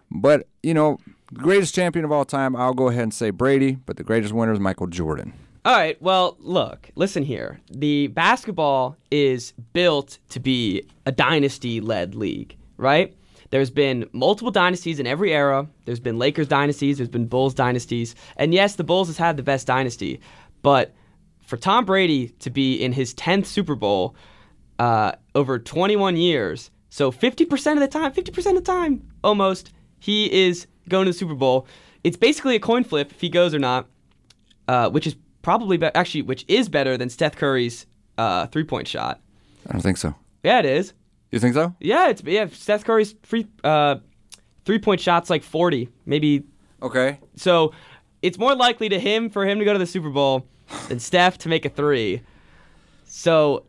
But, 0.09 0.47
you 0.63 0.73
know, 0.73 0.97
greatest 1.33 1.75
champion 1.75 2.03
of 2.03 2.11
all 2.11 2.25
time, 2.25 2.55
I'll 2.55 2.73
go 2.73 2.89
ahead 2.89 3.03
and 3.03 3.13
say 3.13 3.29
Brady, 3.29 3.73
but 3.85 3.97
the 3.97 4.03
greatest 4.03 4.33
winner 4.33 4.51
is 4.51 4.59
Michael 4.59 4.87
Jordan. 4.87 5.33
All 5.63 5.75
right, 5.75 6.01
well, 6.01 6.35
look, 6.39 6.89
listen 6.95 7.21
here. 7.21 7.59
The 7.69 8.07
basketball 8.07 8.95
is 9.11 9.53
built 9.73 10.17
to 10.29 10.39
be 10.39 10.83
a 11.05 11.11
dynasty 11.11 11.81
led 11.81 12.15
league, 12.15 12.57
right? 12.77 13.13
There's 13.51 13.69
been 13.69 14.09
multiple 14.11 14.51
dynasties 14.51 14.99
in 14.99 15.05
every 15.05 15.31
era. 15.31 15.67
There's 15.85 15.99
been 15.99 16.17
Lakers 16.17 16.47
dynasties, 16.47 16.97
there's 16.97 17.09
been 17.09 17.27
Bulls 17.27 17.53
dynasties. 17.53 18.15
And 18.37 18.53
yes, 18.53 18.75
the 18.75 18.83
Bulls 18.83 19.07
has 19.07 19.17
had 19.17 19.37
the 19.37 19.43
best 19.43 19.67
dynasty. 19.67 20.19
But 20.63 20.95
for 21.45 21.57
Tom 21.57 21.85
Brady 21.85 22.29
to 22.39 22.49
be 22.49 22.81
in 22.81 22.91
his 22.91 23.13
10th 23.13 23.45
Super 23.45 23.75
Bowl 23.75 24.15
uh, 24.79 25.11
over 25.35 25.59
21 25.59 26.15
years, 26.15 26.71
so 26.89 27.11
50% 27.11 27.73
of 27.73 27.79
the 27.79 27.87
time, 27.87 28.11
50% 28.11 28.37
of 28.49 28.55
the 28.55 28.61
time 28.61 29.07
almost, 29.23 29.71
he 29.99 30.31
is 30.47 30.67
going 30.87 31.05
to 31.05 31.11
the 31.11 31.17
Super 31.17 31.35
Bowl. 31.35 31.67
It's 32.03 32.17
basically 32.17 32.55
a 32.55 32.59
coin 32.59 32.83
flip 32.83 33.11
if 33.11 33.21
he 33.21 33.29
goes 33.29 33.53
or 33.53 33.59
not, 33.59 33.87
uh, 34.67 34.89
which 34.89 35.05
is 35.05 35.15
probably 35.41 35.77
be- 35.77 35.93
actually 35.95 36.21
which 36.23 36.45
is 36.47 36.69
better 36.69 36.97
than 36.97 37.09
Steph 37.09 37.35
Curry's 37.35 37.85
uh, 38.17 38.47
three 38.47 38.63
point 38.63 38.87
shot. 38.87 39.21
I 39.67 39.73
don't 39.73 39.81
think 39.81 39.97
so. 39.97 40.15
Yeah, 40.43 40.59
it 40.59 40.65
is. 40.65 40.93
You 41.31 41.39
think 41.39 41.53
so? 41.53 41.75
Yeah, 41.79 42.09
it's 42.09 42.23
yeah. 42.23 42.47
Steph 42.47 42.83
Curry's 42.83 43.15
free 43.23 43.47
uh, 43.63 43.97
three 44.65 44.79
point 44.79 44.99
shots 45.01 45.29
like 45.29 45.43
40, 45.43 45.89
maybe. 46.05 46.43
Okay. 46.81 47.19
So 47.35 47.73
it's 48.21 48.37
more 48.37 48.55
likely 48.55 48.89
to 48.89 48.99
him 48.99 49.29
for 49.29 49.45
him 49.45 49.59
to 49.59 49.65
go 49.65 49.73
to 49.73 49.79
the 49.79 49.85
Super 49.85 50.09
Bowl 50.09 50.45
than 50.87 50.99
Steph 50.99 51.37
to 51.39 51.49
make 51.49 51.65
a 51.65 51.69
three. 51.69 52.21
So 53.05 53.65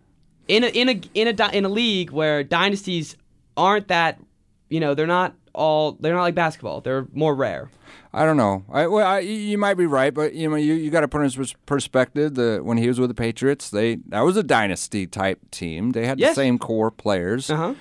in 0.48 0.64
a 0.64 0.68
in 0.68 0.88
a 0.88 1.00
in 1.14 1.28
a 1.28 1.32
di- 1.32 1.50
in 1.52 1.64
a 1.64 1.68
league 1.68 2.10
where 2.10 2.42
dynasties 2.44 3.16
aren't 3.56 3.88
that, 3.88 4.20
you 4.68 4.80
know, 4.80 4.94
they're 4.94 5.06
not 5.06 5.34
all 5.52 5.92
they're 6.00 6.14
not 6.14 6.22
like 6.22 6.34
basketball. 6.34 6.80
They're 6.80 7.06
more 7.12 7.34
rare. 7.34 7.70
I 8.12 8.24
don't 8.24 8.36
know. 8.36 8.64
I, 8.72 8.86
well, 8.88 9.06
I, 9.06 9.20
you 9.20 9.56
might 9.58 9.74
be 9.74 9.86
right, 9.86 10.12
but 10.12 10.34
you 10.34 10.48
know, 10.50 10.56
you, 10.56 10.74
you 10.74 10.90
got 10.90 11.00
to 11.02 11.08
put 11.08 11.22
in 11.22 11.46
perspective. 11.66 12.34
The 12.34 12.60
when 12.62 12.78
he 12.78 12.88
was 12.88 12.98
with 12.98 13.08
the 13.10 13.14
Patriots, 13.14 13.70
they 13.70 13.96
that 14.08 14.20
was 14.22 14.36
a 14.36 14.42
dynasty 14.42 15.06
type 15.06 15.38
team. 15.50 15.92
They 15.92 16.06
had 16.06 16.18
Yes. 16.18 16.32
the 16.34 16.42
same 16.42 16.58
core 16.58 16.90
players. 16.90 17.50
Uh 17.50 17.56
huh. 17.56 17.74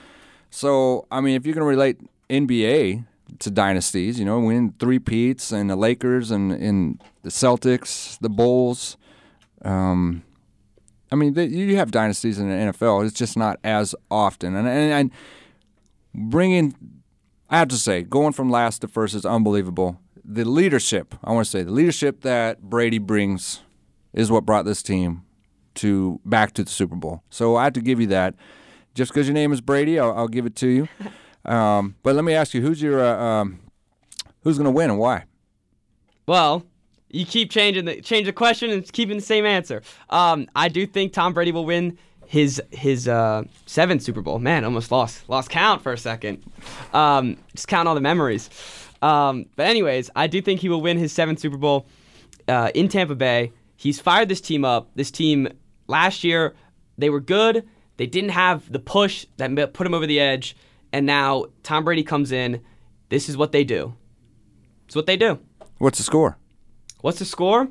So 0.51 1.07
I 1.11 1.21
mean, 1.21 1.35
if 1.35 1.45
you 1.47 1.53
can 1.53 1.63
relate 1.63 1.97
NBA 2.29 3.05
to 3.39 3.51
dynasties, 3.51 4.19
you 4.19 4.25
know, 4.25 4.39
winning 4.39 4.73
three 4.79 4.97
peats 4.99 5.51
and 5.51 5.69
the 5.69 5.75
Lakers 5.75 6.31
and, 6.31 6.51
and 6.51 7.01
the 7.21 7.29
Celtics, 7.29 8.17
the 8.19 8.29
Bulls. 8.29 8.97
Um, 9.63 10.23
I 11.11 11.15
mean, 11.15 11.33
they, 11.33 11.45
you 11.45 11.75
have 11.77 11.91
dynasties 11.91 12.37
in 12.37 12.49
the 12.49 12.71
NFL. 12.71 13.05
It's 13.05 13.17
just 13.17 13.35
not 13.37 13.59
as 13.63 13.95
often. 14.11 14.55
And, 14.55 14.67
and 14.67 14.91
and 14.91 15.11
bringing, 16.13 16.75
I 17.49 17.57
have 17.59 17.67
to 17.69 17.77
say, 17.77 18.03
going 18.03 18.33
from 18.33 18.49
last 18.49 18.79
to 18.79 18.87
first 18.87 19.15
is 19.15 19.25
unbelievable. 19.25 19.99
The 20.23 20.45
leadership, 20.45 21.15
I 21.23 21.31
want 21.31 21.45
to 21.45 21.49
say, 21.51 21.63
the 21.63 21.71
leadership 21.71 22.21
that 22.21 22.61
Brady 22.61 22.99
brings 22.99 23.61
is 24.13 24.29
what 24.31 24.45
brought 24.45 24.65
this 24.65 24.83
team 24.83 25.23
to 25.75 26.19
back 26.25 26.53
to 26.53 26.63
the 26.63 26.69
Super 26.69 26.95
Bowl. 26.95 27.23
So 27.29 27.55
I 27.55 27.63
have 27.65 27.73
to 27.73 27.81
give 27.81 27.99
you 27.99 28.07
that. 28.07 28.35
Just 28.93 29.11
because 29.11 29.27
your 29.27 29.33
name 29.33 29.51
is 29.51 29.61
Brady, 29.61 29.99
I'll, 29.99 30.11
I'll 30.13 30.27
give 30.27 30.45
it 30.45 30.55
to 30.57 30.67
you. 30.67 30.87
Um, 31.45 31.95
but 32.03 32.15
let 32.15 32.25
me 32.25 32.33
ask 32.33 32.53
you, 32.53 32.61
who's 32.61 32.81
your 32.81 33.03
uh, 33.03 33.17
um, 33.17 33.59
who's 34.43 34.57
going 34.57 34.65
to 34.65 34.71
win 34.71 34.89
and 34.89 34.99
why? 34.99 35.23
Well, 36.27 36.65
you 37.09 37.25
keep 37.25 37.51
changing 37.51 37.85
the 37.85 38.01
change 38.01 38.25
the 38.25 38.33
question 38.33 38.69
and 38.69 38.91
keeping 38.91 39.17
the 39.17 39.23
same 39.23 39.45
answer. 39.45 39.81
Um, 40.09 40.47
I 40.55 40.69
do 40.69 40.85
think 40.85 41.13
Tom 41.13 41.33
Brady 41.33 41.51
will 41.51 41.65
win 41.65 41.97
his 42.25 42.61
his 42.71 43.07
uh, 43.07 43.43
seventh 43.65 44.03
Super 44.03 44.21
Bowl. 44.21 44.39
Man, 44.39 44.63
almost 44.63 44.91
lost 44.91 45.27
lost 45.29 45.49
count 45.49 45.81
for 45.81 45.91
a 45.91 45.97
second. 45.97 46.43
Um, 46.93 47.37
just 47.53 47.67
count 47.67 47.87
all 47.87 47.95
the 47.95 48.01
memories. 48.01 48.49
Um, 49.01 49.45
but 49.55 49.65
anyways, 49.65 50.09
I 50.15 50.27
do 50.27 50.41
think 50.41 50.59
he 50.59 50.69
will 50.69 50.81
win 50.81 50.97
his 50.97 51.11
seventh 51.11 51.39
Super 51.39 51.57
Bowl 51.57 51.87
uh, 52.47 52.71
in 52.75 52.87
Tampa 52.89 53.15
Bay. 53.15 53.53
He's 53.77 53.99
fired 53.99 54.29
this 54.29 54.41
team 54.41 54.65
up. 54.65 54.89
This 54.95 55.09
team 55.09 55.47
last 55.87 56.23
year 56.23 56.53
they 56.99 57.09
were 57.09 57.21
good. 57.21 57.67
They 57.97 58.05
didn't 58.05 58.31
have 58.31 58.71
the 58.71 58.79
push 58.79 59.25
that 59.37 59.73
put 59.73 59.87
him 59.87 59.93
over 59.93 60.05
the 60.05 60.19
edge. 60.19 60.55
And 60.91 61.05
now 61.05 61.45
Tom 61.63 61.83
Brady 61.83 62.03
comes 62.03 62.31
in. 62.31 62.61
This 63.09 63.29
is 63.29 63.37
what 63.37 63.51
they 63.51 63.63
do. 63.63 63.95
It's 64.85 64.95
what 64.95 65.05
they 65.05 65.17
do. 65.17 65.39
What's 65.77 65.97
the 65.97 66.03
score? 66.03 66.37
What's 67.01 67.19
the 67.19 67.25
score? 67.25 67.67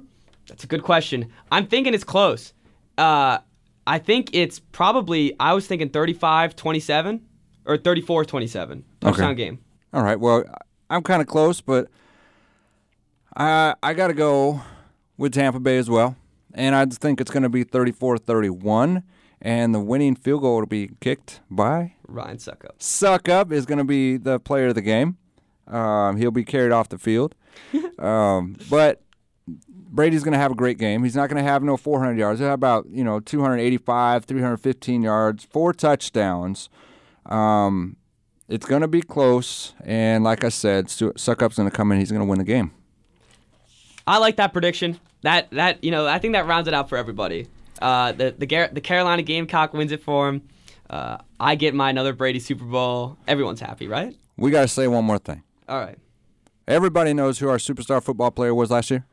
That's 0.49 0.65
a 0.65 0.67
good 0.67 0.83
question. 0.83 1.31
I'm 1.53 1.67
thinking 1.67 1.95
it's 1.95 2.05
close. 2.05 2.53
Uh, 2.97 3.39
I 3.87 3.99
think 3.99 4.31
it's 4.33 4.59
probably, 4.59 5.35
I 5.39 5.55
was 5.55 5.67
thinking 5.67 5.91
35 5.91 6.57
27 6.57 7.21
or 7.67 7.77
34 7.77 8.25
27. 8.25 8.85
Touchdown 9.01 9.35
game. 9.35 9.59
All 9.93 10.03
right. 10.03 10.19
Well, 10.19 10.45
I'm 10.91 11.03
kind 11.03 11.21
of 11.21 11.29
close, 11.29 11.61
but 11.61 11.89
I 13.37 13.75
I 13.83 13.95
got 13.95 14.09
to 14.09 14.15
go 14.15 14.63
with 15.17 15.33
Tampa 15.35 15.61
Bay 15.61 15.77
as 15.79 15.89
well, 15.89 16.17
and 16.55 16.75
I 16.75 16.85
think 16.87 17.21
it's 17.21 17.31
going 17.31 17.43
to 17.43 17.49
be 17.49 17.65
34-31, 17.65 19.03
and 19.41 19.75
the 19.75 19.81
winning 19.81 20.15
field 20.15 20.43
goal 20.43 20.57
will 20.57 20.67
be 20.67 20.91
kicked 21.01 21.41
by 21.51 21.95
Ryan 22.07 22.39
Succop. 22.39 22.71
Suck 22.79 23.29
Up 23.29 23.53
is 23.53 23.67
going 23.67 23.79
to 23.79 23.85
be 23.85 24.17
the 24.17 24.41
player 24.41 24.69
of 24.69 24.75
the 24.75 24.83
game. 24.83 25.17
Um, 25.67 26.17
he'll 26.17 26.31
be 26.31 26.45
carried 26.45 26.73
off 26.73 26.89
the 26.89 26.99
field, 26.99 27.35
um, 27.99 28.57
but 28.71 29.03
Brady's 29.89 30.23
going 30.23 30.33
to 30.33 30.39
have 30.39 30.53
a 30.53 30.55
great 30.55 30.79
game. 30.79 31.03
He's 31.05 31.17
not 31.17 31.29
going 31.29 31.43
to 31.43 31.49
have 31.49 31.63
no 31.63 31.77
400 31.77 32.19
yards. 32.19 32.41
He'll 32.41 32.49
have 32.49 32.55
about 32.55 32.87
you 32.91 33.05
know 33.05 33.21
285, 33.21 34.25
315 34.25 35.03
yards, 35.03 35.45
four 35.45 35.73
touchdowns. 35.73 36.69
Um, 37.27 37.97
it's 38.49 38.67
going 38.67 38.83
to 38.83 38.89
be 38.89 39.03
close, 39.03 39.75
and 39.85 40.25
like 40.25 40.45
I 40.45 40.49
said, 40.49 40.89
Stu- 40.89 41.13
Suck 41.17 41.43
Up's 41.43 41.57
going 41.57 41.69
to 41.71 41.77
come 41.77 41.93
in. 41.93 41.99
He's 41.99 42.11
going 42.11 42.23
to 42.23 42.29
win 42.29 42.39
the 42.39 42.45
game. 42.45 42.71
I 44.07 44.19
like 44.19 44.37
that 44.37 44.53
prediction. 44.55 44.99
That, 45.23 45.51
that 45.51 45.85
you 45.85 45.91
know, 45.91 46.07
I 46.07 46.19
think 46.19 46.33
that 46.33 46.47
rounds 46.47 46.67
it 46.69 46.75
out 46.75 46.89
for 46.89 46.97
everybody. 46.97 47.47
Uh, 47.83 48.13
the, 48.13 48.35
the, 48.37 48.47
Gar- 48.47 48.71
the 48.73 48.81
Carolina 48.81 49.23
Gamecock 49.23 49.75
wins 49.75 49.93
it 49.93 50.03
for 50.03 50.29
him. 50.29 50.43
Uh, 50.89 51.19
I 51.39 51.55
get 51.57 51.75
my 51.75 51.91
another 51.91 52.15
Brady 52.15 52.41
Super 52.41 52.65
Bowl. 52.65 53.19
Everyone's 53.27 53.61
happy, 53.61 53.87
right? 53.87 54.17
We 54.39 54.51
got 54.51 54.63
to 54.63 54.69
say 54.69 54.89
one 54.89 55.05
more 55.05 55.19
thing. 55.19 55.43
All 55.69 55.79
right. 55.79 55.99
Everybody 56.67 57.13
knows 57.13 57.39
who 57.39 57.49
our 57.49 57.59
superstar 57.59 58.03
football 58.03 58.31
player 58.31 58.55
was 58.55 58.71
last 58.71 58.91
year. 58.91 59.05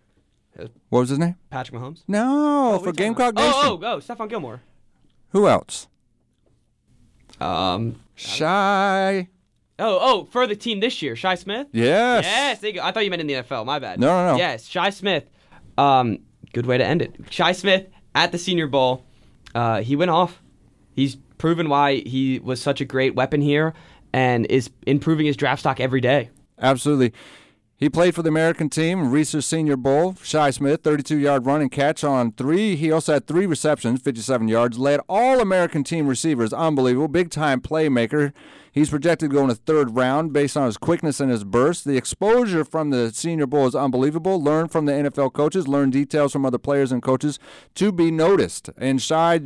What 0.90 1.00
was 1.00 1.10
his 1.10 1.20
name? 1.20 1.36
Patrick 1.50 1.80
Mahomes. 1.80 2.04
No, 2.08 2.74
are 2.76 2.80
for 2.80 2.94
Gamecock 2.94 3.32
about? 3.32 3.42
Nation. 3.42 3.60
Oh, 3.64 3.80
oh, 3.82 3.94
oh, 3.96 3.98
Stephon 4.00 4.30
Gilmore. 4.30 4.62
Who 5.32 5.48
else? 5.48 5.88
Um, 7.42 8.00
Shi. 8.16 8.44
oh, 8.44 9.28
oh, 9.80 10.28
for 10.32 10.48
the 10.48 10.56
team 10.56 10.80
this 10.80 11.02
year, 11.02 11.16
Shi 11.16 11.36
Smith. 11.36 11.68
Yes. 11.72 12.24
Yes, 12.24 12.60
there 12.60 12.70
you 12.70 12.76
go. 12.78 12.84
I 12.84 12.92
thought 12.92 13.04
you 13.04 13.10
meant 13.10 13.22
in 13.22 13.28
the 13.28 13.34
NFL. 13.34 13.66
My 13.66 13.80
bad. 13.80 14.00
No, 14.00 14.08
no, 14.08 14.34
no. 14.34 14.38
Yes, 14.38 14.66
Shi 14.68 14.92
Smith. 14.92 15.30
Um, 15.78 16.20
good 16.54 16.66
way 16.66 16.78
to 16.78 16.86
end 16.86 17.02
it. 17.02 17.16
Shi 17.30 17.54
Smith 17.54 17.88
at 18.14 18.32
the 18.32 18.38
Senior 18.38 18.68
Bowl. 18.68 19.04
Uh, 19.54 19.82
he 19.82 19.96
went 19.96 20.12
off. 20.12 20.42
He's 20.94 21.18
proven 21.38 21.68
why 21.68 21.96
he 21.98 22.40
was 22.40 22.62
such 22.62 22.80
a 22.80 22.86
great 22.86 23.16
weapon 23.16 23.42
here, 23.42 23.74
and 24.14 24.46
is 24.46 24.70
improving 24.88 25.26
his 25.26 25.36
draft 25.36 25.60
stock 25.60 25.82
every 25.82 26.00
day. 26.00 26.30
Absolutely. 26.62 27.14
He 27.78 27.90
played 27.90 28.16
for 28.16 28.22
the 28.22 28.30
American 28.30 28.70
team, 28.70 29.12
Reese's 29.12 29.46
Senior 29.46 29.76
Bowl. 29.76 30.16
Shi 30.24 30.54
Smith, 30.54 30.82
32 30.82 31.18
yard 31.18 31.46
run 31.46 31.62
and 31.62 31.70
catch 31.70 32.06
on 32.06 32.32
three. 32.32 32.78
He 32.78 32.90
also 32.90 33.12
had 33.12 33.28
three 33.28 33.46
receptions, 33.46 34.02
57 34.02 34.48
yards. 34.48 34.80
Led 34.80 35.02
all 35.10 35.42
American 35.42 35.84
team 35.84 36.08
receivers. 36.08 36.54
Unbelievable. 36.54 37.10
Big 37.10 37.30
time 37.30 37.60
playmaker. 37.60 38.32
He's 38.72 38.90
projected 38.90 39.32
going 39.32 39.50
to 39.50 39.56
third 39.56 39.96
round 39.96 40.32
based 40.32 40.56
on 40.56 40.68
his 40.68 40.78
quickness 40.78 41.20
and 41.20 41.30
his 41.30 41.44
burst. 41.44 41.84
The 41.84 41.98
exposure 41.98 42.64
from 42.64 42.92
the 42.92 43.12
Senior 43.14 43.46
Bowl 43.46 43.68
is 43.68 43.76
unbelievable. 43.76 44.42
Learn 44.42 44.70
from 44.70 44.86
the 44.86 44.94
NFL 44.94 45.34
coaches, 45.34 45.68
learn 45.68 45.90
details 45.90 46.32
from 46.32 46.46
other 46.46 46.58
players 46.58 46.94
and 46.94 47.02
coaches 47.02 47.40
to 47.76 47.92
be 47.92 48.10
noticed. 48.10 48.70
And 48.78 49.02
Shi 49.02 49.40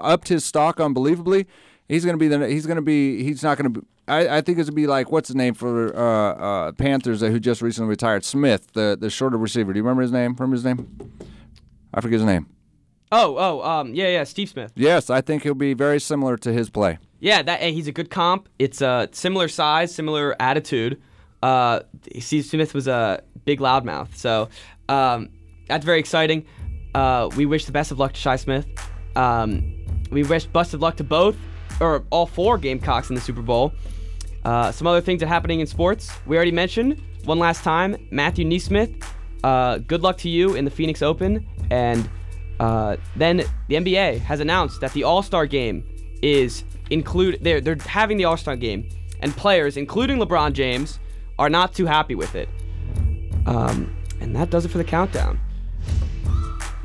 upped 0.00 0.28
his 0.28 0.44
stock 0.44 0.80
unbelievably. 0.80 1.46
He's 1.86 2.04
gonna 2.04 2.18
be 2.18 2.28
the. 2.28 2.46
He's 2.48 2.66
gonna 2.66 2.82
be. 2.82 3.22
He's 3.22 3.42
not 3.42 3.56
gonna 3.58 3.70
be. 3.70 3.80
I, 4.08 4.38
I 4.38 4.40
think 4.40 4.58
it's 4.58 4.68
gonna 4.68 4.76
be 4.76 4.86
like 4.86 5.12
what's 5.12 5.28
the 5.28 5.34
name 5.34 5.54
for 5.54 5.94
uh, 5.96 6.32
uh, 6.34 6.72
Panthers 6.72 7.22
uh, 7.22 7.28
who 7.28 7.38
just 7.38 7.62
recently 7.62 7.88
retired? 7.88 8.24
Smith, 8.24 8.72
the 8.72 8.96
the 8.98 9.10
shorter 9.10 9.36
receiver. 9.36 9.72
Do 9.72 9.78
you 9.78 9.82
remember 9.82 10.02
his 10.02 10.12
name? 10.12 10.34
Remember 10.34 10.56
his 10.56 10.64
name? 10.64 11.12
I 11.92 12.00
forget 12.00 12.18
his 12.18 12.26
name. 12.26 12.46
Oh, 13.10 13.36
oh, 13.38 13.62
um, 13.68 13.94
yeah, 13.94 14.08
yeah, 14.08 14.24
Steve 14.24 14.50
Smith. 14.50 14.70
Yes, 14.74 15.08
I 15.08 15.22
think 15.22 15.42
he'll 15.42 15.54
be 15.54 15.72
very 15.72 15.98
similar 15.98 16.36
to 16.38 16.52
his 16.52 16.68
play. 16.68 16.98
Yeah, 17.20 17.42
that 17.42 17.60
hey, 17.60 17.72
he's 17.72 17.88
a 17.88 17.92
good 17.92 18.10
comp. 18.10 18.48
It's 18.58 18.82
a 18.82 19.08
similar 19.12 19.48
size, 19.48 19.94
similar 19.94 20.36
attitude. 20.40 21.00
Uh, 21.42 21.80
Steve 22.18 22.44
Smith 22.44 22.74
was 22.74 22.86
a 22.86 23.22
big 23.44 23.60
loudmouth, 23.60 24.14
so 24.14 24.48
um, 24.88 25.30
that's 25.68 25.84
very 25.84 26.00
exciting. 26.00 26.44
Uh, 26.94 27.30
we 27.36 27.46
wish 27.46 27.64
the 27.64 27.72
best 27.72 27.90
of 27.90 27.98
luck 27.98 28.12
to 28.12 28.20
Shi 28.20 28.36
Smith. 28.36 28.66
Um, 29.16 29.74
we 30.10 30.22
wish 30.22 30.46
best 30.46 30.74
of 30.74 30.82
luck 30.82 30.96
to 30.96 31.04
both 31.04 31.36
or 31.80 32.04
all 32.10 32.26
four 32.26 32.58
Gamecocks 32.58 33.08
in 33.08 33.14
the 33.14 33.20
Super 33.20 33.42
Bowl. 33.42 33.72
Uh, 34.48 34.72
some 34.72 34.86
other 34.86 35.02
things 35.02 35.20
that 35.20 35.26
are 35.26 35.28
happening 35.28 35.60
in 35.60 35.66
sports. 35.66 36.10
We 36.24 36.34
already 36.34 36.52
mentioned 36.52 37.02
one 37.24 37.38
last 37.38 37.62
time 37.62 37.98
Matthew 38.10 38.46
NeSmith. 38.46 39.04
Uh, 39.44 39.76
good 39.76 40.00
luck 40.00 40.16
to 40.18 40.30
you 40.30 40.54
in 40.54 40.64
the 40.64 40.70
Phoenix 40.70 41.02
Open. 41.02 41.46
And 41.70 42.08
uh, 42.58 42.96
then 43.14 43.42
the 43.68 43.74
NBA 43.74 44.20
has 44.20 44.40
announced 44.40 44.80
that 44.80 44.94
the 44.94 45.04
All 45.04 45.22
Star 45.22 45.46
game 45.46 45.84
is 46.22 46.64
include. 46.88 47.40
They're 47.42 47.60
they're 47.60 47.76
having 47.76 48.16
the 48.16 48.24
All 48.24 48.38
Star 48.38 48.56
game, 48.56 48.88
and 49.20 49.36
players, 49.36 49.76
including 49.76 50.16
LeBron 50.16 50.54
James, 50.54 50.98
are 51.38 51.50
not 51.50 51.74
too 51.74 51.84
happy 51.84 52.14
with 52.14 52.34
it. 52.34 52.48
Um, 53.44 53.94
and 54.22 54.34
that 54.34 54.48
does 54.48 54.64
it 54.64 54.70
for 54.70 54.78
the 54.78 54.84
countdown. 54.84 55.38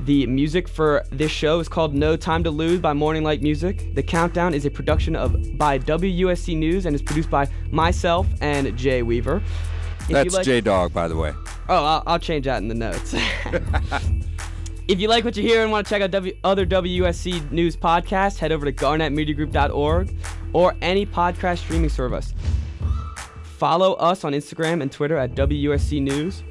The 0.05 0.27
music 0.27 0.67
for 0.67 1.05
this 1.11 1.31
show 1.31 1.61
is 1.61 1.69
called 1.69 1.93
No 1.95 2.17
Time 2.17 2.43
to 2.43 2.51
Lose 2.51 2.81
by 2.81 2.91
Morning 2.91 3.23
Light 3.23 3.41
Music. 3.41 3.95
The 3.95 4.03
Countdown 4.03 4.53
is 4.53 4.65
a 4.65 4.69
production 4.69 5.15
of 5.15 5.57
by 5.57 5.79
WUSC 5.79 6.57
News 6.57 6.85
and 6.85 6.93
is 6.93 7.01
produced 7.01 7.29
by 7.29 7.47
myself 7.71 8.27
and 8.41 8.75
Jay 8.77 9.01
Weaver. 9.01 9.41
If 10.01 10.07
That's 10.09 10.33
like- 10.33 10.45
J 10.45 10.59
Dog, 10.59 10.91
by 10.93 11.07
the 11.07 11.15
way. 11.15 11.31
Oh, 11.69 11.85
I'll, 11.85 12.03
I'll 12.05 12.19
change 12.19 12.43
that 12.45 12.57
in 12.57 12.67
the 12.67 12.75
notes. 12.75 13.13
if 14.89 14.99
you 14.99 15.07
like 15.07 15.23
what 15.23 15.37
you 15.37 15.43
hear 15.43 15.63
and 15.63 15.71
want 15.71 15.87
to 15.87 15.89
check 15.89 16.01
out 16.01 16.11
w- 16.11 16.35
other 16.43 16.65
WUSC 16.65 17.49
news 17.51 17.77
podcasts, 17.77 18.37
head 18.39 18.51
over 18.51 18.65
to 18.65 18.73
garnetmediagroup.org 18.73 20.13
or 20.51 20.75
any 20.81 21.05
podcast 21.05 21.59
streaming 21.59 21.89
service. 21.89 22.33
Follow 23.43 23.93
us 23.93 24.25
on 24.25 24.33
Instagram 24.33 24.81
and 24.81 24.91
Twitter 24.91 25.17
at 25.17 25.31
WUSC 25.35 26.01
News. 26.01 26.43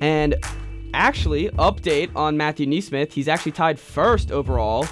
And 0.00 0.34
actually, 0.94 1.48
update 1.50 2.10
on 2.14 2.36
Matthew 2.36 2.66
NeSmith. 2.66 3.12
He's 3.12 3.28
actually 3.28 3.52
tied 3.52 3.78
first 3.78 4.30
overall 4.30 4.86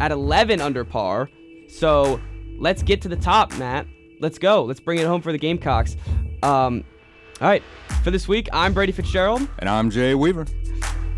at 0.00 0.12
11 0.12 0.60
under 0.60 0.84
par. 0.84 1.30
So 1.68 2.20
let's 2.58 2.82
get 2.82 3.02
to 3.02 3.08
the 3.08 3.16
top, 3.16 3.56
Matt. 3.58 3.86
Let's 4.20 4.38
go. 4.38 4.64
Let's 4.64 4.80
bring 4.80 4.98
it 4.98 5.06
home 5.06 5.20
for 5.20 5.32
the 5.32 5.38
Gamecocks. 5.38 5.96
Um, 6.42 6.84
all 7.40 7.48
right. 7.48 7.62
For 8.02 8.10
this 8.10 8.28
week, 8.28 8.48
I'm 8.52 8.72
Brady 8.72 8.92
Fitzgerald, 8.92 9.46
And 9.58 9.68
I'm 9.68 9.90
Jay 9.90 10.14
Weaver. 10.14 10.46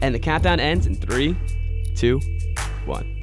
and 0.00 0.14
the 0.14 0.18
countdown 0.18 0.58
ends 0.60 0.86
in 0.86 0.94
three, 0.94 1.36
two, 1.94 2.20
one. 2.86 3.17